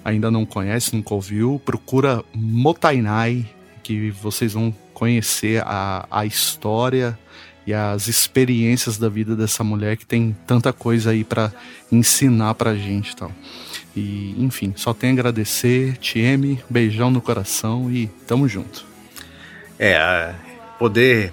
ainda 0.06 0.32
não 0.32 0.46
conhece, 0.46 0.96
nunca 0.96 1.14
ouviu, 1.14 1.62
procura 1.66 2.24
Motainai, 2.34 3.46
que 3.84 4.12
vocês 4.12 4.54
vão 4.54 4.74
conhecer 4.94 5.62
a, 5.66 6.08
a 6.10 6.26
história 6.26 7.20
e 7.70 7.74
as 7.74 8.08
experiências 8.08 8.98
da 8.98 9.08
vida 9.08 9.36
dessa 9.36 9.64
mulher 9.64 9.96
que 9.96 10.04
tem 10.04 10.36
tanta 10.48 10.74
coisa 10.74 11.12
aí 11.12 11.24
para 11.24 11.54
ensinar 11.92 12.56
pra 12.56 12.74
gente, 12.74 13.16
tal. 13.16 13.32
E, 13.96 14.34
enfim, 14.40 14.74
só 14.76 14.92
tenho 14.92 15.14
a 15.14 15.16
agradecer, 15.16 15.96
TM, 15.98 16.60
beijão 16.68 17.12
no 17.12 17.22
coração 17.22 17.92
e 17.92 18.08
tamo 18.26 18.48
junto. 18.48 18.84
É, 19.78 20.34
poder 20.80 21.32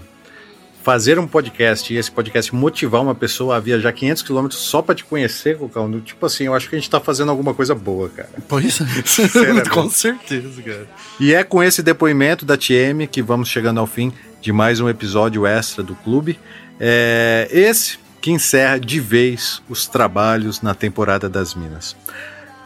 fazer 0.83 1.19
um 1.19 1.27
podcast 1.27 1.93
e 1.93 1.97
esse 1.97 2.11
podcast 2.11 2.55
motivar 2.55 3.01
uma 3.01 3.15
pessoa 3.15 3.57
a 3.57 3.61
viajar 3.61 3.91
500 3.91 4.23
quilômetros 4.23 4.61
só 4.61 4.83
pra 4.83 4.95
te 4.95 5.05
conhecer, 5.05 5.57
Cocão, 5.57 6.01
tipo 6.03 6.27
assim, 6.27 6.45
eu 6.45 6.55
acho 6.55 6.69
que 6.69 6.77
a 6.77 6.79
gente 6.79 6.91
tá 6.91 7.01
fazendo 7.01 7.31
alguma 7.31 7.55
coisa 7.55 7.75
boa, 7.75 8.11
cara. 8.11 8.29
Pois 8.47 8.79
é, 8.83 9.65
com 9.73 9.89
certeza, 9.89 10.63
cara. 10.63 10.87
E 11.19 11.33
é 11.33 11.43
com 11.43 11.63
esse 11.63 11.83
depoimento 11.83 12.45
da 12.45 12.59
TM 12.59 13.07
que 13.11 13.23
vamos 13.23 13.49
chegando 13.49 13.81
ao 13.81 13.87
fim 13.87 14.13
de 14.47 14.53
mais 14.53 14.79
um 14.79 14.89
episódio 14.89 15.45
extra 15.45 15.83
do 15.83 15.97
clube. 15.97 16.39
É 16.79 17.49
esse 17.51 17.99
que 18.21 18.31
encerra 18.31 18.79
de 18.79 19.01
vez 19.01 19.61
os 19.69 19.89
trabalhos 19.89 20.63
na 20.63 20.73
temporada 20.73 21.29
das 21.29 21.57
Minas. 21.57 21.97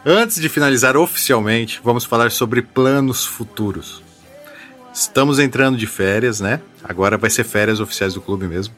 Antes 0.05 0.39
de 0.39 0.47
finalizar 0.47 0.95
oficialmente, 0.95 1.81
vamos 1.83 2.05
falar 2.05 2.29
sobre 2.29 2.61
planos 2.61 3.25
futuros. 3.25 4.03
Estamos 4.93 5.39
entrando 5.39 5.75
de 5.75 5.87
férias, 5.87 6.39
né? 6.39 6.61
Agora 6.83 7.17
vai 7.17 7.31
ser 7.31 7.45
férias 7.45 7.79
oficiais 7.79 8.13
do 8.13 8.21
clube 8.21 8.45
mesmo. 8.45 8.75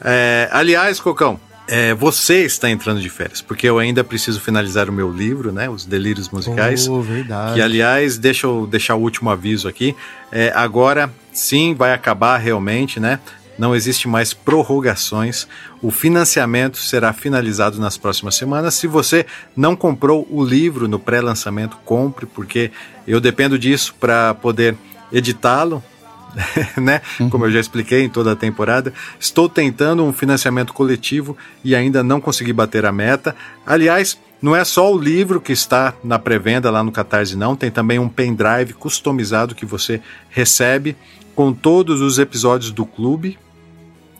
É, 0.00 0.48
aliás, 0.50 0.98
Cocão, 0.98 1.38
é, 1.66 1.94
você 1.94 2.44
está 2.44 2.68
entrando 2.70 3.00
de 3.00 3.08
férias, 3.08 3.40
porque 3.40 3.68
eu 3.68 3.78
ainda 3.78 4.04
preciso 4.04 4.40
finalizar 4.40 4.88
o 4.90 4.92
meu 4.92 5.10
livro, 5.10 5.50
né? 5.50 5.68
Os 5.68 5.84
Delírios 5.84 6.28
Musicais. 6.28 6.86
Oh, 6.88 7.00
verdade. 7.00 7.54
Que, 7.54 7.62
aliás, 7.62 8.18
deixa 8.18 8.46
eu 8.46 8.66
deixar 8.66 8.94
o 8.96 9.00
último 9.00 9.30
aviso 9.30 9.66
aqui. 9.66 9.96
É, 10.30 10.52
agora 10.54 11.10
sim 11.32 11.74
vai 11.74 11.92
acabar 11.92 12.36
realmente, 12.36 13.00
né? 13.00 13.18
Não 13.56 13.74
existe 13.74 14.08
mais 14.08 14.34
prorrogações. 14.34 15.46
O 15.80 15.90
financiamento 15.90 16.76
será 16.76 17.12
finalizado 17.12 17.78
nas 17.78 17.96
próximas 17.96 18.34
semanas. 18.34 18.74
Se 18.74 18.86
você 18.86 19.24
não 19.56 19.76
comprou 19.76 20.26
o 20.28 20.44
livro 20.44 20.88
no 20.88 20.98
pré-lançamento, 20.98 21.78
compre, 21.84 22.26
porque 22.26 22.72
eu 23.06 23.20
dependo 23.20 23.58
disso 23.58 23.94
para 23.98 24.34
poder 24.34 24.76
editá-lo, 25.12 25.82
né? 26.80 27.00
Como 27.30 27.46
eu 27.46 27.52
já 27.52 27.60
expliquei 27.60 28.02
em 28.02 28.08
toda 28.08 28.32
a 28.32 28.36
temporada, 28.36 28.92
estou 29.18 29.48
tentando 29.48 30.04
um 30.04 30.12
financiamento 30.12 30.72
coletivo 30.72 31.36
e 31.62 31.74
ainda 31.74 32.02
não 32.02 32.20
consegui 32.20 32.52
bater 32.52 32.84
a 32.84 32.92
meta. 32.92 33.34
Aliás, 33.66 34.18
não 34.40 34.54
é 34.54 34.64
só 34.64 34.92
o 34.92 34.98
livro 34.98 35.40
que 35.40 35.52
está 35.52 35.94
na 36.02 36.18
pré-venda 36.18 36.70
lá 36.70 36.82
no 36.82 36.92
Catarse, 36.92 37.36
não. 37.36 37.56
Tem 37.56 37.70
também 37.70 37.98
um 37.98 38.08
pendrive 38.08 38.74
customizado 38.74 39.54
que 39.54 39.64
você 39.64 40.00
recebe 40.28 40.96
com 41.34 41.52
todos 41.52 42.00
os 42.00 42.18
episódios 42.18 42.70
do 42.70 42.86
clube, 42.86 43.38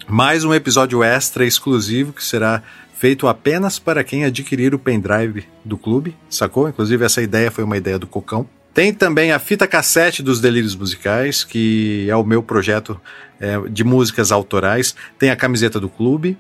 mais 0.09 0.45
um 0.45 0.53
episódio 0.53 1.03
extra 1.03 1.47
exclusivo 1.47 2.13
que 2.13 2.25
será 2.25 2.63
feito 2.95 3.29
apenas 3.29 3.79
para 3.79 4.03
quem 4.03 4.25
adquirir 4.25 4.75
o 4.75 4.79
pendrive 4.79 5.47
do 5.65 5.77
clube, 5.77 6.17
sacou? 6.29 6.69
Inclusive, 6.69 7.05
essa 7.05 7.23
ideia 7.23 7.51
foi 7.51 7.63
uma 7.63 7.77
ideia 7.77 7.99
do 7.99 8.07
Cocão. 8.07 8.49
Tem 8.75 8.93
também 8.93 9.31
a 9.31 9.39
fita 9.39 9.69
cassete 9.69 10.21
dos 10.21 10.41
Delírios 10.41 10.75
Musicais, 10.75 11.45
que 11.45 12.07
é 12.11 12.17
o 12.17 12.25
meu 12.25 12.43
projeto 12.43 13.01
é, 13.41 13.57
de 13.71 13.85
músicas 13.85 14.33
autorais. 14.33 14.97
Tem 15.17 15.31
a 15.31 15.37
camiseta 15.37 15.79
do 15.79 15.89
clube. 15.89 16.37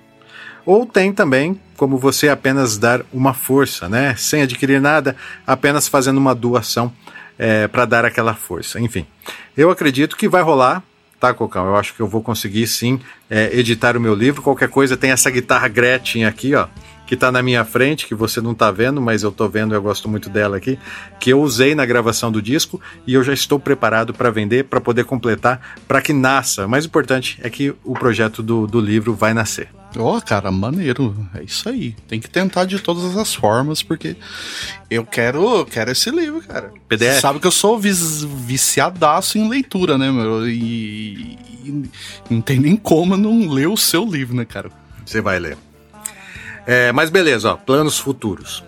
Ou 0.67 0.85
tem 0.85 1.13
também 1.13 1.61
como 1.77 1.97
você 1.97 2.29
apenas 2.29 2.77
dar 2.77 3.03
uma 3.13 3.33
força, 3.35 3.89
né? 3.89 4.17
Sem 4.17 4.43
adquirir 4.43 4.81
nada, 4.81 5.15
apenas 5.47 5.87
fazendo 5.87 6.19
uma 6.19 6.35
doação 6.35 6.93
é, 7.39 7.69
para 7.69 7.85
dar 7.85 8.05
aquela 8.05 8.35
força. 8.35 8.81
Enfim, 8.81 9.07
eu 9.57 9.71
acredito 9.71 10.17
que 10.17 10.29
vai 10.29 10.43
rolar, 10.43 10.83
tá, 11.21 11.33
Cocão? 11.33 11.67
Eu 11.67 11.77
acho 11.77 11.95
que 11.95 12.01
eu 12.01 12.09
vou 12.09 12.23
conseguir 12.23 12.67
sim 12.67 12.99
é, 13.31 13.57
editar 13.57 13.97
o 13.97 14.01
meu 14.01 14.15
livro. 14.15 14.43
Qualquer 14.43 14.69
coisa, 14.69 14.97
tem 14.97 15.11
essa 15.11 15.31
guitarra 15.31 15.69
Gretchen 15.69 16.25
aqui, 16.25 16.55
ó, 16.55 16.67
que 17.07 17.17
tá 17.17 17.31
na 17.31 17.43
minha 17.43 17.65
frente, 17.65 18.07
que 18.07 18.15
você 18.15 18.41
não 18.41 18.55
tá 18.55 18.71
vendo, 18.71 19.01
mas 19.01 19.23
eu 19.23 19.31
tô 19.31 19.49
vendo, 19.49 19.75
eu 19.75 19.83
gosto 19.83 20.09
muito 20.09 20.29
dela 20.29 20.57
aqui, 20.57 20.79
que 21.21 21.31
eu 21.31 21.41
usei 21.41 21.75
na 21.75 21.85
gravação 21.85 22.31
do 22.31 22.41
disco 22.41 22.81
e 23.07 23.15
eu 23.15 23.23
já 23.23 23.33
estou 23.33 23.59
preparado 23.59 24.15
para 24.15 24.31
vender, 24.31 24.65
para 24.65 24.81
poder 24.81 25.05
completar, 25.05 25.79
para 25.87 26.01
que 26.01 26.13
nasça. 26.13 26.67
O 26.67 26.69
mais 26.69 26.85
importante 26.85 27.39
é 27.43 27.51
que 27.51 27.75
o 27.85 27.95
projeto 27.95 28.43
do, 28.43 28.67
do 28.67 28.81
livro 28.81 29.15
vai 29.15 29.35
nascer. 29.35 29.69
Ó, 29.97 30.21
cara, 30.21 30.51
maneiro. 30.51 31.15
É 31.35 31.43
isso 31.43 31.69
aí. 31.69 31.95
Tem 32.09 32.19
que 32.19 32.29
tentar 32.29 32.65
de 32.65 32.81
todas 32.81 33.17
as 33.17 33.35
formas, 33.35 33.83
porque 33.83 34.17
eu 34.91 35.05
quero, 35.05 35.59
eu 35.59 35.67
quero 35.67 35.93
esse 35.93 36.11
livro, 36.11 36.41
cara. 36.43 36.73
PDF? 36.89 37.15
Você 37.15 37.21
sabe 37.21 37.39
que 37.39 37.47
eu 37.47 37.53
sou 37.53 37.79
viciadaço 37.79 39.39
em 39.39 39.49
leitura, 39.49 39.97
né, 39.97 40.11
meu? 40.11 40.49
E, 40.49 41.39
e 41.65 41.91
não 42.29 42.41
tem 42.41 42.59
nem 42.59 42.77
como 42.77 43.15
eu 43.15 43.19
não 43.19 43.49
ler 43.49 43.69
o 43.69 43.77
seu 43.77 44.05
livro, 44.05 44.35
né, 44.35 44.45
cara? 44.45 44.71
Você 45.05 45.21
vai 45.21 45.39
ler. 45.39 45.57
É, 46.67 46.93
mas 46.93 47.11
beleza, 47.11 47.53
ó, 47.53 47.57
planos 47.57 47.99
futuros. 47.99 48.65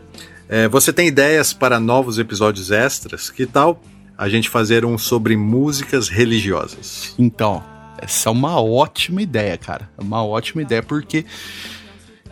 É, 0.48 0.68
você 0.68 0.92
tem 0.92 1.08
ideias 1.08 1.52
para 1.52 1.80
novos 1.80 2.18
episódios 2.18 2.70
extras? 2.70 3.30
Que 3.30 3.46
tal 3.46 3.80
a 4.16 4.28
gente 4.28 4.48
fazer 4.48 4.84
um 4.84 4.96
sobre 4.96 5.36
músicas 5.36 6.08
religiosas? 6.08 7.14
Então, 7.18 7.62
essa 7.98 8.28
é 8.28 8.32
uma 8.32 8.60
ótima 8.60 9.22
ideia, 9.22 9.56
cara. 9.56 9.88
É 9.98 10.02
uma 10.02 10.24
ótima 10.24 10.62
ideia, 10.62 10.82
porque 10.82 11.24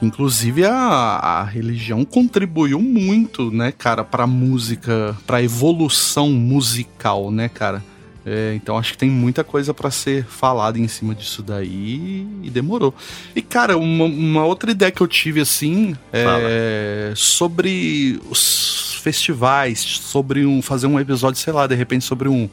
inclusive 0.00 0.64
a, 0.64 0.74
a 0.74 1.44
religião 1.44 2.04
contribuiu 2.04 2.80
muito, 2.80 3.50
né, 3.50 3.72
cara, 3.72 4.04
pra 4.04 4.26
música, 4.26 5.16
pra 5.26 5.42
evolução 5.42 6.30
musical, 6.30 7.30
né, 7.30 7.48
cara. 7.48 7.82
É, 8.26 8.54
então 8.54 8.78
acho 8.78 8.92
que 8.92 8.98
tem 8.98 9.10
muita 9.10 9.44
coisa 9.44 9.74
pra 9.74 9.90
ser 9.90 10.24
falada 10.24 10.78
em 10.78 10.88
cima 10.88 11.14
disso 11.14 11.42
daí 11.42 12.26
e 12.42 12.50
demorou. 12.50 12.94
E 13.36 13.42
cara, 13.42 13.76
uma, 13.76 14.04
uma 14.06 14.44
outra 14.46 14.70
ideia 14.70 14.90
que 14.90 15.02
eu 15.02 15.06
tive 15.06 15.40
assim 15.40 15.94
é 16.12 17.12
sobre 17.14 18.18
os 18.30 18.98
festivais, 19.02 19.78
sobre 19.80 20.46
um 20.46 20.62
fazer 20.62 20.86
um 20.86 20.98
episódio, 20.98 21.38
sei 21.38 21.52
lá, 21.52 21.66
de 21.66 21.74
repente 21.74 22.04
sobre 22.04 22.28
um 22.28 22.48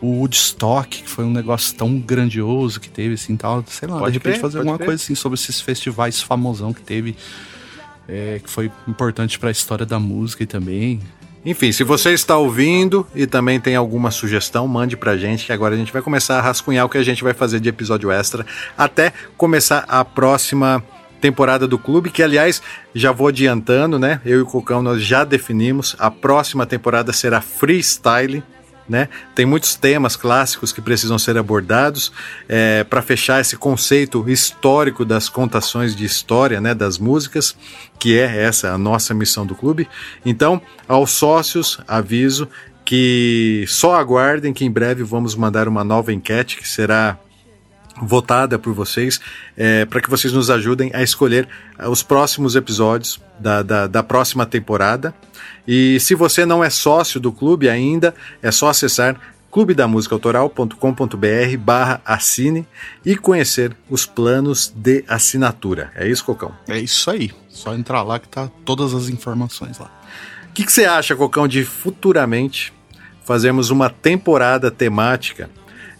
o 0.00 0.18
Woodstock, 0.18 1.02
que 1.02 1.08
foi 1.08 1.24
um 1.24 1.30
negócio 1.30 1.76
tão 1.76 1.96
grandioso 1.96 2.80
que 2.80 2.90
teve 2.90 3.14
assim, 3.14 3.36
tal, 3.36 3.64
sei 3.68 3.88
lá, 3.88 4.00
Pode 4.00 4.10
de 4.10 4.18
repente 4.18 4.32
crer, 4.32 4.40
fazer 4.40 4.58
alguma 4.58 4.76
crer. 4.76 4.86
coisa 4.86 5.00
assim 5.00 5.14
sobre 5.14 5.38
esses 5.38 5.60
festivais 5.60 6.20
famosão 6.20 6.72
que 6.72 6.82
teve 6.82 7.14
é, 8.08 8.40
que 8.42 8.50
foi 8.50 8.68
importante 8.88 9.38
pra 9.38 9.50
história 9.52 9.86
da 9.86 10.00
música 10.00 10.42
e 10.42 10.46
também. 10.46 11.00
Enfim, 11.44 11.72
se 11.72 11.82
você 11.82 12.12
está 12.12 12.36
ouvindo 12.36 13.04
e 13.14 13.26
também 13.26 13.60
tem 13.60 13.74
alguma 13.74 14.12
sugestão, 14.12 14.68
mande 14.68 14.96
pra 14.96 15.16
gente, 15.16 15.44
que 15.44 15.52
agora 15.52 15.74
a 15.74 15.78
gente 15.78 15.92
vai 15.92 16.00
começar 16.00 16.38
a 16.38 16.40
rascunhar 16.40 16.86
o 16.86 16.88
que 16.88 16.98
a 16.98 17.02
gente 17.02 17.24
vai 17.24 17.34
fazer 17.34 17.58
de 17.58 17.68
episódio 17.68 18.12
extra 18.12 18.46
até 18.78 19.12
começar 19.36 19.84
a 19.88 20.04
próxima 20.04 20.82
temporada 21.20 21.66
do 21.68 21.78
clube, 21.78 22.10
que 22.10 22.22
aliás, 22.22 22.60
já 22.94 23.12
vou 23.12 23.28
adiantando, 23.28 23.98
né? 23.98 24.20
Eu 24.24 24.38
e 24.38 24.42
o 24.42 24.46
Cocão 24.46 24.82
nós 24.82 25.02
já 25.02 25.24
definimos, 25.24 25.96
a 25.98 26.10
próxima 26.10 26.66
temporada 26.66 27.12
será 27.12 27.40
freestyle. 27.40 28.42
Né? 28.92 29.08
Tem 29.34 29.46
muitos 29.46 29.74
temas 29.74 30.16
clássicos 30.16 30.70
que 30.70 30.82
precisam 30.82 31.18
ser 31.18 31.38
abordados 31.38 32.12
é, 32.46 32.84
para 32.84 33.00
fechar 33.00 33.40
esse 33.40 33.56
conceito 33.56 34.28
histórico 34.28 35.02
das 35.02 35.30
contações 35.30 35.96
de 35.96 36.04
história 36.04 36.60
né, 36.60 36.74
das 36.74 36.98
músicas, 36.98 37.56
que 37.98 38.18
é 38.18 38.42
essa 38.44 38.70
a 38.70 38.76
nossa 38.76 39.14
missão 39.14 39.46
do 39.46 39.54
clube. 39.54 39.88
Então, 40.26 40.60
aos 40.86 41.10
sócios, 41.10 41.80
aviso 41.88 42.46
que 42.84 43.64
só 43.66 43.94
aguardem 43.94 44.52
que 44.52 44.66
em 44.66 44.70
breve 44.70 45.02
vamos 45.02 45.34
mandar 45.34 45.68
uma 45.68 45.82
nova 45.82 46.12
enquete 46.12 46.58
que 46.58 46.68
será 46.68 47.18
votada 48.00 48.58
por 48.58 48.72
vocês 48.72 49.20
é, 49.56 49.84
para 49.84 50.00
que 50.00 50.08
vocês 50.08 50.32
nos 50.32 50.48
ajudem 50.50 50.90
a 50.94 51.02
escolher 51.02 51.46
eh, 51.78 51.88
os 51.88 52.02
próximos 52.02 52.56
episódios 52.56 53.20
da, 53.38 53.62
da, 53.62 53.86
da 53.86 54.02
próxima 54.02 54.46
temporada. 54.46 55.14
E 55.66 56.00
se 56.00 56.14
você 56.14 56.46
não 56.46 56.64
é 56.64 56.70
sócio 56.70 57.20
do 57.20 57.30
clube 57.30 57.68
ainda, 57.68 58.14
é 58.40 58.50
só 58.50 58.68
acessar 58.68 59.20
clubedamusicaautoral.com.br 59.50 61.56
barra 61.58 62.00
assine 62.06 62.66
e 63.04 63.14
conhecer 63.14 63.76
os 63.90 64.06
planos 64.06 64.72
de 64.74 65.04
assinatura. 65.06 65.92
É 65.94 66.08
isso, 66.08 66.24
Cocão? 66.24 66.54
É 66.66 66.78
isso 66.78 67.10
aí. 67.10 67.30
Só 67.50 67.74
entrar 67.74 68.02
lá 68.02 68.18
que 68.18 68.28
tá 68.28 68.50
todas 68.64 68.94
as 68.94 69.10
informações 69.10 69.78
lá. 69.78 69.90
O 70.48 70.54
que, 70.54 70.64
que 70.64 70.72
você 70.72 70.86
acha, 70.86 71.14
Cocão, 71.14 71.46
de 71.46 71.62
futuramente 71.64 72.72
fazermos 73.24 73.70
uma 73.70 73.90
temporada 73.90 74.70
temática 74.70 75.50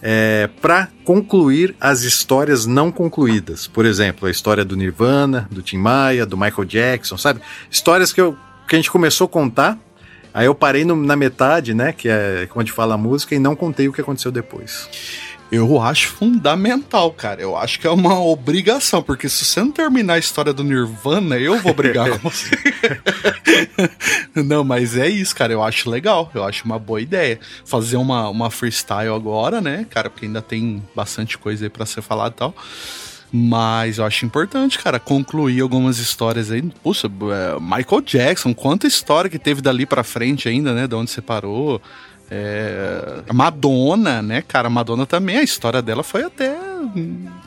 é, 0.03 0.49
para 0.61 0.89
concluir 1.05 1.77
as 1.81 2.03
histórias 2.03 2.66
não 2.66 2.91
concluídas. 2.91 3.66
Por 3.69 3.87
exemplo, 3.87 4.27
a 4.27 4.31
história 4.31 4.65
do 4.65 4.77
Nirvana, 4.77 5.49
do 5.51 5.62
Tim 5.62 5.77
Maia, 5.79 6.27
do 6.27 6.37
Michael 6.37 6.65
Jackson, 6.65 7.16
sabe? 7.16 7.41
Histórias 7.70 8.12
que, 8.12 8.20
eu, 8.20 8.37
que 8.69 8.74
a 8.74 8.79
gente 8.79 8.91
começou 8.91 9.27
a 9.27 9.29
contar, 9.29 9.79
aí 10.35 10.47
eu 10.47 10.55
parei 10.55 10.85
no- 10.85 10.97
na 10.97 11.15
metade, 11.15 11.73
né? 11.73 11.93
Que 11.93 12.09
é 12.09 12.49
onde 12.55 12.73
fala 12.73 12.95
a 12.95 12.99
música, 12.99 13.35
e 13.35 13.39
não 13.39 13.55
contei 13.55 13.87
o 13.89 13.93
que 13.93 14.01
aconteceu 14.01 14.33
depois. 14.33 14.89
Eu 15.53 15.79
acho 15.83 16.09
fundamental, 16.09 17.12
cara. 17.12 17.43
Eu 17.43 17.55
acho 17.55 17.79
que 17.79 17.87
é 17.87 17.91
uma 17.91 18.19
obrigação, 18.19 19.03
porque 19.03 19.29
se 19.29 19.45
você 19.45 19.61
não 19.61 19.70
terminar 19.70 20.15
a 20.15 20.19
história 20.19 20.51
do 20.51 20.65
Nirvana, 20.65 21.37
eu 21.37 21.61
vou 21.61 21.74
brigar 21.74 22.09
com 22.09 22.31
você. 22.31 22.57
não, 24.35 24.65
mas 24.65 24.97
é 24.97 25.07
isso, 25.07 25.37
cara. 25.37 25.53
Eu 25.53 25.62
acho 25.62 25.91
legal. 25.91 26.31
Eu 26.35 26.43
acho 26.43 26.65
uma 26.65 26.79
boa 26.79 27.03
ideia. 27.03 27.39
Fazer 27.66 27.99
uma, 27.99 28.31
uma 28.31 28.51
freestyle 28.51 29.15
agora, 29.15 29.61
né, 29.61 29.87
cara? 29.91 30.09
Porque 30.09 30.24
ainda 30.24 30.41
tem 30.41 30.83
bastante 30.97 31.37
coisa 31.37 31.66
aí 31.66 31.69
pra 31.69 31.85
ser 31.85 32.01
falado 32.01 32.33
e 32.33 32.37
tal. 32.37 32.55
Mas 33.31 33.99
eu 33.99 34.07
acho 34.07 34.24
importante, 34.24 34.79
cara, 34.79 34.99
concluir 34.99 35.61
algumas 35.61 35.99
histórias 35.99 36.51
aí. 36.51 36.62
Puxa, 36.83 37.09
é, 37.09 37.61
Michael 37.61 38.01
Jackson, 38.01 38.55
quanta 38.55 38.87
história 38.87 39.29
que 39.29 39.39
teve 39.39 39.61
dali 39.61 39.85
pra 39.85 40.03
frente 40.03 40.49
ainda, 40.49 40.73
né? 40.73 40.87
De 40.87 40.95
onde 40.95 41.11
você 41.11 41.20
parou. 41.20 41.81
É, 42.35 43.23
a 43.29 43.33
Madonna, 43.35 44.23
né, 44.23 44.41
cara? 44.41 44.69
A 44.69 44.71
Madonna 44.71 45.05
também, 45.05 45.37
a 45.37 45.43
história 45.43 45.83
dela 45.83 46.03
foi 46.03 46.23
até 46.23 46.57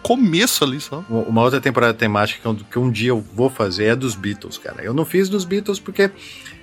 começo 0.03 0.63
ali 0.63 0.79
só. 0.79 1.03
Uma 1.09 1.41
outra 1.41 1.59
temporada 1.59 1.93
temática 1.93 2.39
que, 2.41 2.47
eu- 2.47 2.65
que 2.71 2.77
um 2.79 2.91
dia 2.91 3.09
eu 3.09 3.19
vou 3.33 3.49
fazer 3.49 3.85
é 3.85 3.95
dos 3.95 4.13
Beatles, 4.15 4.57
cara. 4.59 4.83
Eu 4.83 4.93
não 4.93 5.03
fiz 5.03 5.27
dos 5.27 5.43
Beatles 5.43 5.79
porque, 5.79 6.11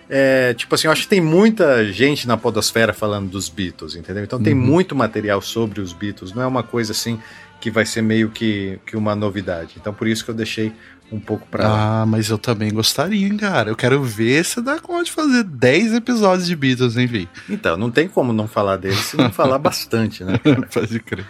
é, 0.08 0.54
tipo 0.54 0.72
assim, 0.74 0.86
eu 0.86 0.92
acho 0.92 1.02
que 1.02 1.08
tem 1.08 1.20
muita 1.20 1.84
gente 1.92 2.28
na 2.28 2.36
podosfera 2.36 2.92
falando 2.92 3.28
dos 3.28 3.48
Beatles, 3.48 3.96
entendeu? 3.96 4.22
Então 4.22 4.40
tem 4.40 4.54
Uhum. 4.54 4.60
muito 4.60 4.94
material 4.94 5.40
sobre 5.42 5.80
os 5.80 5.92
Beatles, 5.92 6.32
não 6.32 6.42
é 6.42 6.46
uma 6.46 6.62
coisa 6.62 6.92
assim 6.92 7.18
que 7.60 7.70
vai 7.70 7.84
ser 7.86 8.02
meio 8.02 8.28
que, 8.30 8.78
que 8.86 8.96
uma 8.96 9.14
novidade. 9.16 9.74
Então 9.80 9.92
por 9.92 10.06
isso 10.06 10.24
que 10.24 10.30
eu 10.30 10.34
deixei 10.34 10.72
um 11.10 11.20
pouco 11.20 11.46
pra 11.46 11.68
lá. 11.68 12.02
Ah, 12.02 12.06
mas 12.06 12.30
eu 12.30 12.38
também 12.38 12.72
gostaria, 12.72 13.26
hein, 13.26 13.36
cara. 13.36 13.70
Eu 13.70 13.76
quero 13.76 14.02
ver 14.02 14.44
se 14.44 14.60
dá 14.60 14.78
conta 14.78 15.04
de 15.04 15.12
fazer 15.12 15.44
10 15.44 15.94
episódios 15.94 16.46
de 16.46 16.56
Beatles, 16.56 16.96
hein, 16.96 17.06
Vi? 17.06 17.28
Então, 17.48 17.76
não 17.76 17.90
tem 17.90 18.08
como 18.08 18.32
não 18.32 18.48
falar 18.48 18.76
deles 18.76 18.98
se 18.98 19.16
não 19.16 19.30
falar 19.30 19.58
bastante, 19.60 20.24
né? 20.24 20.38
cara? 20.38 20.62
Pode 20.72 21.00
crer. 21.00 21.26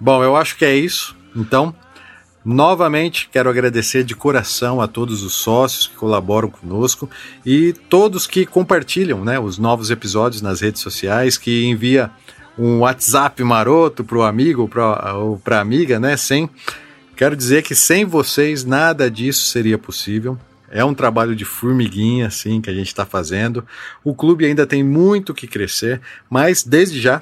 Bom, 0.00 0.22
eu 0.22 0.36
acho 0.36 0.56
que 0.56 0.64
é 0.64 0.74
isso. 0.74 1.16
Então, 1.36 1.74
novamente 2.44 3.28
quero 3.30 3.50
agradecer 3.50 4.04
de 4.04 4.14
coração 4.14 4.80
a 4.80 4.88
todos 4.88 5.22
os 5.22 5.34
sócios 5.34 5.86
que 5.86 5.96
colaboram 5.96 6.48
conosco 6.48 7.08
e 7.44 7.74
todos 7.90 8.26
que 8.26 8.46
compartilham, 8.46 9.24
né, 9.24 9.38
os 9.38 9.58
novos 9.58 9.90
episódios 9.90 10.40
nas 10.40 10.60
redes 10.60 10.80
sociais, 10.80 11.36
que 11.36 11.66
envia 11.66 12.10
um 12.58 12.80
WhatsApp 12.80 13.42
maroto 13.44 14.02
pro 14.02 14.22
amigo 14.22 14.62
ou 14.62 15.20
ou 15.20 15.38
pra 15.38 15.60
amiga, 15.60 16.00
né, 16.00 16.16
sem 16.16 16.48
Quero 17.18 17.34
dizer 17.34 17.64
que 17.64 17.74
sem 17.74 18.04
vocês 18.04 18.64
nada 18.64 19.10
disso 19.10 19.46
seria 19.46 19.76
possível. 19.76 20.38
É 20.70 20.84
um 20.84 20.94
trabalho 20.94 21.34
de 21.34 21.44
formiguinha, 21.44 22.28
assim, 22.28 22.60
que 22.60 22.70
a 22.70 22.72
gente 22.72 22.86
está 22.86 23.04
fazendo. 23.04 23.66
O 24.04 24.14
clube 24.14 24.46
ainda 24.46 24.64
tem 24.64 24.84
muito 24.84 25.34
que 25.34 25.48
crescer, 25.48 26.00
mas 26.30 26.62
desde 26.62 27.00
já, 27.00 27.20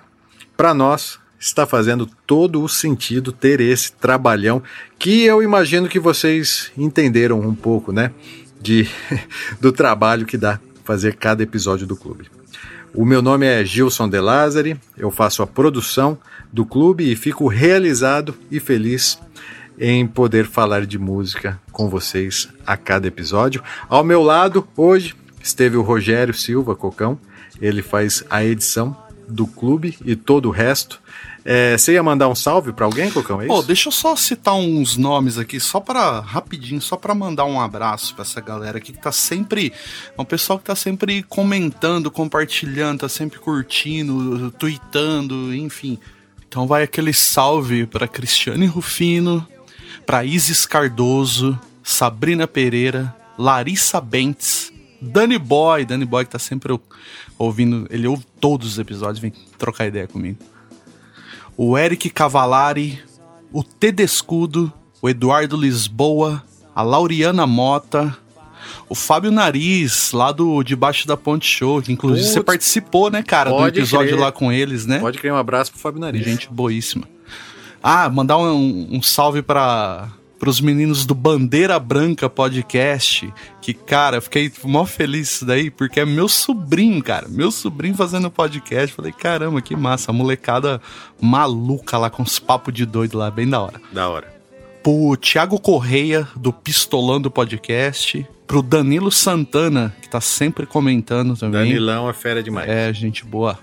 para 0.55 0.74
nós, 0.74 1.18
está 1.40 1.64
fazendo 1.64 2.06
todo 2.27 2.62
o 2.62 2.68
sentido 2.68 3.32
ter 3.32 3.59
esse 3.59 3.90
trabalhão 3.90 4.62
que 4.98 5.23
eu 5.23 5.43
imagino 5.43 5.89
que 5.89 5.98
vocês 5.98 6.70
entenderam 6.77 7.40
um 7.40 7.55
pouco, 7.55 7.90
né? 7.90 8.12
De, 8.60 8.86
do 9.62 9.73
trabalho 9.73 10.27
que 10.27 10.36
dá 10.36 10.60
fazer 10.85 11.14
cada 11.14 11.43
episódio 11.43 11.86
do 11.86 11.97
clube. 11.97 12.27
O 12.93 13.06
meu 13.06 13.23
nome 13.23 13.47
é 13.47 13.64
Gilson 13.64 14.10
De 14.10 14.20
Lázari, 14.20 14.78
eu 14.98 15.10
faço 15.10 15.43
a 15.43 15.47
produção 15.47 16.18
do 16.52 16.66
clube 16.66 17.10
e 17.10 17.16
fico 17.16 17.48
realizado 17.48 18.35
e 18.51 18.60
feliz 18.60 19.18
em 19.78 20.07
poder 20.07 20.47
falar 20.47 20.86
de 20.86 20.98
música 20.98 21.61
com 21.73 21.89
vocês 21.89 22.48
a 22.66 22.77
cada 22.77 23.07
episódio. 23.07 23.62
Ao 23.89 24.03
meu 24.03 24.23
lado, 24.23 24.66
hoje, 24.77 25.15
esteve 25.43 25.77
o 25.77 25.82
Rogério 25.82 26.35
Silva 26.35 26.74
Cocão, 26.74 27.19
ele 27.61 27.82
faz 27.82 28.24
a 28.28 28.44
edição 28.44 28.97
do 29.28 29.47
clube 29.47 29.97
e 30.05 30.15
todo 30.15 30.47
o 30.47 30.53
resto. 30.53 31.01
É, 31.48 31.78
você 31.78 31.93
ia 31.93 32.03
mandar 32.03 32.28
um 32.28 32.35
salve 32.35 32.73
para 32.73 32.85
alguém, 32.85 33.09
Cocão? 33.11 33.40
É 33.40 33.47
Pô, 33.47 33.59
isso? 33.59 33.69
deixa 33.69 33.89
eu 33.89 33.93
só 33.93 34.16
citar 34.16 34.55
uns 34.55 34.97
nomes 34.97 35.39
aqui, 35.39 35.61
só 35.61 35.78
para 35.78 36.19
rapidinho, 36.19 36.81
só 36.81 36.97
para 36.97 37.15
mandar 37.15 37.44
um 37.44 37.61
abraço 37.61 38.15
pra 38.15 38.23
essa 38.23 38.40
galera 38.40 38.78
aqui 38.78 38.93
que 38.93 39.01
tá 39.01 39.12
sempre, 39.12 39.73
é 40.19 40.20
um 40.20 40.24
pessoal 40.24 40.59
que 40.59 40.65
tá 40.65 40.74
sempre 40.74 41.23
comentando, 41.23 42.11
compartilhando, 42.11 43.01
tá 43.01 43.09
sempre 43.09 43.39
curtindo, 43.39 44.51
tweetando, 44.53 45.55
enfim. 45.55 45.98
Então 46.48 46.66
vai 46.66 46.82
aquele 46.82 47.12
salve 47.12 47.86
pra 47.86 48.09
Cristiane 48.09 48.66
Rufino, 48.66 49.47
pra 50.07 50.24
Isis 50.24 50.65
Cardoso, 50.65 51.59
Sabrina 51.83 52.47
Pereira, 52.47 53.15
Larissa 53.37 54.01
Bentes, 54.01 54.73
Danny 55.03 55.39
Boy, 55.39 55.85
Danny 55.85 56.05
Boy 56.07 56.24
que 56.24 56.31
tá 56.31 56.39
sempre 56.39 56.73
ou- 56.73 56.83
ouvindo, 57.39 57.87
ele 57.91 58.07
ouve 58.07 58.24
todos 58.41 58.69
os 58.73 58.78
episódios, 58.78 59.19
vem 59.19 59.33
trocar 59.59 59.87
ideia 59.87 60.07
comigo 60.07 60.39
o 61.59 61.77
Eric 61.78 62.11
Cavalari, 62.11 62.99
o 63.51 63.65
Tedescudo, 63.65 64.70
o 65.01 65.09
Eduardo 65.09 65.57
Lisboa, 65.57 66.43
a 66.74 66.83
Lauriana 66.83 67.47
Mota, 67.47 68.15
o 68.91 68.95
Fábio 68.95 69.31
Nariz, 69.33 70.12
lá 70.12 70.33
do 70.33 70.62
Debaixo 70.62 71.07
da 71.09 71.16
Ponte 71.16 71.47
Show, 71.47 71.81
que 71.81 71.91
inclusive 71.93 72.24
Putz, 72.24 72.35
você 72.35 72.43
participou, 72.43 73.11
né, 73.11 73.23
cara, 73.23 73.49
do 73.51 73.66
episódio 73.66 74.09
crer. 74.09 74.20
lá 74.20 74.31
com 74.31 74.53
eles, 74.53 74.85
né? 74.85 74.99
Pode 74.99 75.19
criar 75.19 75.33
um 75.33 75.39
abraço 75.39 75.70
pro 75.73 75.81
Fábio 75.81 75.99
Nariz. 75.99 76.24
Gente 76.27 76.47
boíssima. 76.53 77.09
Ah, 77.89 78.11
mandar 78.11 78.37
um, 78.37 78.89
um 78.91 79.01
salve 79.01 79.43
para 79.43 80.11
os 80.45 80.61
meninos 80.61 81.07
do 81.07 81.15
Bandeira 81.15 81.79
Branca 81.79 82.29
Podcast. 82.29 83.33
Que, 83.63 83.73
cara, 83.73 84.17
eu 84.17 84.23
fiquei 84.23 84.51
mó 84.65 84.85
feliz 84.85 85.35
isso 85.35 85.47
daí, 85.47 85.71
porque 85.71 86.01
é 86.01 86.05
meu 86.05 86.29
sobrinho, 86.29 87.01
cara. 87.01 87.29
Meu 87.29 87.53
sobrinho 87.53 87.95
fazendo 87.95 88.29
podcast. 88.29 88.93
Falei, 88.93 89.13
caramba, 89.13 89.63
que 89.63 89.77
massa. 89.77 90.11
A 90.11 90.13
molecada 90.13 90.83
maluca 91.21 91.97
lá 91.97 92.11
com 92.11 92.25
os 92.25 92.41
papos 92.41 92.75
de 92.75 92.85
doido 92.85 93.19
lá, 93.19 93.31
bem 93.31 93.49
da 93.49 93.61
hora. 93.61 93.81
Da 93.93 94.09
hora. 94.09 94.35
Pro 94.83 95.17
Thiago 95.17 95.61
Correia, 95.61 96.27
do 96.35 96.53
Pistolando 96.53 97.31
Podcast. 97.31 98.27
Pro 98.49 98.63
Danilo 98.63 99.13
Santana, 99.13 99.95
que 100.03 100.09
tá 100.09 100.21
sempre 100.21 100.67
comentando 100.67 101.37
também. 101.37 101.69
Danilão 101.69 102.11
é 102.11 102.13
fera 102.13 102.43
demais. 102.43 102.69
É, 102.69 102.93
gente 102.93 103.25
boa. 103.25 103.57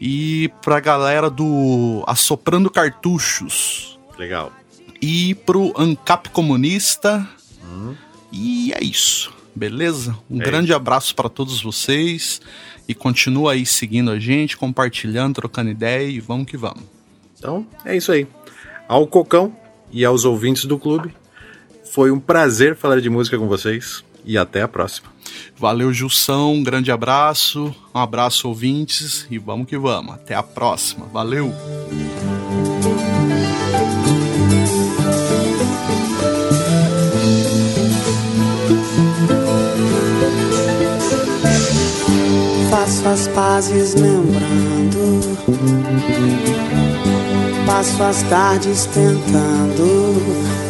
E 0.00 0.50
pra 0.62 0.80
galera 0.80 1.28
do 1.28 2.02
Assoprando 2.06 2.70
Cartuchos. 2.70 3.98
Legal. 4.18 4.50
E 5.00 5.34
pro 5.34 5.74
Ancap 5.76 6.30
Comunista. 6.30 7.28
E 8.32 8.72
é 8.72 8.82
isso, 8.82 9.32
beleza? 9.54 10.16
Um 10.30 10.40
É 10.40 10.44
grande 10.44 10.72
abraço 10.72 11.14
pra 11.14 11.28
todos 11.28 11.60
vocês. 11.60 12.40
E 12.88 12.94
continua 12.94 13.52
aí 13.52 13.66
seguindo 13.66 14.10
a 14.10 14.18
gente, 14.18 14.56
compartilhando, 14.56 15.34
trocando 15.34 15.70
ideia 15.70 16.08
e 16.08 16.20
vamos 16.20 16.46
que 16.46 16.56
vamos. 16.56 16.82
Então, 17.38 17.66
é 17.84 17.96
isso 17.96 18.10
aí. 18.10 18.26
Ao 18.88 19.06
Cocão 19.06 19.54
e 19.92 20.04
aos 20.04 20.24
ouvintes 20.24 20.64
do 20.64 20.78
clube, 20.78 21.14
foi 21.92 22.10
um 22.10 22.20
prazer 22.20 22.76
falar 22.76 23.00
de 23.00 23.10
música 23.10 23.38
com 23.38 23.48
vocês 23.48 24.04
e 24.30 24.38
até 24.38 24.62
a 24.62 24.68
próxima. 24.68 25.08
Valeu, 25.58 25.92
Gilson. 25.92 26.52
Um 26.52 26.62
grande 26.62 26.92
abraço. 26.92 27.74
Um 27.92 27.98
abraço, 27.98 28.46
ouvintes. 28.46 29.26
E 29.28 29.38
vamos 29.38 29.66
que 29.66 29.76
vamos. 29.76 30.14
Até 30.14 30.36
a 30.36 30.42
próxima. 30.42 31.06
Valeu. 31.06 31.52
Faço 42.70 43.08
as 43.08 43.26
pazes 43.26 43.94
lembrando. 43.94 45.20
Passo 47.66 48.02
as 48.04 48.22
tardes 48.22 48.86
tentando 48.86 50.14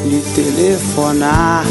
lhe 0.07 0.23
telefonar. 0.35 1.67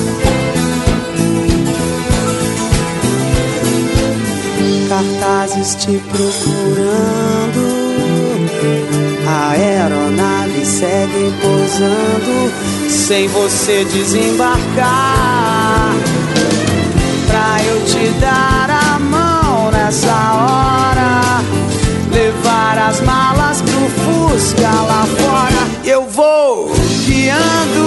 Cartazes 4.90 5.76
te 5.76 6.02
procurando. 6.10 7.62
A 9.28 9.52
aeronave 9.52 10.66
segue 10.66 11.32
pousando 11.40 12.52
sem 12.90 13.28
você 13.28 13.86
desembarcar. 13.86 14.58
Pra 17.28 17.64
eu 17.66 17.86
te 17.86 18.10
dar 18.20 18.72
a 18.72 18.98
mão 18.98 19.70
nessa 19.70 20.08
hora, 20.08 21.44
levar 22.12 22.80
as 22.80 23.00
malas 23.02 23.62
pro 23.62 23.88
Fusca 24.32 24.72
lá 24.72 25.06
fora. 25.06 25.68
Eu 25.86 26.10
vou 26.10 26.72
guiando. 27.06 27.79